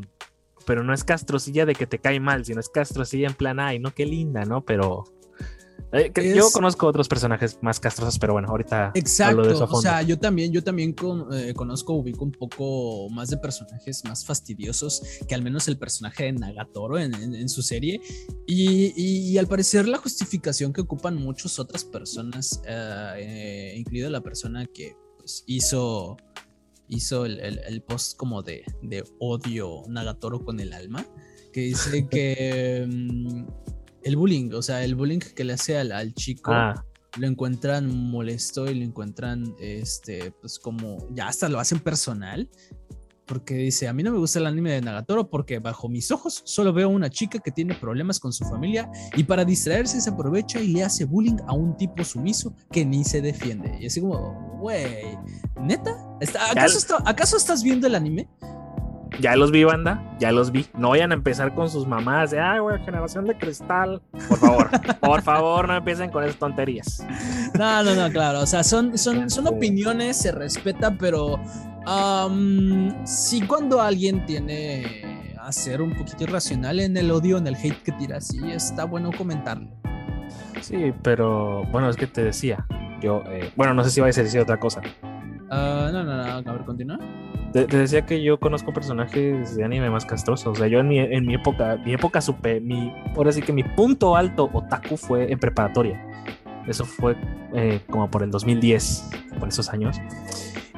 pero 0.66 0.84
no 0.84 0.94
es 0.94 1.04
castrocilla 1.04 1.66
de 1.66 1.74
que 1.74 1.88
te 1.88 1.98
cae 1.98 2.20
mal, 2.20 2.46
sino 2.46 2.60
es 2.60 2.70
castrocilla 2.70 3.28
en 3.28 3.34
plan, 3.34 3.60
ay, 3.60 3.80
no, 3.80 3.92
qué 3.92 4.06
linda, 4.06 4.46
¿no? 4.46 4.62
Pero 4.64 5.06
eh, 5.92 6.12
que- 6.14 6.36
yo 6.36 6.48
Es- 6.48 6.54
conozco 6.54 6.88
otros 6.88 7.08
personajes 7.08 7.58
más 7.62 7.80
castrosos, 7.80 8.20
pero 8.20 8.34
bueno, 8.34 8.48
ahorita 8.50 8.86
hablo 8.88 8.94
de 8.94 9.00
eso 9.00 9.10
Exacto, 9.10 9.52
a 9.62 9.64
o 9.64 9.68
fondo. 9.68 9.82
sea, 9.82 10.02
yo 10.04 10.20
también, 10.20 10.52
yo 10.52 10.64
también 10.64 10.94
con- 10.94 11.28
eh, 11.34 11.54
conozco, 11.54 11.94
ubico 11.94 12.24
un 12.24 12.32
poco 12.32 13.10
más 13.10 13.30
de 13.30 13.38
personajes 13.38 14.04
más 14.06 14.26
fastidiosos 14.26 15.02
que 15.28 15.36
al 15.36 15.42
menos 15.42 15.68
el 15.68 15.78
personaje 15.78 16.26
de 16.26 16.34
Nagatoro 16.34 16.98
en, 17.00 17.14
en- 17.16 17.36
en 17.36 17.50
su 17.50 17.62
serie. 17.62 18.00
Y, 18.48 18.94
y- 18.96 19.30
y 19.32 19.38
al 19.38 19.48
parecer 19.48 19.88
la 19.88 19.98
justificación 19.98 20.74
que 20.74 20.82
ocupan 20.82 21.16
muchas 21.16 21.60
otras 21.60 21.84
personas, 21.86 22.62
eh, 22.68 23.14
eh, 23.18 23.74
incluida 23.78 24.10
la 24.10 24.22
persona 24.22 24.66
que 24.66 24.96
pues, 25.18 25.44
hizo, 25.48 26.18
hizo 26.88 27.26
el, 27.26 27.40
el- 27.40 27.60
el 27.68 27.82
post 27.82 28.16
como 28.18 28.42
de, 28.42 28.64
de 28.82 29.04
odio 29.20 29.84
Nagatoro 29.88 30.44
con 30.44 30.60
el 30.60 30.74
alma, 30.74 31.06
que 31.54 31.62
dice 31.62 32.08
que 32.10 32.86
mm, 32.88 33.46
el 34.10 34.18
bullying, 34.18 34.52
o 34.54 34.62
sea, 34.62 34.84
el 34.84 34.96
bullying 34.96 35.20
que 35.20 35.44
le 35.44 35.54
hace 35.54 35.78
al, 35.78 35.92
al 35.92 36.14
chico 36.14 36.52
Ah, 36.52 36.84
lo 37.18 37.26
encuentran 37.28 37.88
molesto 37.90 38.70
y 38.70 38.76
lo 38.76 38.84
encuentran, 38.86 39.56
este, 39.60 40.32
pues 40.42 40.60
como, 40.60 41.08
ya 41.14 41.28
hasta 41.28 41.48
lo 41.50 41.60
hacen 41.60 41.80
personal. 41.80 42.50
Porque 43.26 43.54
dice, 43.54 43.88
a 43.88 43.94
mí 43.94 44.02
no 44.02 44.12
me 44.12 44.18
gusta 44.18 44.40
el 44.40 44.48
anime 44.48 44.72
de 44.72 44.82
Nagatoro 44.82 45.30
porque 45.30 45.60
bajo 45.60 45.88
mis 45.88 46.10
ojos 46.10 46.42
solo 46.46 46.74
veo 46.74 46.90
una 46.90 47.12
chica 47.12 47.38
que 47.38 47.52
tiene 47.52 47.76
problemas 47.76 48.20
con 48.20 48.34
su 48.34 48.44
familia 48.46 48.90
y 49.16 49.24
para 49.24 49.46
distraerse 49.46 50.02
se 50.02 50.10
aprovecha 50.10 50.60
y 50.60 50.70
le 50.70 50.84
hace 50.84 51.06
bullying 51.06 51.38
a 51.46 51.54
un 51.54 51.78
tipo 51.78 52.04
sumiso 52.04 52.56
que 52.72 52.84
ni 52.84 53.04
se 53.04 53.22
defiende. 53.22 53.78
Y 53.80 53.86
así 53.86 54.02
como, 54.02 54.58
güey, 54.60 55.16
¿neta? 55.62 55.96
¿Está- 56.20 56.50
¿Acaso, 56.50 56.80
está- 56.80 57.04
¿Acaso 57.06 57.38
estás 57.38 57.62
viendo 57.62 57.86
el 57.86 57.94
anime? 57.94 58.28
Ya 59.20 59.36
los 59.36 59.52
vi, 59.52 59.64
banda, 59.64 60.02
ya 60.20 60.32
los 60.32 60.52
vi. 60.52 60.66
No 60.78 60.90
vayan 60.90 61.12
a 61.12 61.16
empezar 61.16 61.54
con 61.54 61.70
sus 61.70 61.88
mamás 61.88 62.32
de, 62.32 62.40
ay, 62.40 62.60
güey, 62.60 62.84
generación 62.84 63.26
de 63.26 63.38
cristal. 63.38 64.02
Por 64.12 64.38
favor, 64.38 64.70
por 65.00 65.22
favor, 65.22 65.68
no 65.68 65.76
empiecen 65.76 66.10
con 66.10 66.24
esas 66.24 66.38
tonterías. 66.38 67.06
No, 67.58 67.84
no, 67.84 67.96
no, 67.96 68.10
claro. 68.12 68.42
O 68.42 68.46
sea, 68.46 68.64
son, 68.64 68.98
son, 68.98 69.30
son 69.30 69.48
opiniones, 69.48 70.18
se 70.18 70.32
respeta, 70.32 70.96
pero 70.98 71.40
am, 71.86 73.06
sí 73.06 73.42
cuando 73.42 73.82
alguien 73.82 74.26
tiene 74.26 75.36
a 75.40 75.52
ser 75.52 75.82
un 75.82 75.96
poquito 75.96 76.24
irracional 76.24 76.80
en 76.80 76.96
el 76.98 77.12
odio, 77.12 77.38
en 77.38 77.48
el 77.48 77.56
hate 77.56 77.82
que 77.84 77.92
tira, 77.94 78.22
sí 78.22 78.40
está 78.52 78.86
bueno 78.86 79.10
comentarlo. 79.18 79.70
Sí, 80.62 80.94
pero 81.02 81.64
bueno, 81.72 81.90
es 81.90 81.96
que 81.96 82.08
te 82.08 82.24
decía, 82.24 82.66
yo, 83.02 83.24
eh, 83.28 83.52
bueno, 83.56 83.74
no 83.74 83.84
sé 83.84 83.90
si 83.90 84.02
vais 84.02 84.18
a 84.18 84.24
decir 84.24 84.40
otra 84.42 84.60
cosa. 84.60 84.82
Ah, 85.50 85.90
no, 85.92 86.04
no, 86.04 86.16
no, 86.16 86.24
a 86.24 86.54
ver, 86.54 86.66
continúa. 86.66 87.00
Te, 87.54 87.66
decía 87.66 88.06
que 88.06 88.22
yo 88.22 88.40
conozco 88.40 88.74
personajes 88.74 89.56
de 89.56 89.64
anime 89.64 89.90
más 89.90 90.06
castrosos. 90.06 90.48
O 90.48 90.56
sea, 90.56 90.68
yo 90.68 90.80
en 90.80 90.88
mi, 90.88 91.00
en 91.00 91.26
mi 91.26 91.36
época, 91.36 91.78
mi 91.84 91.94
época 91.94 92.22
supe, 92.22 92.60
mi, 92.62 92.94
ahora 93.16 93.32
sí 93.32 93.42
que 93.42 93.54
mi 93.54 93.64
punto 93.64 94.16
alto 94.16 94.50
otaku 94.54 94.98
fue 94.98 95.32
en 95.32 95.40
preparatoria. 95.40 96.00
Eso 96.68 96.86
fue 96.86 97.16
eh, 97.54 97.82
como 97.90 98.10
por 98.12 98.22
el 98.22 98.30
2010, 98.30 99.10
por 99.40 99.48
esos 99.48 99.70
años. 99.70 99.98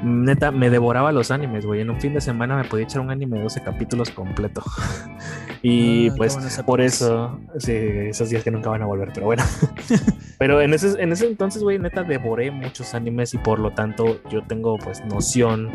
Neta, 0.03 0.51
me 0.51 0.69
devoraba 0.69 1.11
los 1.11 1.31
animes, 1.31 1.65
güey. 1.65 1.81
En 1.81 1.89
un 1.89 1.99
fin 1.99 2.13
de 2.13 2.21
semana 2.21 2.55
me 2.55 2.63
podía 2.63 2.85
echar 2.85 3.01
un 3.01 3.11
anime 3.11 3.37
de 3.37 3.43
12 3.43 3.61
capítulos 3.61 4.09
completo. 4.09 4.63
y 5.61 6.09
Ah, 6.09 6.13
pues 6.17 6.61
por 6.65 6.81
eso, 6.81 7.39
sí, 7.57 7.73
esos 7.73 8.29
días 8.29 8.43
que 8.43 8.51
nunca 8.51 8.69
van 8.69 8.81
a 8.81 8.85
volver, 8.85 9.11
pero 9.13 9.27
bueno. 9.27 9.43
pero 10.39 10.61
en 10.61 10.73
ese, 10.73 11.01
en 11.01 11.11
ese 11.11 11.27
entonces, 11.27 11.61
güey, 11.61 11.77
neta, 11.77 12.03
devoré 12.03 12.49
muchos 12.51 12.93
animes 12.93 13.33
y 13.33 13.37
por 13.37 13.59
lo 13.59 13.71
tanto 13.71 14.21
yo 14.29 14.41
tengo 14.43 14.77
pues 14.77 15.05
noción 15.05 15.69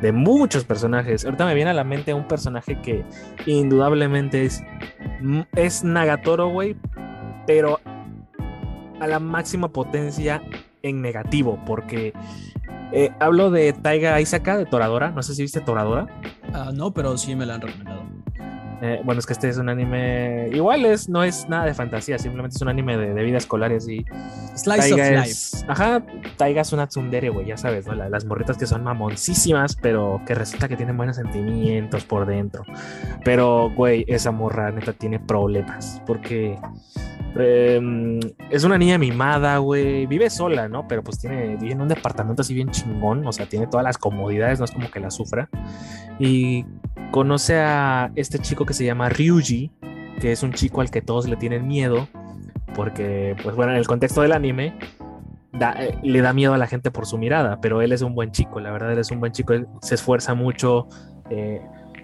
de 0.00 0.10
muchos 0.10 0.64
personajes. 0.64 1.24
Ahorita 1.24 1.46
me 1.46 1.54
viene 1.54 1.70
a 1.70 1.74
la 1.74 1.84
mente 1.84 2.12
un 2.12 2.26
personaje 2.26 2.80
que 2.82 3.04
indudablemente 3.46 4.44
es, 4.44 4.62
mm, 5.20 5.42
es 5.54 5.84
Nagatoro, 5.84 6.48
güey, 6.48 6.76
pero 7.46 7.78
a 9.00 9.06
la 9.06 9.20
máxima 9.20 9.68
potencia 9.68 10.42
en 10.82 11.00
negativo, 11.00 11.60
porque 11.64 12.12
eh, 12.92 13.10
hablo 13.20 13.50
de 13.50 13.72
Taiga 13.72 14.20
Isaka 14.20 14.56
de 14.58 14.66
Toradora. 14.66 15.10
No 15.10 15.22
sé 15.22 15.34
si 15.34 15.42
viste 15.42 15.60
Toradora. 15.60 16.06
Ah, 16.52 16.70
no, 16.74 16.92
pero 16.92 17.16
sí 17.18 17.34
me 17.34 17.46
la 17.46 17.54
han 17.54 17.60
recomendado. 17.62 18.02
Eh, 18.84 19.00
bueno, 19.04 19.20
es 19.20 19.26
que 19.26 19.32
este 19.32 19.48
es 19.48 19.58
un 19.58 19.68
anime. 19.68 20.48
Igual 20.52 20.84
es, 20.84 21.08
no 21.08 21.22
es 21.22 21.48
nada 21.48 21.66
de 21.66 21.72
fantasía, 21.72 22.18
simplemente 22.18 22.56
es 22.56 22.62
un 22.62 22.68
anime 22.68 22.96
de, 22.96 23.14
de 23.14 23.22
vida 23.22 23.38
escolar 23.38 23.70
y 23.70 23.76
así. 23.76 24.04
Slice 24.56 24.90
Taiga 24.90 25.04
of 25.04 25.10
Life. 25.12 25.30
es. 25.30 25.64
Ajá, 25.68 26.02
Taiga 26.36 26.62
es 26.62 26.72
una 26.72 26.88
tsundere, 26.88 27.28
güey, 27.28 27.46
ya 27.46 27.56
sabes, 27.56 27.86
¿no? 27.86 27.94
La- 27.94 28.08
las 28.08 28.24
morritas 28.24 28.56
que 28.58 28.66
son 28.66 28.82
mamoncísimas, 28.82 29.76
pero 29.76 30.20
que 30.26 30.34
resulta 30.34 30.66
que 30.66 30.76
tienen 30.76 30.96
buenos 30.96 31.14
sentimientos 31.14 32.04
por 32.04 32.26
dentro. 32.26 32.64
Pero, 33.24 33.70
güey, 33.70 34.04
esa 34.08 34.32
morra 34.32 34.72
neta 34.72 34.92
tiene 34.92 35.20
problemas, 35.20 36.02
porque 36.04 36.58
eh, 37.38 38.20
es 38.50 38.64
una 38.64 38.78
niña 38.78 38.98
mimada, 38.98 39.58
güey. 39.58 40.06
Vive 40.06 40.30
sola, 40.30 40.68
¿no? 40.68 40.86
Pero 40.86 41.02
pues 41.02 41.18
tiene, 41.18 41.56
vive 41.56 41.72
en 41.72 41.80
un 41.80 41.88
departamento 41.88 42.42
así 42.42 42.54
bien 42.54 42.70
chingón, 42.70 43.26
o 43.26 43.32
sea, 43.32 43.46
tiene 43.46 43.66
todas 43.66 43.84
las 43.84 43.98
comodidades, 43.98 44.58
no 44.58 44.64
es 44.64 44.70
como 44.70 44.90
que 44.90 45.00
la 45.00 45.10
sufra. 45.10 45.48
Y 46.18 46.64
conoce 47.10 47.60
a 47.60 48.10
este 48.16 48.38
chico 48.38 48.66
que 48.66 48.74
se 48.74 48.84
llama 48.84 49.08
Ryuji, 49.08 49.70
que 50.20 50.32
es 50.32 50.42
un 50.42 50.52
chico 50.52 50.80
al 50.80 50.90
que 50.90 51.02
todos 51.02 51.28
le 51.28 51.36
tienen 51.36 51.66
miedo, 51.66 52.08
porque, 52.74 53.36
pues 53.42 53.56
bueno, 53.56 53.72
en 53.72 53.78
el 53.78 53.86
contexto 53.86 54.22
del 54.22 54.32
anime, 54.32 54.74
eh, 55.60 55.98
le 56.02 56.20
da 56.20 56.32
miedo 56.32 56.54
a 56.54 56.58
la 56.58 56.66
gente 56.66 56.90
por 56.90 57.06
su 57.06 57.18
mirada, 57.18 57.60
pero 57.60 57.82
él 57.82 57.92
es 57.92 58.02
un 58.02 58.14
buen 58.14 58.30
chico, 58.30 58.60
la 58.60 58.70
verdad, 58.70 58.92
él 58.92 58.98
es 58.98 59.10
un 59.10 59.20
buen 59.20 59.32
chico, 59.32 59.52
él 59.52 59.66
se 59.80 59.94
esfuerza 59.94 60.34
mucho. 60.34 60.88
eh, 61.30 61.62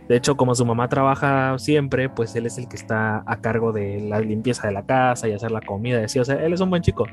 de 0.08 0.16
hecho, 0.16 0.36
como 0.36 0.54
su 0.54 0.64
mamá 0.64 0.88
trabaja 0.88 1.58
siempre, 1.58 2.08
pues 2.08 2.34
él 2.34 2.46
es 2.46 2.56
el 2.56 2.68
que 2.68 2.76
está 2.76 3.22
a 3.26 3.40
cargo 3.40 3.72
de 3.72 4.00
la 4.00 4.20
limpieza 4.20 4.66
de 4.66 4.72
la 4.72 4.86
casa 4.86 5.28
y 5.28 5.32
hacer 5.32 5.50
la 5.50 5.60
comida, 5.60 6.00
y 6.00 6.18
o 6.18 6.24
sea, 6.24 6.36
él 6.36 6.52
es 6.52 6.60
un 6.60 6.70
buen 6.70 6.82
chico. 6.82 7.06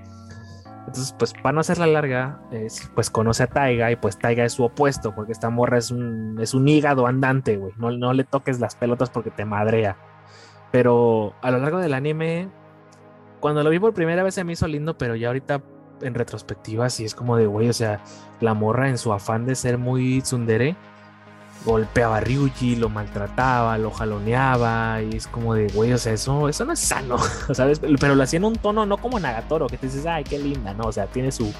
Entonces, 0.87 1.15
pues 1.17 1.33
para 1.33 1.51
no 1.51 1.61
hacerla 1.61 1.87
larga, 1.87 2.39
es, 2.51 2.89
pues 2.93 3.09
conoce 3.09 3.43
a 3.43 3.47
Taiga 3.47 3.91
y 3.91 3.95
pues 3.95 4.17
Taiga 4.19 4.45
es 4.45 4.53
su 4.53 4.63
opuesto, 4.63 5.13
porque 5.15 5.31
esta 5.31 5.49
morra 5.49 5.77
es 5.77 5.91
un, 5.91 6.37
es 6.39 6.53
un 6.53 6.67
hígado 6.67 7.07
andante, 7.07 7.57
güey. 7.57 7.73
No, 7.77 7.91
no 7.91 8.13
le 8.13 8.23
toques 8.23 8.59
las 8.59 8.75
pelotas 8.75 9.09
porque 9.09 9.31
te 9.31 9.45
madrea. 9.45 9.97
Pero 10.71 11.33
a 11.41 11.49
lo 11.51 11.57
largo 11.57 11.79
del 11.79 11.95
anime, 11.95 12.49
cuando 13.39 13.63
lo 13.63 13.71
vi 13.71 13.79
por 13.79 13.93
primera 13.93 14.23
vez 14.23 14.35
se 14.35 14.43
me 14.43 14.53
hizo 14.53 14.67
lindo, 14.67 14.97
pero 14.97 15.15
ya 15.15 15.27
ahorita 15.27 15.63
en 16.01 16.13
retrospectiva 16.13 16.89
sí 16.89 17.03
es 17.03 17.15
como 17.15 17.35
de, 17.35 17.47
güey, 17.47 17.69
o 17.69 17.73
sea, 17.73 18.01
la 18.39 18.53
morra 18.53 18.87
en 18.87 18.97
su 18.97 19.11
afán 19.11 19.45
de 19.45 19.55
ser 19.55 19.77
muy 19.77 20.21
tsundere, 20.21 20.75
golpeaba 21.66 22.18
a 22.18 22.20
Ryuji, 22.22 22.76
lo 22.76 22.89
maltrataba, 22.89 23.78
lo 23.78 23.91
jaloneaba, 23.91 25.01
y 25.01 25.18
es 25.18 25.28
como 25.28 25.55
de, 25.55 25.68
güey, 25.68 25.91
o 25.93 25.97
sea, 25.97 26.13
eso, 26.13 26.47
eso 26.47 26.63
no 26.63 26.74
es 26.74 26.80
sano, 26.80 27.18
¿sabes? 27.53 27.82
Pero 27.99 28.16
lo 28.16 28.24
hacía 28.24 28.38
en 28.38 28.45
un 28.45 28.55
tono 28.55 28.86
no 28.86 28.97
como 28.97 29.20
Nagatoro, 29.20 29.68
que 29.68 29.78
te 29.78 29.88
dices, 29.88 30.05
ay, 30.05 30.24
qué 30.24 30.39
linda, 30.39 30.74
¿no? 30.74 30.86
O 30.86 30.91
sea, 30.91 31.07
tiene 31.07 31.32
su... 31.32 31.51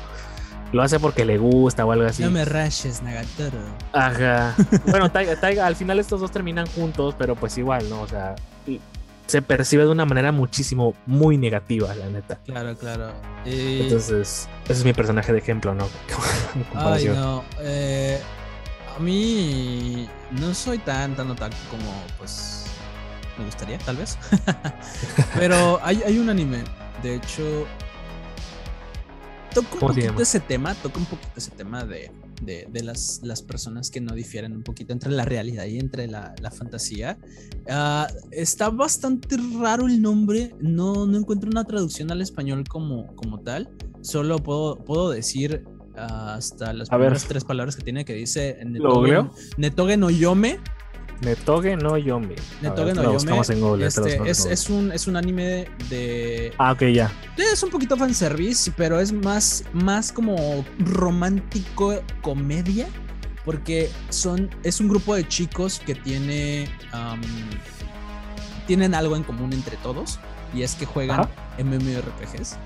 Lo 0.72 0.82
hace 0.82 1.00
porque 1.00 1.26
le 1.26 1.38
gusta 1.38 1.86
o 1.86 1.92
algo 1.92 2.06
así. 2.06 2.24
No 2.24 2.32
me 2.32 2.44
rashes, 2.44 3.02
Nagatoro. 3.02 3.60
Ajá. 3.94 4.56
Bueno, 4.88 5.10
Taiga, 5.12 5.40
Taiga, 5.40 5.66
al 5.66 5.76
final 5.76 6.00
estos 6.00 6.20
dos 6.20 6.32
terminan 6.32 6.68
juntos, 6.68 7.16
pero 7.18 7.36
pues 7.36 7.58
igual, 7.58 7.90
¿no? 7.90 8.02
O 8.02 8.08
sea, 8.08 8.36
se 9.28 9.42
percibe 9.42 9.86
de 9.86 9.90
una 9.90 10.06
manera 10.06 10.32
muchísimo, 10.32 10.94
muy 11.06 11.38
negativa, 11.38 11.96
la 11.96 12.10
neta. 12.10 12.40
Claro, 12.46 12.76
claro. 12.76 13.12
Entonces, 13.46 14.48
ese 14.66 14.74
es 14.74 14.86
mi 14.86 14.94
personaje 14.94 15.32
de 15.32 15.40
ejemplo, 15.40 15.74
¿no? 15.74 15.88
Ay, 16.76 17.06
no. 17.06 17.44
Eh, 17.60 18.20
a 18.96 19.00
mí 19.00 20.08
no 20.32 20.54
soy 20.54 20.78
tan, 20.80 21.16
tan 21.16 21.32
otaku 21.32 21.56
como, 21.70 21.92
pues, 22.18 22.66
me 23.38 23.46
gustaría, 23.46 23.78
tal 23.80 23.98
vez. 23.98 24.18
Pero 25.36 25.80
hay, 25.84 26.02
hay 26.06 26.18
un 26.18 26.30
anime, 26.30 26.64
de 27.04 27.16
hecho, 27.16 27.66
toca 29.54 29.74
un 29.74 29.80
poquito 29.80 30.22
ese 30.22 30.40
tema, 30.40 30.74
toca 30.76 31.00
un 31.00 31.06
poquito 31.06 31.32
ese 31.36 31.52
tema 31.52 31.84
de 31.84 32.12
de, 32.42 32.84
las, 32.84 33.22
las, 33.24 33.42
personas 33.42 33.90
que 33.90 34.02
no 34.02 34.14
difieren 34.14 34.56
un 34.56 34.64
poquito 34.64 34.94
entre 34.94 35.12
la 35.12 35.26
realidad 35.26 35.66
y 35.66 35.80
entre 35.80 36.08
la, 36.08 36.34
fantasía. 36.52 37.18
Ah, 37.70 38.08
está 38.32 38.70
bastante 38.70 39.38
raro 39.60 39.88
el 39.88 40.02
nombre, 40.02 40.56
no, 40.60 41.06
no 41.06 41.18
encuentro 41.18 41.50
una 41.50 41.64
traducción 41.64 42.12
al 42.12 42.22
español 42.22 42.64
como, 42.68 43.16
como 43.16 43.40
tal, 43.40 43.70
solo 44.02 44.38
puedo, 44.38 44.84
puedo 44.84 45.10
decir 45.10 45.64
hasta 45.98 46.74
las 46.74 46.90
primeras 46.90 47.26
tres 47.26 47.44
palabras 47.44 47.76
que 47.76 47.84
tiene 47.84 48.06
que 48.06 48.14
dice 48.14 48.58
Netoge 48.66 49.98
no 49.98 50.10
Yome 50.10 50.60
Netoge 51.22 51.78
no 51.78 51.98
Yome. 51.98 52.36
Netoge 52.62 52.94
no 52.94 53.18
Yome. 53.18 53.42
En 53.48 53.62
Google, 53.62 53.86
este, 53.88 54.30
es, 54.30 54.46
es, 54.46 54.70
un, 54.70 54.92
es 54.92 55.08
un 55.08 55.16
anime 55.16 55.68
de. 55.90 56.54
Ah, 56.58 56.74
ok, 56.74 56.84
ya. 56.94 57.12
Es 57.38 57.64
un 57.64 57.70
poquito 57.70 57.96
fanservice, 57.96 58.72
pero 58.76 59.00
es 59.00 59.14
más, 59.14 59.64
más 59.74 60.12
como 60.12 60.66
romántico 60.80 62.02
comedia. 62.22 62.88
Porque 63.44 63.92
son, 64.10 64.50
es 64.64 64.80
un 64.80 64.88
grupo 64.90 65.16
de 65.16 65.28
chicos 65.28 65.82
que 65.86 65.96
tiene. 65.96 66.68
tienen 68.68 68.96
algo 68.96 69.16
en 69.16 69.24
común 69.24 69.54
entre 69.54 69.78
todos. 69.78 70.20
Y 70.56 70.64
es 70.64 70.76
que 70.76 70.86
juegan 70.86 71.28
MMORPGs. 71.64 72.58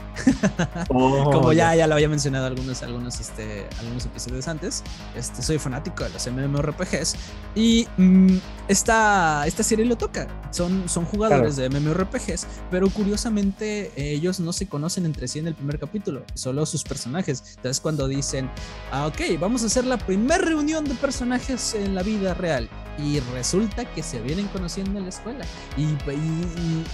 Oh, 0.89 1.31
Como 1.31 1.53
ya, 1.53 1.75
ya 1.75 1.87
lo 1.87 1.93
había 1.93 2.09
mencionado 2.09 2.47
algunos, 2.47 2.83
algunos, 2.83 3.19
este, 3.19 3.67
algunos 3.79 4.05
episodios 4.05 4.47
antes, 4.47 4.83
este, 5.15 5.41
soy 5.41 5.59
fanático 5.59 6.03
de 6.03 6.09
los 6.09 6.27
MMORPGs 6.27 7.15
y 7.55 7.87
mm, 7.95 8.37
esta, 8.67 9.47
esta 9.47 9.63
serie 9.63 9.85
lo 9.85 9.97
toca. 9.97 10.27
Son, 10.51 10.89
son 10.89 11.05
jugadores 11.05 11.55
de 11.55 11.69
MMORPGs, 11.69 12.47
pero 12.69 12.89
curiosamente 12.89 13.91
ellos 13.95 14.39
no 14.39 14.51
se 14.51 14.67
conocen 14.67 15.05
entre 15.05 15.27
sí 15.27 15.39
en 15.39 15.47
el 15.47 15.55
primer 15.55 15.79
capítulo, 15.79 16.23
solo 16.33 16.65
sus 16.65 16.83
personajes. 16.83 17.43
Entonces 17.57 17.79
cuando 17.79 18.07
dicen, 18.07 18.49
ah, 18.91 19.07
ok, 19.07 19.39
vamos 19.39 19.63
a 19.63 19.67
hacer 19.67 19.85
la 19.85 19.97
primera 19.97 20.43
reunión 20.43 20.83
de 20.83 20.95
personajes 20.95 21.75
en 21.75 21.95
la 21.95 22.03
vida 22.03 22.33
real 22.33 22.69
y 23.03 23.19
resulta 23.19 23.85
que 23.85 24.03
se 24.03 24.21
vienen 24.21 24.47
conociendo 24.47 24.97
en 24.97 25.03
la 25.03 25.09
escuela. 25.09 25.45
Y, 25.77 25.87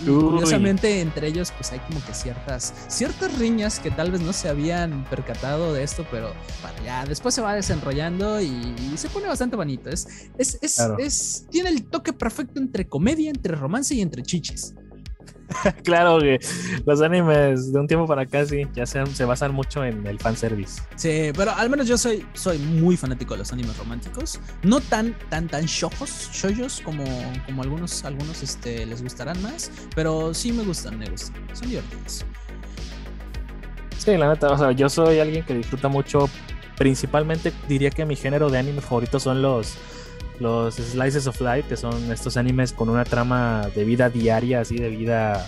curiosamente 0.05 1.01
entre 1.01 1.27
ellos 1.27 1.51
pues 1.51 1.71
hay 1.71 1.79
como 1.79 2.03
que 2.05 2.13
ciertas, 2.13 2.73
ciertas 2.87 3.37
riñas 3.37 3.79
que 3.79 3.91
tal 3.91 4.11
vez 4.11 4.21
no 4.21 4.33
se 4.33 4.49
habían 4.49 5.05
percatado 5.09 5.73
de 5.73 5.83
esto, 5.83 6.05
pero 6.11 6.33
bueno, 6.61 6.77
ya 6.83 7.05
después 7.05 7.33
se 7.33 7.41
va 7.41 7.55
desenrollando 7.55 8.41
y, 8.41 8.75
se 8.95 9.09
pone 9.09 9.27
bastante 9.27 9.55
bonito. 9.55 9.89
Es, 9.89 10.29
es, 10.37 10.57
es, 10.61 10.79
es, 10.99 11.45
tiene 11.49 11.69
el 11.69 11.85
toque 11.85 12.13
perfecto 12.13 12.59
entre 12.59 12.87
comedia, 12.87 13.29
entre 13.29 13.55
romance 13.55 13.93
y 13.93 14.01
entre 14.01 14.23
chichis. 14.23 14.73
claro 15.83 16.19
que 16.19 16.39
los 16.85 17.01
animes 17.01 17.71
de 17.71 17.79
un 17.79 17.87
tiempo 17.87 18.07
para 18.07 18.23
acá 18.23 18.45
sí, 18.45 18.67
ya 18.73 18.85
se, 18.85 19.05
se 19.07 19.25
basan 19.25 19.53
mucho 19.53 19.83
en 19.83 20.05
el 20.07 20.19
fanservice. 20.19 20.81
Sí, 20.95 21.31
pero 21.35 21.51
al 21.51 21.69
menos 21.69 21.87
yo 21.87 21.97
soy, 21.97 22.25
soy 22.33 22.57
muy 22.57 22.97
fanático 22.97 23.33
de 23.33 23.39
los 23.39 23.51
animes 23.53 23.77
románticos. 23.77 24.39
No 24.63 24.79
tan, 24.79 25.15
tan, 25.29 25.47
tan 25.47 25.65
shojos, 25.65 26.29
shoyos 26.33 26.81
como, 26.81 27.03
como 27.45 27.63
algunos, 27.63 28.03
algunos 28.05 28.41
este, 28.43 28.85
les 28.85 29.03
gustarán 29.03 29.41
más, 29.41 29.71
pero 29.95 30.33
sí 30.33 30.51
me 30.51 30.63
gustan, 30.63 30.97
me 30.97 31.09
gustan. 31.09 31.35
Son 31.53 31.69
divertidos. 31.69 32.25
Sí, 33.97 34.17
la 34.17 34.29
neta, 34.29 34.51
o 34.51 34.57
sea, 34.57 34.71
yo 34.71 34.89
soy 34.89 35.19
alguien 35.19 35.43
que 35.43 35.55
disfruta 35.55 35.87
mucho, 35.87 36.29
principalmente 36.77 37.51
diría 37.67 37.89
que 37.89 38.05
mi 38.05 38.15
género 38.15 38.49
de 38.49 38.59
anime 38.59 38.81
favorito 38.81 39.19
son 39.19 39.41
los 39.41 39.77
los 40.39 40.75
Slices 40.75 41.27
of 41.27 41.39
Life, 41.41 41.67
que 41.69 41.77
son 41.77 42.11
estos 42.11 42.37
animes 42.37 42.73
con 42.73 42.89
una 42.89 43.03
trama 43.03 43.67
de 43.75 43.83
vida 43.83 44.09
diaria, 44.09 44.61
así 44.61 44.77
de 44.77 44.89
vida 44.89 45.47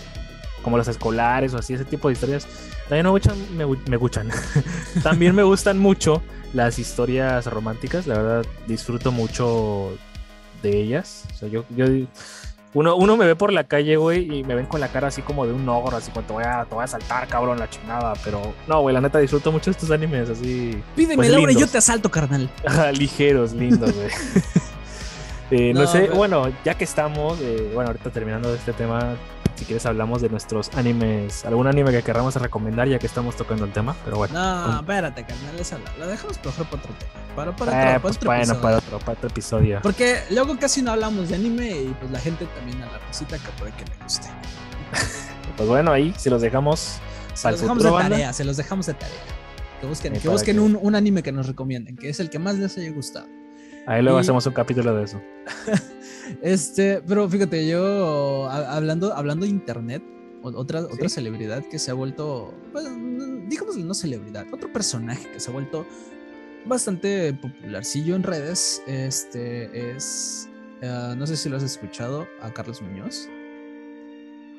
como 0.62 0.78
los 0.78 0.88
escolares 0.88 1.54
o 1.54 1.58
así, 1.58 1.74
ese 1.74 1.86
tipo 1.86 2.08
de 2.08 2.14
historias. 2.14 2.48
También 2.90 3.06
me 3.06 3.12
gustan, 3.12 3.58
me, 3.88 3.98
gustan. 3.98 4.30
También 5.04 5.36
me 5.36 5.44
gustan 5.44 5.78
mucho 5.78 6.22
las 6.54 6.80
historias 6.80 7.46
románticas, 7.46 8.08
la 8.08 8.18
verdad 8.18 8.46
disfruto 8.66 9.12
mucho 9.12 9.98
de 10.64 10.82
ellas. 10.82 11.26
O 11.34 11.38
sea, 11.38 11.50
yo, 11.50 11.66
yo 11.70 11.86
uno, 12.74 12.96
uno 12.96 13.18
me 13.18 13.26
ve 13.26 13.36
por 13.36 13.52
la 13.52 13.64
calle, 13.64 13.96
güey, 13.98 14.40
y 14.40 14.44
me 14.44 14.56
ven 14.56 14.66
con 14.66 14.80
la 14.80 14.90
cara 14.90 15.08
así 15.08 15.22
como 15.22 15.46
de 15.46 15.54
un 15.54 15.68
ogro, 15.68 15.98
así 15.98 16.12
como 16.12 16.28
te 16.28 16.34
voy 16.34 16.44
a, 16.44 16.66
te 16.66 16.76
voy 16.76 16.84
a 16.84 16.88
saltar, 16.88 17.28
cabrón, 17.28 17.60
la 17.60 17.70
chingada. 17.70 18.14
Pero 18.24 18.54
no, 18.68 18.82
güey, 18.82 18.94
la 18.94 19.02
neta 19.02 19.20
disfruto 19.20 19.52
mucho 19.52 19.72
estos 19.72 19.90
animes 19.90 20.30
así. 20.30 20.82
Pídeme, 20.96 21.16
pues, 21.16 21.32
Laura, 21.32 21.52
y 21.52 21.56
yo 21.56 21.68
te 21.68 21.78
asalto, 21.78 22.12
carnal. 22.12 22.50
ligeros, 22.94 23.54
lindos, 23.54 23.94
güey. 23.94 24.10
Eh, 25.50 25.74
no, 25.74 25.88
sé, 25.88 26.10
bueno, 26.10 26.52
ya 26.66 26.76
que 26.76 26.84
estamos, 26.84 27.40
eh, 27.42 27.72
bueno, 27.74 27.90
ahorita 27.90 28.10
terminando 28.12 28.54
este 28.54 28.74
tema, 28.74 29.16
si 29.56 29.64
quieres 29.64 29.86
hablamos 29.86 30.22
de 30.22 30.30
nuestros 30.30 30.70
animes, 30.76 31.46
algún 31.46 31.68
anime 31.68 31.92
que 31.92 32.04
queramos 32.04 32.36
recomendar 32.36 32.88
ya 32.88 33.00
que 33.00 33.08
estamos 33.08 33.38
tocando 33.38 33.64
el 33.64 33.72
tema, 33.72 33.96
pero 34.04 34.18
bueno. 34.18 34.34
No, 34.34 34.80
espérate, 34.80 35.26
carnal, 35.26 35.58
esa 35.58 35.80
la, 35.80 36.06
la 36.06 36.08
dejamos 36.08 36.38
mejor 36.44 36.66
para 36.66 36.84
otro 36.84 36.96
tema. 36.96 37.12
Para, 37.36 37.56
para, 37.56 37.72
otro, 37.72 37.96
eh, 37.96 38.00
pues 38.02 38.20
bueno, 38.20 38.42
episodio. 38.42 38.62
para 38.62 38.78
otro, 38.78 39.00
para 39.00 39.12
otro 39.14 39.30
episodio. 39.30 39.80
Porque 39.84 40.20
luego 40.32 40.58
casi 40.60 40.82
no 40.82 40.92
hablamos 40.92 41.30
de 41.30 41.36
anime 41.36 41.70
y 41.70 41.96
pues 42.00 42.12
la 42.12 42.20
gente 42.20 42.46
también 42.48 42.82
a 42.84 42.92
la 42.92 43.00
cosita 43.08 43.38
que 43.38 43.50
puede 43.58 43.72
que 43.72 43.86
le 43.86 44.04
guste. 44.04 44.28
pues 45.58 45.70
bueno, 45.70 45.92
ahí 45.94 46.14
si 46.18 46.30
los 46.30 46.42
dejamos. 46.42 47.00
Se 47.34 47.52
los 47.52 47.62
dejamos 47.62 47.84
de 47.84 47.92
tarea, 47.92 48.34
se 48.34 48.44
los 48.44 48.58
dejamos 48.58 48.86
de 48.88 48.96
tarea. 48.96 49.16
Que 49.80 49.88
busquen, 49.88 50.14
que 50.14 50.28
busquen 50.28 50.60
Un, 50.60 50.78
un 50.82 50.96
anime 50.96 51.22
que 51.22 51.32
nos 51.32 51.46
recomienden, 51.46 51.96
que 51.96 52.10
es 52.10 52.20
el 52.20 52.30
que 52.32 52.40
más 52.40 52.56
les 52.56 52.78
haya 52.78 52.92
gustado. 52.92 53.28
Ahí 53.88 54.02
luego 54.04 54.18
hacemos 54.18 54.46
un 54.46 54.52
capítulo 54.52 54.94
de 54.94 55.06
eso. 55.06 55.22
este, 56.42 57.02
pero 57.08 57.28
fíjate, 57.30 57.66
yo 57.66 58.50
hablando, 58.50 59.14
hablando 59.14 59.46
de 59.46 59.50
internet, 59.50 60.04
otra, 60.44 60.82
otra 60.82 61.08
celebridad 61.08 61.64
que 61.64 61.80
se 61.80 61.92
ha 61.92 61.94
vuelto, 61.94 62.54
pues, 62.74 62.86
digamos 63.48 63.78
no 63.78 63.94
celebridad, 63.94 64.46
otro 64.52 64.72
personaje 64.74 65.32
que 65.32 65.40
se 65.40 65.50
ha 65.50 65.54
vuelto 65.54 65.86
bastante 66.66 67.34
popularcillo 67.34 68.18
en 68.18 68.24
redes, 68.24 68.84
este 68.88 69.92
es, 69.92 70.50
eh, 70.82 71.14
no 71.18 71.26
sé 71.26 71.38
si 71.38 71.48
lo 71.48 71.56
has 71.56 71.64
escuchado, 71.64 72.28
a 72.42 72.52
Carlos 72.52 72.82
Muñoz. 72.82 73.30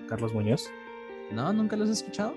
¿Carlos 0.09 0.33
Muñoz? 0.33 0.65
No, 1.31 1.53
nunca 1.53 1.77
lo 1.77 1.85
has 1.85 1.91
escuchado. 1.91 2.35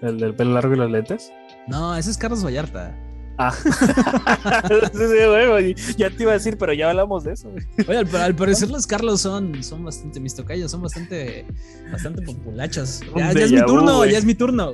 ¿El 0.00 0.18
del 0.18 0.34
pelo 0.34 0.54
largo 0.54 0.74
y 0.74 0.78
los 0.78 0.90
lentes? 0.90 1.32
No, 1.68 1.94
ese 1.96 2.10
es 2.10 2.18
Carlos 2.18 2.44
Vallarta. 2.44 2.92
Ah. 3.38 3.52
sí, 4.92 5.74
ya 5.96 6.10
te 6.10 6.22
iba 6.22 6.32
a 6.32 6.34
decir, 6.34 6.56
pero 6.58 6.72
ya 6.72 6.90
hablamos 6.90 7.24
de 7.24 7.32
eso. 7.32 7.50
Oye, 7.88 7.98
al, 7.98 8.34
parecer 8.34 8.70
los 8.70 8.86
Carlos 8.86 9.20
son, 9.20 9.62
son 9.62 9.84
bastante, 9.84 10.20
mis 10.20 10.34
tocayos 10.34 10.70
son 10.70 10.82
bastante, 10.82 11.46
bastante 11.90 12.22
populachos. 12.26 13.00
Ya, 13.16 13.32
es 13.32 13.52
mi 13.52 13.64
turno, 13.64 14.04
ya 14.04 14.18
es 14.18 14.24
mi 14.24 14.34
turno. 14.34 14.72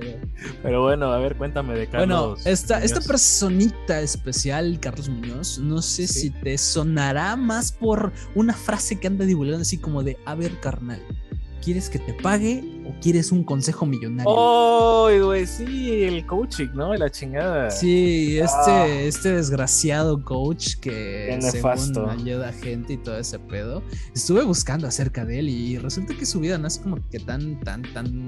Pero 0.62 0.82
bueno, 0.82 1.12
a 1.12 1.18
ver, 1.18 1.36
cuéntame 1.36 1.74
de 1.74 1.86
Carlos. 1.86 2.08
Bueno, 2.08 2.50
esta, 2.50 2.82
esta 2.82 3.00
personita 3.00 4.00
especial, 4.00 4.78
Carlos 4.80 5.08
Muñoz, 5.08 5.58
no 5.58 5.80
sé 5.82 6.06
si 6.06 6.30
te 6.30 6.58
sonará 6.58 7.36
más 7.36 7.72
por 7.72 8.12
una 8.34 8.54
frase 8.54 8.98
que 8.98 9.06
anda 9.06 9.24
divulgando 9.24 9.62
así 9.62 9.78
como 9.78 10.02
de, 10.02 10.18
a 10.24 10.34
ver, 10.34 10.58
carnal. 10.60 11.00
¿Quieres 11.62 11.90
que 11.90 11.98
te 11.98 12.14
pague 12.14 12.62
o 12.86 12.94
quieres 13.00 13.32
un 13.32 13.44
consejo 13.44 13.84
millonario? 13.84 14.30
¡Oh, 14.30 15.08
güey! 15.22 15.46
Sí, 15.46 16.04
el 16.04 16.24
coaching, 16.24 16.68
¿no? 16.74 16.94
La 16.94 17.10
chingada. 17.10 17.70
Sí, 17.70 18.38
este, 18.38 18.70
ah. 18.70 18.86
este 18.86 19.32
desgraciado 19.32 20.24
coach 20.24 20.76
que 20.80 21.38
según 21.40 22.08
ayuda 22.08 22.50
a 22.50 22.52
gente 22.52 22.94
y 22.94 22.96
todo 22.96 23.18
ese 23.18 23.38
pedo. 23.38 23.82
Estuve 24.14 24.44
buscando 24.44 24.86
acerca 24.86 25.24
de 25.24 25.40
él 25.40 25.48
y 25.48 25.78
resulta 25.78 26.14
que 26.14 26.26
su 26.26 26.40
vida 26.40 26.58
no 26.58 26.68
es 26.68 26.78
como 26.78 26.96
que 27.10 27.18
tan, 27.18 27.60
tan, 27.60 27.82
tan. 27.92 28.26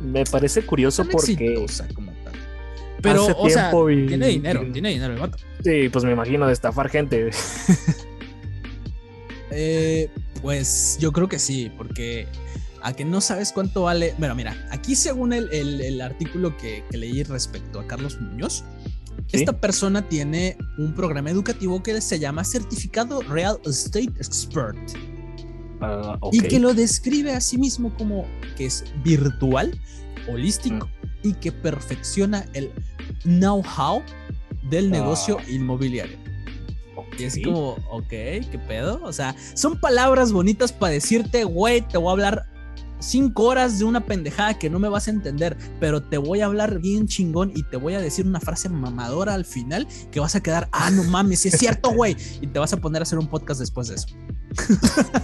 Me 0.00 0.24
parece 0.24 0.62
curioso 0.62 1.04
porque. 1.10 1.54
como 1.94 2.12
tal. 2.24 2.34
Pero, 3.02 3.26
o 3.36 3.48
sea, 3.48 3.70
tiene 3.70 4.28
dinero, 4.28 4.66
tiene 4.72 4.90
dinero 4.90 5.14
el 5.14 5.20
vato. 5.20 5.38
Sí, 5.64 5.88
pues 5.88 6.04
me 6.04 6.12
imagino 6.12 6.46
de 6.46 6.52
estafar 6.52 6.90
gente. 6.90 7.30
eh, 9.50 10.10
pues 10.42 10.98
yo 11.00 11.12
creo 11.12 11.28
que 11.28 11.38
sí, 11.38 11.72
porque 11.76 12.26
a 12.82 12.92
que 12.92 13.04
no 13.04 13.20
sabes 13.20 13.52
cuánto 13.52 13.82
vale. 13.82 14.14
Bueno, 14.18 14.34
mira, 14.34 14.56
aquí 14.70 14.94
según 14.94 15.32
el, 15.32 15.48
el, 15.52 16.00
artículo 16.00 16.56
que, 16.56 16.84
leí 16.92 17.22
respecto 17.22 17.80
a 17.80 17.86
Carlos 17.86 18.20
Muñoz, 18.20 18.64
esta 19.32 19.60
persona 19.60 20.08
tiene 20.08 20.56
un 20.78 20.94
programa 20.94 21.30
educativo 21.30 21.82
que 21.82 22.00
se 22.00 22.18
llama 22.18 22.44
Certificado 22.44 23.20
Real 23.22 23.58
Estate 23.64 24.12
Expert. 24.16 24.78
Ah, 25.80 26.18
y 26.32 26.42
que 26.42 26.58
lo 26.58 26.74
describe 26.74 27.32
a 27.32 27.40
sí 27.40 27.56
mismo 27.56 27.94
como 27.96 28.26
que 28.56 28.66
es 28.66 28.84
virtual, 29.02 29.78
holístico 30.28 30.86
mm. 30.86 31.28
y 31.28 31.32
que 31.34 31.52
perfecciona 31.52 32.44
el 32.52 32.70
know-how 33.24 34.02
del 34.68 34.90
negocio 34.90 35.38
ah. 35.40 35.50
inmobiliario. 35.50 36.18
Y 37.18 37.24
es 37.24 37.38
como, 37.42 37.76
ok, 37.90 38.08
¿qué 38.08 38.60
pedo? 38.66 39.00
O 39.02 39.12
sea, 39.12 39.34
son 39.54 39.78
palabras 39.78 40.32
bonitas 40.32 40.72
para 40.72 40.92
decirte, 40.92 41.44
güey, 41.44 41.80
te 41.86 41.98
voy 41.98 42.08
a 42.08 42.12
hablar 42.12 42.46
cinco 43.00 43.44
horas 43.44 43.78
de 43.78 43.84
una 43.84 44.04
pendejada 44.04 44.58
que 44.58 44.70
no 44.70 44.78
me 44.78 44.88
vas 44.88 45.08
a 45.08 45.10
entender, 45.10 45.56
pero 45.80 46.02
te 46.02 46.18
voy 46.18 46.40
a 46.40 46.46
hablar 46.46 46.78
bien 46.80 47.06
chingón 47.06 47.52
y 47.54 47.62
te 47.64 47.76
voy 47.76 47.94
a 47.94 48.00
decir 48.00 48.26
una 48.26 48.40
frase 48.40 48.68
mamadora 48.68 49.34
al 49.34 49.44
final 49.44 49.86
que 50.10 50.20
vas 50.20 50.34
a 50.36 50.42
quedar, 50.42 50.68
ah, 50.72 50.90
no 50.90 51.04
mames, 51.04 51.44
es 51.46 51.58
cierto, 51.58 51.90
güey. 51.94 52.16
Y 52.40 52.46
te 52.46 52.58
vas 52.58 52.72
a 52.72 52.76
poner 52.76 53.02
a 53.02 53.04
hacer 53.04 53.18
un 53.18 53.26
podcast 53.26 53.60
después 53.60 53.88
de 53.88 53.96
eso. 53.96 54.08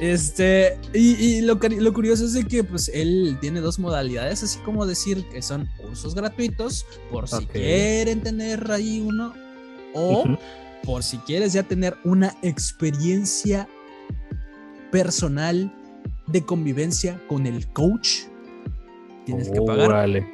Este, 0.00 0.76
y, 0.92 1.40
lo, 1.42 1.58
curioso 1.58 2.24
es 2.24 2.32
de 2.32 2.44
que 2.44 2.64
pues 2.64 2.90
él 2.92 3.38
tiene 3.40 3.60
dos 3.60 3.78
modalidades, 3.78 4.42
así 4.42 4.58
como 4.60 4.86
decir 4.86 5.24
que 5.28 5.40
son 5.40 5.68
cursos 5.80 6.14
gratuitos, 6.14 6.84
por 7.10 7.28
si 7.28 7.46
quieren 7.46 8.20
tener 8.20 8.70
ahí 8.70 9.00
uno, 9.00 9.32
o 9.94 10.24
por 10.84 11.04
si 11.04 11.18
quieres 11.18 11.52
ya 11.52 11.62
tener 11.62 11.96
una 12.04 12.36
experiencia 12.42 13.68
personal 14.94 15.72
de 16.28 16.46
convivencia 16.46 17.20
con 17.26 17.46
el 17.46 17.66
coach, 17.72 18.26
tienes 19.26 19.50
que 19.50 19.60
pagar 19.60 20.24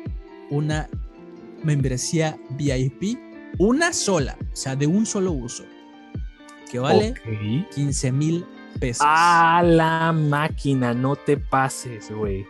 una 0.51 0.87
membresía 1.65 2.39
VIP, 2.51 3.19
una 3.59 3.95
sola, 3.95 4.37
o 4.53 4.57
sea, 4.57 4.77
de 4.77 4.87
un 4.87 5.07
solo 5.07 5.33
uso, 5.33 5.65
que 6.71 6.79
vale 6.79 7.15
15 7.75 8.13
mil 8.13 8.45
pesos. 8.79 9.07
A 9.09 9.63
la 9.65 10.13
máquina, 10.13 10.93
no 10.93 11.17
te 11.17 11.39
pases, 11.39 12.11
güey. 12.11 12.45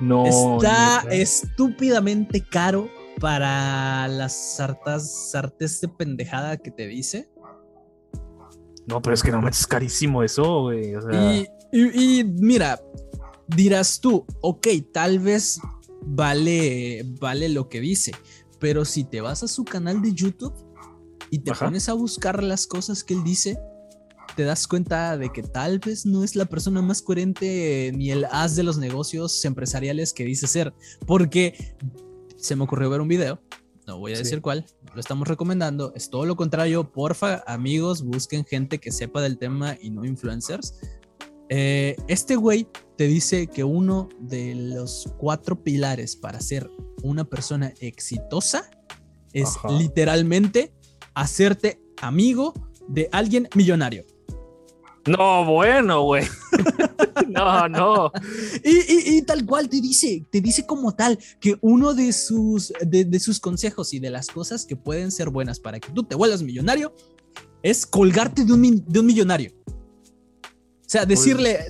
No. 0.00 0.24
Está 0.24 1.04
estúpidamente 1.10 2.40
caro 2.40 2.88
para 3.20 4.08
las 4.08 4.56
sartas, 4.56 5.30
sartes 5.30 5.82
de 5.82 5.88
pendejada 5.88 6.56
que 6.56 6.70
te 6.70 6.86
dice. 6.86 7.31
No, 8.86 9.00
pero 9.00 9.14
es 9.14 9.22
que 9.22 9.30
no 9.30 9.46
es 9.48 9.66
carísimo 9.66 10.22
eso, 10.22 10.62
güey. 10.62 10.92
y, 11.72 12.24
mira, 12.24 12.80
dirás 13.48 14.00
tú, 14.00 14.26
ok, 14.40 14.66
tal 14.92 15.18
vez 15.18 15.60
vale, 16.04 17.04
vale 17.20 17.48
lo 17.48 17.68
que 17.68 17.80
dice, 17.80 18.12
pero 18.58 18.84
si 18.84 19.04
te 19.04 19.20
vas 19.20 19.42
a 19.42 19.48
su 19.48 19.64
canal 19.64 20.02
de 20.02 20.12
YouTube 20.12 20.54
y 21.30 21.38
te 21.38 21.52
pones 21.52 21.88
a 21.88 21.94
buscar 21.94 22.42
las 22.42 22.66
cosas 22.66 23.04
que 23.04 23.14
él 23.14 23.24
dice, 23.24 23.58
te 24.36 24.44
das 24.44 24.66
cuenta 24.66 25.16
de 25.16 25.30
que 25.30 25.42
tal 25.42 25.78
vez 25.78 26.06
no 26.06 26.24
es 26.24 26.36
la 26.36 26.46
persona 26.46 26.82
más 26.82 27.02
coherente 27.02 27.92
ni 27.94 28.10
el 28.10 28.26
as 28.30 28.56
de 28.56 28.62
los 28.62 28.78
negocios 28.78 29.44
empresariales 29.44 30.12
que 30.12 30.24
dice 30.24 30.46
ser, 30.46 30.74
porque 31.06 31.76
se 32.36 32.56
me 32.56 32.64
ocurrió 32.64 32.90
ver 32.90 33.00
un 33.00 33.08
video 33.08 33.40
no 33.86 33.98
voy 33.98 34.14
a 34.14 34.18
decir 34.18 34.40
cuál, 34.40 34.64
lo 34.94 35.00
estamos 35.00 35.28
recomendando, 35.28 35.92
es 35.94 36.10
todo 36.10 36.26
lo 36.26 36.36
contrario, 36.36 36.90
porfa 36.90 37.42
amigos, 37.46 38.02
busquen 38.02 38.44
gente 38.44 38.78
que 38.78 38.92
sepa 38.92 39.20
del 39.20 39.38
tema 39.38 39.76
y 39.80 39.90
no 39.90 40.04
influencers. 40.04 40.74
Eh, 41.48 41.96
este 42.08 42.36
güey 42.36 42.66
te 42.96 43.06
dice 43.06 43.46
que 43.46 43.64
uno 43.64 44.08
de 44.20 44.54
los 44.54 45.12
cuatro 45.18 45.62
pilares 45.62 46.16
para 46.16 46.40
ser 46.40 46.70
una 47.02 47.24
persona 47.24 47.72
exitosa 47.80 48.70
es 49.32 49.56
literalmente 49.78 50.72
hacerte 51.14 51.80
amigo 52.00 52.54
de 52.88 53.08
alguien 53.12 53.48
millonario. 53.54 54.04
No, 55.06 55.44
bueno, 55.44 56.02
güey. 56.02 56.24
no, 57.28 57.68
no. 57.68 58.12
Y, 58.64 59.22
tal 59.22 59.44
cual 59.46 59.68
te 59.68 59.80
dice, 59.80 60.26
te 60.30 60.40
dice 60.40 60.66
como 60.66 60.94
tal 60.94 61.18
que 61.40 61.56
uno 61.60 61.94
de 61.94 62.12
sus, 62.12 62.72
de, 62.82 63.20
sus 63.20 63.40
consejos 63.40 63.94
y 63.94 63.98
de 63.98 64.10
las 64.10 64.28
cosas 64.28 64.64
que 64.66 64.76
pueden 64.76 65.10
ser 65.10 65.30
buenas 65.30 65.60
para 65.60 65.80
que 65.80 65.90
tú 65.92 66.04
te 66.04 66.14
vuelvas 66.14 66.42
millonario 66.42 66.94
es 67.62 67.86
colgarte 67.86 68.44
de 68.44 68.52
un, 68.52 68.84
de 68.86 69.00
un 69.00 69.06
millonario. 69.06 69.52
O 70.46 70.92
sea, 70.92 71.06
decirle, 71.06 71.60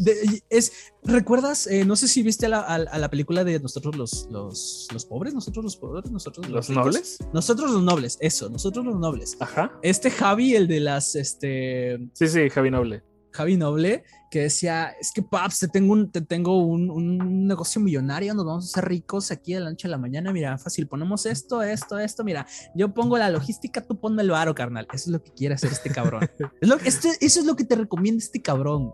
es, 0.50 0.72
¿recuerdas? 1.04 1.68
Eh, 1.68 1.84
no 1.84 1.94
sé 1.94 2.08
si 2.08 2.24
viste 2.24 2.46
a 2.46 2.48
la, 2.48 3.08
película 3.08 3.44
de 3.44 3.60
nosotros 3.60 3.94
los, 3.94 4.26
los, 4.32 5.06
pobres, 5.08 5.32
nosotros 5.32 5.64
los 5.64 5.76
pobres, 5.76 6.10
nosotros 6.10 6.48
los, 6.48 6.68
nobles. 6.70 7.18
Nosotros 7.32 7.70
los 7.70 7.82
nobles, 7.84 8.18
eso, 8.20 8.50
nosotros 8.50 8.84
los 8.84 8.98
nobles. 8.98 9.36
Ajá. 9.38 9.78
Este 9.80 10.10
Javi, 10.10 10.56
el 10.56 10.66
de 10.66 10.80
las, 10.80 11.14
este... 11.14 12.00
Sí, 12.14 12.26
sí, 12.26 12.50
Javi 12.50 12.72
Noble. 12.72 13.04
Javi 13.32 13.56
Noble, 13.56 14.04
que 14.30 14.40
decía, 14.40 14.94
es 15.00 15.10
que 15.12 15.22
paps, 15.22 15.60
te 15.60 15.68
tengo 15.68 15.92
un, 15.92 16.10
te 16.10 16.20
tengo 16.20 16.64
un, 16.64 17.46
negocio 17.46 17.80
millonario, 17.80 18.34
nos 18.34 18.44
vamos 18.44 18.64
a 18.64 18.68
hacer 18.68 18.88
ricos 18.88 19.30
aquí 19.30 19.54
de 19.54 19.60
la 19.60 19.70
noche 19.70 19.88
a 19.88 19.90
la 19.90 19.98
mañana, 19.98 20.32
mira, 20.32 20.56
fácil, 20.58 20.86
ponemos 20.86 21.26
esto, 21.26 21.62
esto, 21.62 21.98
esto, 21.98 22.24
mira, 22.24 22.46
yo 22.74 22.92
pongo 22.94 23.18
la 23.18 23.30
logística, 23.30 23.80
tú 23.80 23.98
ponme 23.98 24.22
el 24.22 24.30
varo, 24.30 24.54
carnal, 24.54 24.86
eso 24.92 25.04
es 25.04 25.08
lo 25.08 25.22
que 25.22 25.32
quiere 25.32 25.54
hacer 25.54 25.72
este 25.72 25.90
cabrón. 25.90 26.28
es 26.60 26.68
lo, 26.68 26.76
este, 26.76 27.10
eso 27.20 27.40
es 27.40 27.46
lo 27.46 27.56
que 27.56 27.64
te 27.64 27.74
recomienda 27.74 28.22
este 28.22 28.40
cabrón. 28.40 28.92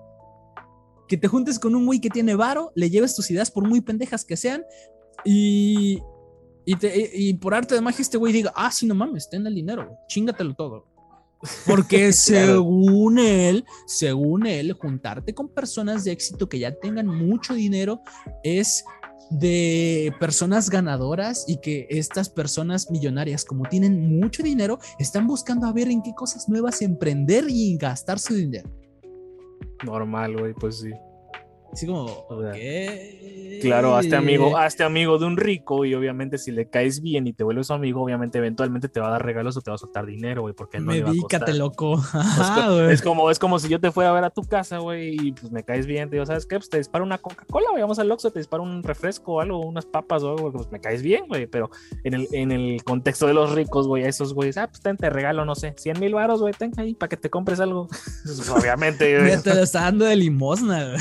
Que 1.06 1.16
te 1.16 1.26
juntes 1.26 1.58
con 1.58 1.74
un 1.74 1.86
güey 1.86 2.00
que 2.00 2.10
tiene 2.10 2.34
varo, 2.34 2.70
le 2.74 2.90
lleves 2.90 3.14
tus 3.14 3.30
ideas 3.30 3.50
por 3.50 3.66
muy 3.66 3.80
pendejas 3.80 4.24
que 4.24 4.36
sean 4.36 4.62
y, 5.24 6.02
y, 6.64 6.76
te, 6.76 7.10
y 7.14 7.34
por 7.34 7.54
arte 7.54 7.74
de 7.74 7.80
magia 7.80 8.02
este 8.02 8.18
güey 8.18 8.32
diga, 8.32 8.52
ah, 8.54 8.70
sí, 8.70 8.86
no 8.86 8.94
mames, 8.94 9.30
ten 9.30 9.46
el 9.46 9.54
dinero, 9.54 9.96
chingatelo 10.08 10.54
todo. 10.54 10.97
Porque 11.66 12.12
según 12.12 13.18
él, 13.18 13.64
según 13.86 14.46
él, 14.46 14.72
juntarte 14.72 15.34
con 15.34 15.48
personas 15.48 16.04
de 16.04 16.12
éxito 16.12 16.48
que 16.48 16.58
ya 16.58 16.74
tengan 16.74 17.06
mucho 17.06 17.54
dinero 17.54 18.00
es 18.42 18.84
de 19.30 20.12
personas 20.18 20.70
ganadoras 20.70 21.44
y 21.46 21.60
que 21.60 21.86
estas 21.90 22.28
personas 22.30 22.90
millonarias, 22.90 23.44
como 23.44 23.68
tienen 23.68 24.18
mucho 24.18 24.42
dinero, 24.42 24.78
están 24.98 25.26
buscando 25.26 25.66
a 25.66 25.72
ver 25.72 25.88
en 25.88 26.02
qué 26.02 26.14
cosas 26.14 26.48
nuevas 26.48 26.80
emprender 26.82 27.44
y 27.48 27.76
gastar 27.76 28.18
su 28.18 28.34
dinero. 28.34 28.70
Normal, 29.84 30.36
güey, 30.38 30.54
pues 30.54 30.80
sí. 30.80 30.90
Así 31.72 31.86
como, 31.86 32.26
Claro, 33.60 33.96
hazte 33.96 34.16
amigo, 34.16 34.56
hazte 34.56 34.84
amigo 34.84 35.18
de 35.18 35.26
un 35.26 35.36
rico 35.36 35.84
y 35.84 35.94
obviamente 35.94 36.38
si 36.38 36.52
le 36.52 36.68
caes 36.68 37.00
bien 37.00 37.26
y 37.26 37.32
te 37.32 37.44
vuelves 37.44 37.66
su 37.68 37.72
amigo, 37.72 38.02
obviamente 38.02 38.38
eventualmente 38.38 38.88
te 38.88 39.00
va 39.00 39.08
a 39.08 39.10
dar 39.10 39.24
regalos 39.24 39.56
o 39.56 39.60
te 39.60 39.70
va 39.70 39.74
a 39.74 39.78
soltar 39.78 40.06
dinero, 40.06 40.42
güey, 40.42 40.54
porque 40.54 40.78
no 40.78 40.86
Medícate, 40.86 41.54
loco. 41.54 42.00
es, 42.88 43.02
como, 43.02 43.30
es 43.30 43.38
como 43.38 43.58
si 43.58 43.68
yo 43.68 43.80
te 43.80 43.90
fuera 43.90 44.10
a 44.10 44.12
ver 44.12 44.24
a 44.24 44.30
tu 44.30 44.42
casa, 44.42 44.78
güey, 44.78 45.16
y 45.20 45.32
pues 45.32 45.50
me 45.50 45.62
caes 45.62 45.86
bien, 45.86 46.08
te 46.08 46.16
digo, 46.16 46.26
¿sabes 46.26 46.46
qué? 46.46 46.56
Pues 46.56 46.70
te 46.70 46.78
disparo 46.78 47.04
una 47.04 47.18
Coca-Cola, 47.18 47.70
güey, 47.70 47.82
vamos 47.82 47.98
al 47.98 48.10
Oxxo, 48.10 48.30
te 48.30 48.38
disparo 48.38 48.62
un 48.62 48.82
refresco 48.82 49.34
o 49.34 49.40
algo, 49.40 49.60
unas 49.60 49.86
papas 49.86 50.22
o 50.22 50.30
algo, 50.30 50.52
pues 50.52 50.70
me 50.70 50.80
caes 50.80 51.02
bien, 51.02 51.26
güey, 51.26 51.46
pero 51.46 51.70
en 52.04 52.14
el, 52.14 52.28
en 52.32 52.52
el 52.52 52.82
contexto 52.84 53.26
de 53.26 53.34
los 53.34 53.52
ricos, 53.52 53.86
güey, 53.86 54.04
a 54.04 54.08
esos 54.08 54.34
güeyes, 54.34 54.56
ah, 54.58 54.68
pues 54.68 54.80
ten, 54.80 54.96
te 54.96 55.10
regalo, 55.10 55.44
no 55.44 55.54
sé, 55.54 55.74
100 55.76 56.00
mil 56.00 56.14
varos, 56.14 56.40
güey, 56.40 56.54
ten 56.54 56.72
ahí 56.76 56.94
para 56.94 57.08
que 57.08 57.16
te 57.16 57.30
compres 57.30 57.60
algo. 57.60 57.88
Pues, 58.28 58.50
obviamente, 58.50 59.18
güey. 59.20 59.42
te 59.42 59.54
lo 59.54 59.62
está 59.62 59.82
dando 59.82 60.04
de 60.04 60.16
limosna, 60.16 60.90
güey. 60.90 61.00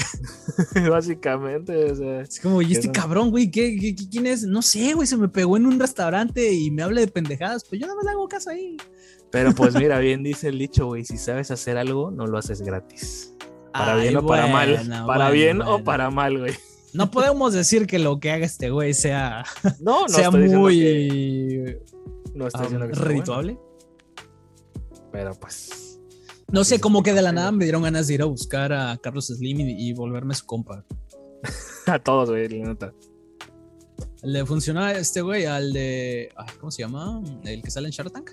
Básicamente, 0.89 1.91
o 1.91 1.95
sea. 1.95 2.21
Es 2.21 2.39
como, 2.39 2.61
¿y 2.61 2.73
este 2.73 2.91
cabrón, 2.91 3.29
güey? 3.29 3.51
¿qué, 3.51 3.95
quién 4.09 4.27
es? 4.27 4.43
No 4.43 4.61
sé, 4.61 4.93
güey, 4.93 5.07
se 5.07 5.17
me 5.17 5.29
pegó 5.29 5.57
en 5.57 5.65
un 5.65 5.79
restaurante 5.79 6.51
y 6.51 6.71
me 6.71 6.83
habla 6.83 7.01
de 7.01 7.07
pendejadas, 7.07 7.63
pues 7.65 7.81
yo 7.81 7.87
no 7.87 7.95
me 7.95 8.03
le 8.03 8.11
hago 8.11 8.27
caso 8.27 8.49
ahí. 8.49 8.77
Pero 9.31 9.53
pues 9.53 9.75
mira, 9.75 9.99
bien 9.99 10.23
dice 10.23 10.49
el 10.49 10.59
dicho, 10.59 10.87
güey, 10.87 11.05
si 11.05 11.17
sabes 11.17 11.51
hacer 11.51 11.77
algo, 11.77 12.11
no 12.11 12.27
lo 12.27 12.37
haces 12.37 12.61
gratis. 12.61 13.33
Para 13.71 13.95
bien 13.95 14.17
o 14.17 14.25
para 14.25 14.47
mal. 14.47 15.05
Para 15.05 15.29
bien 15.29 15.61
o 15.61 15.83
para 15.83 16.09
mal, 16.09 16.39
güey. 16.39 16.53
No 16.93 17.11
podemos 17.11 17.53
decir 17.53 17.85
que 17.85 17.99
lo 17.99 18.19
que 18.19 18.31
haga 18.31 18.45
este 18.45 18.71
güey 18.71 18.93
sea, 18.93 19.45
no, 19.79 20.01
no 20.01 20.09
sea 20.09 20.31
muy 20.31 20.49
no 22.33 22.47
estoy 22.47 22.75
um, 22.75 22.81
redituable. 22.91 23.57
Pero 25.11 25.33
pues 25.35 25.86
no 26.51 26.63
sé, 26.63 26.79
como 26.79 27.03
que 27.03 27.13
de 27.13 27.21
la 27.21 27.31
nada 27.31 27.51
me 27.51 27.65
dieron 27.65 27.83
ganas 27.83 28.07
de 28.07 28.13
ir 28.13 28.21
a 28.21 28.25
buscar 28.25 28.71
a 28.71 28.97
Carlos 28.97 29.27
Slim 29.27 29.59
y, 29.59 29.93
volverme 29.93 30.33
su 30.33 30.45
compa. 30.45 30.85
a 31.87 31.99
todos, 31.99 32.29
güey, 32.29 32.47
la 32.47 32.67
nota. 32.67 32.93
Le 34.23 34.45
funcionó 34.45 34.81
a 34.81 34.93
este 34.93 35.21
güey, 35.21 35.45
al 35.45 35.73
de. 35.73 36.29
¿Cómo 36.59 36.71
se 36.71 36.83
llama? 36.83 37.21
¿El 37.43 37.61
que 37.61 37.71
sale 37.71 37.87
en 37.87 37.91
Shark 37.91 38.11
Tank? 38.11 38.31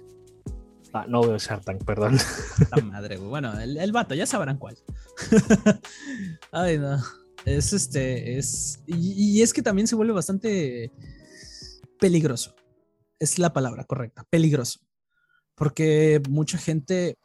Ah, 0.92 1.06
no 1.08 1.22
veo 1.22 1.38
Shark 1.38 1.64
Tank, 1.64 1.84
perdón. 1.84 2.16
La 2.76 2.82
madre, 2.82 3.16
güey. 3.16 3.28
Bueno, 3.28 3.58
el, 3.58 3.76
el, 3.76 3.92
vato, 3.92 4.14
ya 4.14 4.26
sabrán 4.26 4.58
cuál. 4.58 4.78
Ay, 6.52 6.78
no. 6.78 7.02
Es 7.44 7.72
este. 7.72 8.38
Es. 8.38 8.80
y 8.86 9.42
es 9.42 9.52
que 9.52 9.62
también 9.62 9.88
se 9.88 9.96
vuelve 9.96 10.12
bastante 10.12 10.92
peligroso. 11.98 12.54
Es 13.18 13.38
la 13.38 13.52
palabra 13.52 13.84
correcta, 13.84 14.24
peligroso. 14.30 14.80
Porque 15.54 16.22
mucha 16.28 16.58
gente 16.58 17.18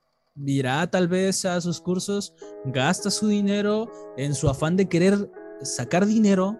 irá 0.45 0.89
tal 0.89 1.07
vez 1.07 1.45
a 1.45 1.59
sus 1.61 1.81
cursos, 1.81 2.33
gasta 2.65 3.09
su 3.09 3.27
dinero 3.27 3.91
en 4.17 4.33
su 4.33 4.49
afán 4.49 4.75
de 4.75 4.87
querer 4.87 5.29
sacar 5.61 6.05
dinero, 6.05 6.59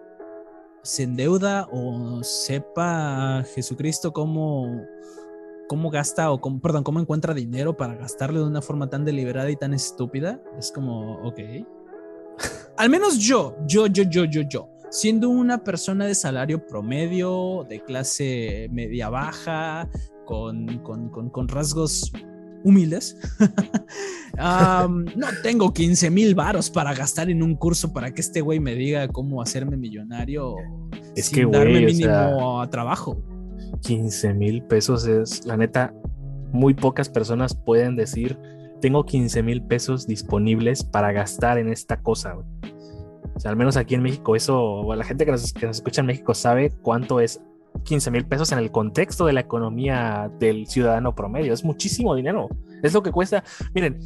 se 0.82 1.02
endeuda 1.04 1.68
o 1.72 2.22
sepa 2.22 3.44
Jesucristo 3.54 4.12
cómo, 4.12 4.84
cómo 5.68 5.90
gasta 5.90 6.30
o 6.30 6.40
cómo, 6.40 6.60
perdón, 6.60 6.84
cómo 6.84 7.00
encuentra 7.00 7.34
dinero 7.34 7.76
para 7.76 7.94
gastarlo 7.94 8.40
de 8.40 8.46
una 8.46 8.62
forma 8.62 8.88
tan 8.88 9.04
deliberada 9.04 9.50
y 9.50 9.56
tan 9.56 9.74
estúpida. 9.74 10.42
Es 10.58 10.72
como, 10.72 11.16
ok. 11.26 11.38
Al 12.76 12.88
menos 12.88 13.18
yo, 13.18 13.56
yo, 13.66 13.86
yo, 13.86 14.04
yo, 14.04 14.24
yo, 14.24 14.42
yo. 14.42 14.68
siendo 14.90 15.28
una 15.28 15.62
persona 15.62 16.06
de 16.06 16.14
salario 16.14 16.66
promedio, 16.66 17.66
de 17.68 17.80
clase 17.80 18.68
media 18.72 19.10
baja, 19.10 19.88
con, 20.24 20.78
con, 20.78 21.10
con, 21.10 21.28
con 21.28 21.48
rasgos 21.48 22.12
humildes. 22.64 23.16
um, 24.38 25.04
no 25.16 25.26
tengo 25.42 25.72
15 25.72 26.10
mil 26.10 26.34
varos 26.34 26.70
para 26.70 26.94
gastar 26.94 27.30
en 27.30 27.42
un 27.42 27.54
curso 27.56 27.92
para 27.92 28.12
que 28.12 28.20
este 28.20 28.40
güey 28.40 28.60
me 28.60 28.74
diga 28.74 29.08
cómo 29.08 29.42
hacerme 29.42 29.76
millonario 29.76 30.56
Es 31.16 31.26
sin 31.26 31.34
que, 31.36 31.44
güey, 31.44 31.58
darme 31.58 31.78
o 31.78 31.86
mínimo 31.86 32.04
sea- 32.04 32.62
a 32.62 32.70
trabajo. 32.70 33.22
15 33.82 34.34
mil 34.34 34.62
pesos 34.64 35.06
es, 35.06 35.44
la 35.46 35.56
neta, 35.56 35.94
muy 36.52 36.74
pocas 36.74 37.08
personas 37.08 37.54
pueden 37.54 37.96
decir, 37.96 38.38
tengo 38.80 39.04
15 39.04 39.42
mil 39.42 39.62
pesos 39.62 40.06
disponibles 40.06 40.84
para 40.84 41.12
gastar 41.12 41.58
en 41.58 41.68
esta 41.68 42.00
cosa. 42.02 42.32
güey". 42.32 42.46
O 43.34 43.40
sea, 43.40 43.50
al 43.50 43.56
menos 43.56 43.76
aquí 43.76 43.94
en 43.94 44.02
México, 44.02 44.36
eso, 44.36 44.60
o 44.62 44.94
la 44.94 45.04
gente 45.04 45.24
que 45.24 45.30
nos, 45.30 45.52
que 45.52 45.66
nos 45.66 45.76
escucha 45.76 46.00
en 46.00 46.08
México 46.08 46.34
sabe 46.34 46.70
cuánto 46.82 47.20
es 47.20 47.40
15 47.82 48.10
mil 48.10 48.26
pesos 48.26 48.52
en 48.52 48.58
el 48.58 48.70
contexto 48.70 49.26
de 49.26 49.32
la 49.32 49.40
economía 49.40 50.30
del 50.38 50.66
ciudadano 50.66 51.14
promedio. 51.14 51.52
Es 51.52 51.64
muchísimo 51.64 52.14
dinero. 52.14 52.48
Es 52.82 52.94
lo 52.94 53.02
que 53.02 53.10
cuesta. 53.10 53.44
Miren, 53.74 53.98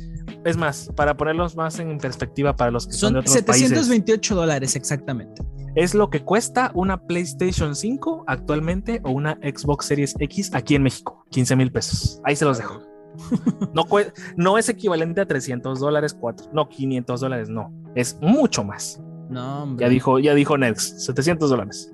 es 0.45 0.57
más, 0.57 0.91
para 0.97 1.16
ponerlos 1.16 1.57
más 1.57 1.79
en 1.79 1.99
perspectiva 1.99 2.57
para 2.57 2.70
los 2.70 2.87
que 2.87 2.93
son, 2.93 3.09
Son 3.09 3.12
de 3.14 3.20
otros 3.20 3.43
países. 3.43 3.68
728 3.68 4.35
dólares 4.35 4.77
exactamente. 4.77 5.43
Es 5.75 5.95
lo 5.95 6.09
que 6.09 6.22
cuesta 6.22 6.70
una 6.75 7.01
PlayStation 7.05 7.75
5 7.75 8.25
actualmente 8.27 9.01
o 9.03 9.11
una 9.11 9.39
Xbox 9.43 9.87
Series 9.87 10.14
X 10.18 10.51
aquí 10.55 10.77
en 10.77 10.85
México. 10.85 11.25
15 11.31 11.57
mil 11.57 11.72
pesos. 11.72 12.20
Ahí 12.25 12.37
se 12.37 12.45
los 12.45 12.59
dejo. 12.59 12.81
No, 14.37 14.59
es 14.59 14.68
equivalente 14.68 15.20
a 15.20 15.27
300 15.27 15.79
dólares, 15.79 16.16
4, 16.18 16.51
no, 16.53 16.68
500 16.68 17.20
dólares, 17.20 17.49
no. 17.49 17.72
Es 17.95 18.18
mucho 18.20 18.64
más. 18.64 19.01
No, 19.29 19.62
hombre. 19.62 19.85
Ya 19.85 19.89
dijo, 19.89 20.18
ya 20.18 20.35
dijo 20.35 20.59
Nerx, 20.59 21.05
700 21.05 21.49
dólares. 21.49 21.94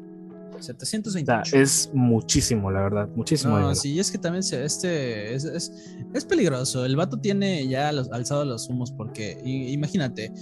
O 0.61 0.63
sea, 0.63 0.75
728. 0.79 1.57
es 1.57 1.91
muchísimo, 1.95 2.71
la 2.71 2.83
verdad, 2.83 3.09
muchísimo. 3.17 3.59
No, 3.59 3.75
sí, 3.75 3.99
es 3.99 4.11
que 4.11 4.19
también 4.19 4.43
se, 4.43 4.63
este 4.63 5.35
es, 5.35 5.45
es, 5.45 5.97
es 6.13 6.25
peligroso. 6.27 6.85
El 6.85 6.97
vato 6.97 7.19
tiene 7.19 7.67
ya 7.67 7.91
los, 7.93 8.11
alzado 8.13 8.45
los 8.45 8.69
humos 8.69 8.93
porque, 8.93 9.41
imagínate, 9.43 10.33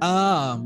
ha 0.00 0.62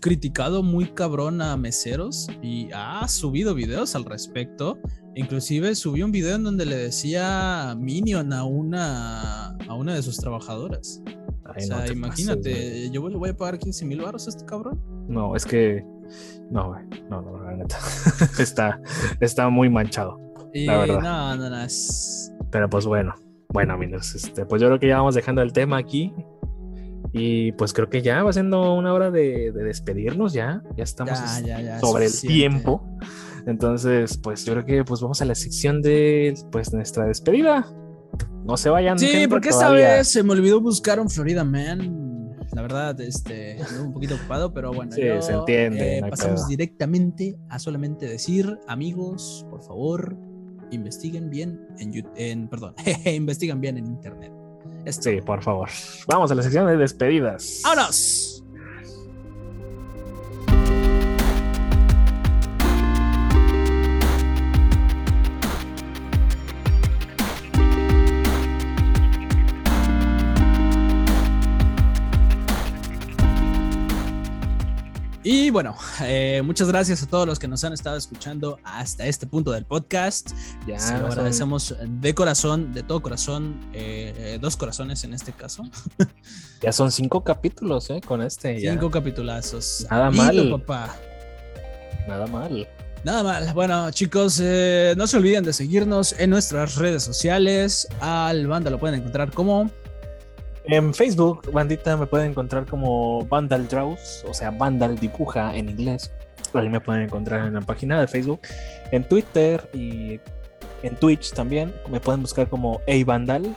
criticado 0.00 0.62
muy 0.62 0.86
cabrón 0.92 1.40
a 1.40 1.56
meseros 1.56 2.28
y 2.42 2.68
ha 2.74 3.08
subido 3.08 3.54
videos 3.54 3.94
al 3.94 4.04
respecto. 4.04 4.78
Inclusive 5.14 5.74
subió 5.74 6.04
un 6.04 6.12
video 6.12 6.34
en 6.36 6.44
donde 6.44 6.66
le 6.66 6.76
decía 6.76 7.74
Minion 7.78 8.34
a 8.34 8.44
una, 8.44 9.56
a 9.56 9.74
una 9.74 9.94
de 9.94 10.02
sus 10.02 10.18
trabajadoras. 10.18 11.02
Ay, 11.44 11.64
o 11.64 11.66
sea, 11.66 11.84
te 11.84 11.92
imagínate, 11.94 12.50
pases, 12.50 12.90
yo 12.90 13.08
le 13.08 13.16
voy 13.16 13.30
a 13.30 13.36
pagar 13.36 13.58
15 13.58 13.86
mil 13.86 14.02
baros 14.02 14.26
a 14.26 14.30
este 14.30 14.44
cabrón. 14.44 14.80
No, 15.08 15.34
es 15.34 15.46
que. 15.46 15.84
No, 16.50 16.68
güey. 16.68 16.84
No, 17.10 17.20
no, 17.22 17.42
la 17.42 17.52
neta. 17.52 17.78
está, 18.38 18.80
está 19.20 19.48
muy 19.48 19.68
manchado. 19.68 20.18
Y 20.52 20.66
La 20.66 20.78
verdad. 20.78 21.00
no, 21.00 21.36
no, 21.36 21.50
no, 21.50 21.60
es... 21.62 22.32
Pero 22.50 22.70
pues 22.70 22.86
bueno, 22.86 23.14
bueno, 23.48 23.74
amigos, 23.74 24.14
este, 24.14 24.46
pues 24.46 24.62
yo 24.62 24.68
creo 24.68 24.78
que 24.78 24.88
ya 24.88 24.98
vamos 24.98 25.14
dejando 25.14 25.42
el 25.42 25.52
tema 25.52 25.78
aquí. 25.78 26.14
Y 27.12 27.52
pues 27.52 27.72
creo 27.72 27.88
que 27.88 28.02
ya 28.02 28.22
va 28.22 28.32
siendo 28.32 28.74
una 28.74 28.92
hora 28.92 29.10
de, 29.10 29.52
de 29.52 29.64
despedirnos, 29.64 30.32
ya. 30.32 30.62
Ya 30.76 30.84
estamos 30.84 31.18
Ya, 31.18 31.40
ya, 31.40 31.60
ya, 31.60 31.80
sobre 31.80 32.06
el 32.06 32.20
tiempo. 32.20 32.82
Entonces, 33.46 34.18
pues 34.18 34.44
yo 34.44 34.52
creo 34.54 34.66
que 34.66 34.84
pues 34.84 35.00
vamos 35.00 35.22
a 35.22 35.24
la 35.24 35.34
sección 35.34 35.80
de 35.80 36.34
pues 36.50 36.72
nuestra 36.72 37.06
despedida. 37.06 37.66
No 38.44 38.56
se 38.56 38.70
vayan. 38.70 38.98
Sí, 38.98 39.06
gente, 39.06 39.28
porque 39.28 39.48
esta 39.48 39.66
todavía. 39.66 39.94
vez 39.94 40.08
se 40.08 40.22
me 40.22 40.32
olvidó 40.32 40.60
buscar 40.60 41.00
un 41.00 41.08
Florida 41.08 41.44
Man. 41.44 42.05
La 42.56 42.62
verdad, 42.62 42.98
este, 43.02 43.58
un 43.82 43.92
poquito 43.92 44.14
ocupado, 44.14 44.50
pero 44.50 44.72
bueno. 44.72 44.90
Sí, 44.90 45.02
yo, 45.04 45.20
se 45.20 45.34
entiende, 45.34 45.98
eh, 45.98 46.00
no 46.00 46.08
pasamos 46.08 46.48
directamente 46.48 47.36
a 47.50 47.58
solamente 47.58 48.06
decir, 48.06 48.58
amigos, 48.66 49.44
por 49.50 49.62
favor, 49.62 50.16
investiguen 50.70 51.28
bien 51.28 51.60
en, 51.78 51.92
en 52.16 52.48
perdón, 52.48 52.74
investiguen 53.04 53.60
bien 53.60 53.76
en 53.76 53.84
internet. 53.84 54.32
Esto. 54.86 55.10
Sí, 55.10 55.20
por 55.20 55.42
favor. 55.42 55.68
Vamos 56.08 56.30
a 56.30 56.34
la 56.34 56.42
sección 56.42 56.66
de 56.66 56.78
despedidas. 56.78 57.60
¡Vámonos! 57.62 58.35
Bueno, 75.56 75.74
eh, 76.02 76.42
muchas 76.44 76.68
gracias 76.68 77.02
a 77.02 77.06
todos 77.06 77.26
los 77.26 77.38
que 77.38 77.48
nos 77.48 77.64
han 77.64 77.72
estado 77.72 77.96
escuchando 77.96 78.58
hasta 78.62 79.06
este 79.06 79.26
punto 79.26 79.52
del 79.52 79.64
podcast. 79.64 80.32
Ya, 80.66 80.78
Se 80.78 80.92
lo 80.92 80.98
son- 80.98 81.12
agradecemos 81.12 81.74
de 81.82 82.14
corazón, 82.14 82.74
de 82.74 82.82
todo 82.82 83.00
corazón, 83.00 83.58
eh, 83.72 84.12
eh, 84.18 84.38
dos 84.38 84.54
corazones 84.58 85.02
en 85.04 85.14
este 85.14 85.32
caso. 85.32 85.62
ya 86.60 86.72
son 86.72 86.92
cinco 86.92 87.24
capítulos, 87.24 87.88
¿eh? 87.88 88.02
Con 88.06 88.20
este. 88.20 88.60
ya. 88.60 88.72
Cinco 88.72 88.90
capitulazos. 88.90 89.86
Nada 89.90 90.10
mal. 90.10 90.50
papá. 90.50 90.94
Nada 92.06 92.26
mal. 92.26 92.68
Nada 93.02 93.22
mal. 93.22 93.54
Bueno, 93.54 93.90
chicos, 93.92 94.38
eh, 94.42 94.92
no 94.98 95.06
se 95.06 95.16
olviden 95.16 95.42
de 95.42 95.54
seguirnos 95.54 96.14
en 96.18 96.28
nuestras 96.28 96.74
redes 96.76 97.02
sociales. 97.02 97.88
Al 98.00 98.46
banda 98.46 98.68
lo 98.68 98.78
pueden 98.78 99.00
encontrar 99.00 99.32
como. 99.32 99.70
En 100.68 100.92
Facebook, 100.92 101.50
bandita, 101.52 101.96
me 101.96 102.06
pueden 102.06 102.30
encontrar 102.30 102.66
como 102.66 103.24
Vandal 103.26 103.68
Draws, 103.68 104.24
o 104.28 104.34
sea, 104.34 104.50
Vandal 104.50 104.98
dibuja 104.98 105.54
en 105.54 105.68
inglés. 105.68 106.10
Ahí 106.54 106.68
me 106.68 106.80
pueden 106.80 107.02
encontrar 107.02 107.46
en 107.46 107.54
la 107.54 107.60
página 107.60 108.00
de 108.00 108.08
Facebook. 108.08 108.40
En 108.90 109.04
Twitter 109.04 109.68
y 109.72 110.18
en 110.82 110.96
Twitch 110.96 111.32
también. 111.32 111.72
Me 111.88 112.00
pueden 112.00 112.22
buscar 112.22 112.48
como 112.48 112.80
A 112.88 113.04
Vandal, 113.04 113.54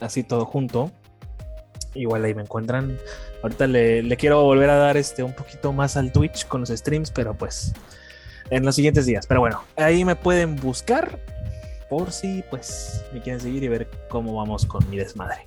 así 0.00 0.24
todo 0.24 0.44
junto. 0.44 0.90
Igual 1.94 2.24
ahí 2.24 2.34
me 2.34 2.42
encuentran. 2.42 2.98
Ahorita 3.42 3.66
le, 3.66 4.02
le 4.02 4.16
quiero 4.16 4.42
volver 4.42 4.70
a 4.70 4.76
dar 4.76 4.96
este 4.96 5.22
un 5.22 5.34
poquito 5.34 5.72
más 5.72 5.96
al 5.96 6.10
Twitch 6.10 6.46
con 6.46 6.60
los 6.62 6.70
streams, 6.70 7.10
pero 7.10 7.34
pues 7.34 7.72
en 8.50 8.64
los 8.64 8.74
siguientes 8.74 9.06
días. 9.06 9.26
Pero 9.26 9.40
bueno, 9.40 9.62
ahí 9.76 10.04
me 10.04 10.16
pueden 10.16 10.56
buscar 10.56 11.18
por 11.88 12.10
si 12.10 12.42
pues 12.50 13.04
me 13.12 13.20
quieren 13.20 13.40
seguir 13.40 13.62
y 13.62 13.68
ver 13.68 13.88
cómo 14.08 14.34
vamos 14.34 14.66
con 14.66 14.88
mi 14.90 14.96
desmadre. 14.96 15.46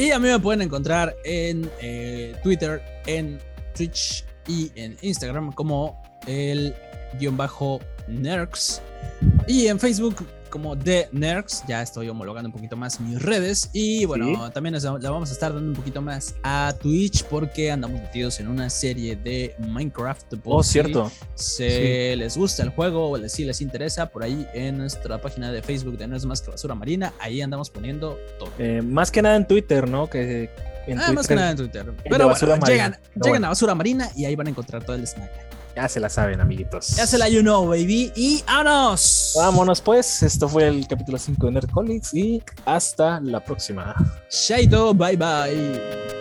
Y 0.00 0.12
a 0.12 0.18
mí 0.18 0.28
me 0.28 0.40
pueden 0.40 0.62
encontrar 0.62 1.14
en 1.24 1.70
eh, 1.82 2.34
Twitter, 2.42 2.82
en 3.04 3.38
Twitch 3.74 4.24
y 4.48 4.72
en 4.74 4.96
Instagram 5.02 5.52
como 5.52 6.02
el 6.26 6.74
guion 7.18 7.36
bajo 7.36 7.80
Nerx. 8.08 8.80
Y 9.46 9.66
en 9.66 9.78
Facebook 9.78 10.26
como 10.50 10.76
The 10.76 11.08
Nerx. 11.12 11.62
Ya 11.68 11.80
estoy 11.82 12.08
homologando 12.08 12.48
un 12.48 12.52
poquito 12.52 12.76
más 12.76 13.00
mis 13.00 13.20
redes. 13.22 13.70
Y 13.72 14.04
bueno, 14.04 14.26
Sí. 14.26 14.52
también 14.52 14.74
la 14.82 15.10
vamos 15.10 15.30
a 15.30 15.32
estar 15.32 15.54
dando 15.54 15.70
un 15.70 15.76
poquito 15.76 16.02
más 16.02 16.34
a 16.42 16.74
Twitch 16.80 17.24
porque 17.24 17.70
andamos 17.70 18.00
metidos 18.00 18.40
en 18.40 18.48
una 18.48 18.68
serie 18.68 19.16
de 19.16 19.54
Minecraft. 19.58 20.34
Oh, 20.44 20.62
si 20.62 20.72
cierto. 20.72 21.10
Se 21.34 22.14
les 22.16 22.36
gusta 22.36 22.62
el 22.62 22.70
juego 22.70 23.10
o 23.10 23.16
les- 23.16 23.32
si 23.32 23.44
les 23.44 23.60
interesa, 23.60 24.06
por 24.10 24.22
ahí 24.24 24.46
en 24.52 24.78
nuestra 24.78 25.20
página 25.20 25.50
de 25.52 25.62
Facebook 25.62 25.96
de 25.96 26.06
No 26.06 26.16
es 26.16 26.26
más 26.26 26.42
que 26.42 26.50
basura 26.50 26.74
marina, 26.74 27.12
ahí 27.20 27.40
andamos 27.40 27.70
poniendo 27.70 28.18
todo. 28.38 28.50
Eh, 28.58 28.82
más 28.82 29.10
que 29.10 29.22
nada 29.22 29.36
en 29.36 29.46
Twitter, 29.46 29.88
¿no? 29.88 30.10
Que 30.10 30.50
en 30.86 30.98
Ah, 30.98 31.12
más 31.12 31.28
que 31.28 31.34
nada 31.36 31.50
en 31.52 31.56
Twitter. 31.56 31.92
Pero 32.08 32.28
bueno, 32.28 32.56
llegan, 32.66 32.92
llegan 32.92 32.98
bueno. 33.14 33.46
a 33.46 33.50
Basura 33.50 33.74
Marina 33.74 34.10
y 34.16 34.24
ahí 34.24 34.34
van 34.34 34.48
a 34.48 34.50
encontrar 34.50 34.82
todo 34.82 34.96
el 34.96 35.06
snack. 35.06 35.30
Ya 35.74 35.88
se 35.88 36.00
la 36.00 36.08
saben, 36.08 36.40
amiguitos. 36.40 36.88
Ya 36.96 37.06
se 37.06 37.18
la 37.18 37.28
you 37.28 37.40
know, 37.40 37.66
baby. 37.66 38.12
Y 38.14 38.42
¡vámonos! 38.46 39.34
Vámonos 39.36 39.80
pues, 39.80 40.22
esto 40.22 40.48
fue 40.48 40.68
el 40.68 40.86
capítulo 40.86 41.18
5 41.18 41.46
de 41.46 41.52
Nerdcolics 41.52 42.14
y 42.14 42.42
hasta 42.64 43.20
la 43.20 43.40
próxima. 43.40 43.94
Shaito, 44.30 44.94
bye 44.94 45.16
bye. 45.16 46.19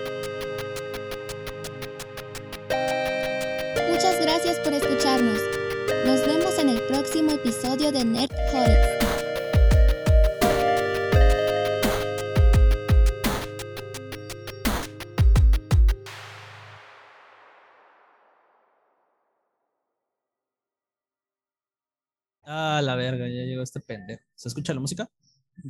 Ah, 22.80 22.82
la 22.82 22.96
verga, 22.96 23.28
ya 23.28 23.44
llegó 23.44 23.62
este 23.62 23.80
pendejo. 23.82 24.24
¿Se 24.36 24.48
escucha 24.48 24.74
la 24.74 24.80
música? 24.80 25.10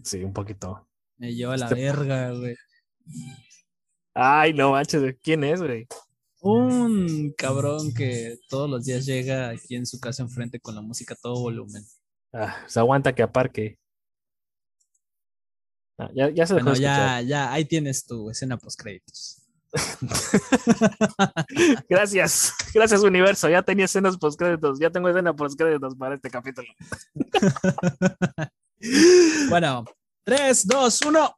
Sí, 0.03 0.23
un 0.23 0.31
poquito. 0.33 0.87
Me 1.17 1.33
lleva 1.33 1.57
la 1.57 1.65
Este- 1.65 1.75
verga, 1.81 2.31
güey. 2.33 2.55
Ay, 4.13 4.53
no 4.53 4.71
manches, 4.71 5.15
¿quién 5.23 5.43
es, 5.43 5.59
güey? 5.61 5.87
Un 6.41 7.33
cabrón 7.37 7.93
que 7.93 8.37
todos 8.47 8.69
los 8.69 8.85
días 8.85 9.05
llega 9.05 9.49
aquí 9.49 9.75
en 9.75 9.85
su 9.85 9.99
casa 9.99 10.23
enfrente 10.23 10.59
con 10.59 10.75
la 10.75 10.81
música 10.81 11.13
a 11.13 11.17
todo 11.17 11.41
volumen. 11.41 11.83
Ah, 12.31 12.63
se 12.67 12.79
aguanta 12.79 13.13
que 13.13 13.23
aparque. 13.23 13.79
Ah, 15.97 16.09
ya, 16.13 16.29
ya 16.29 16.45
se 16.45 16.53
Bueno, 16.53 16.75
ya, 16.75 17.21
ya, 17.21 17.51
ahí 17.51 17.65
tienes 17.65 18.05
tu 18.05 18.29
escena 18.29 18.57
post 18.57 18.79
créditos. 18.79 19.38
gracias, 21.89 22.53
gracias 22.73 23.03
universo. 23.03 23.49
Ya 23.49 23.61
tenía 23.61 23.85
escenas 23.85 24.17
postcréditos, 24.17 24.79
ya 24.79 24.89
tengo 24.89 25.09
escena 25.09 25.35
postcréditos 25.35 25.95
para 25.95 26.15
este 26.15 26.29
capítulo. 26.29 26.67
bueno, 29.49 29.85
3, 30.23 30.67
2, 30.67 31.01
1. 31.01 31.35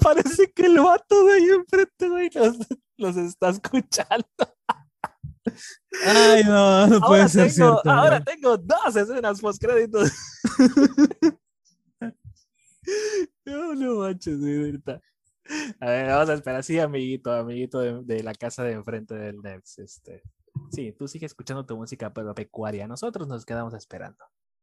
Parece 0.00 0.52
que 0.52 0.66
el 0.66 0.80
vato 0.80 1.24
de 1.24 1.34
ahí 1.34 1.48
enfrente, 1.48 2.08
güey, 2.08 2.30
los, 2.34 2.56
los 2.98 3.16
está 3.16 3.50
escuchando. 3.50 4.26
Ay, 6.06 6.44
no, 6.44 6.86
no 6.86 7.00
puede 7.00 7.28
ser 7.28 7.52
tengo, 7.52 7.54
cierto. 7.54 7.90
Ahora 7.90 8.22
tengo 8.22 8.56
dos 8.56 8.96
escenas 8.96 9.40
postcréditos. 9.40 10.10
no, 13.44 13.74
no 13.74 13.96
manches, 13.96 14.38
güey, 14.38 14.64
ahorita. 14.64 15.00
A 15.80 15.86
ver, 15.86 16.06
vamos 16.08 16.28
a 16.30 16.34
esperar. 16.34 16.62
Sí, 16.64 16.78
amiguito, 16.78 17.32
amiguito 17.32 17.80
de, 17.80 18.02
de 18.02 18.22
la 18.22 18.34
casa 18.34 18.64
de 18.64 18.72
enfrente 18.72 19.14
del 19.14 19.40
Nex. 19.40 19.78
Este. 19.78 20.22
Sí, 20.70 20.92
tú 20.92 21.08
sigues 21.08 21.32
escuchando 21.32 21.66
tu 21.66 21.76
música 21.76 22.12
pecuaria. 22.12 22.86
Nosotros 22.86 23.28
nos 23.28 23.44
quedamos 23.44 23.74
esperando. 23.74 24.24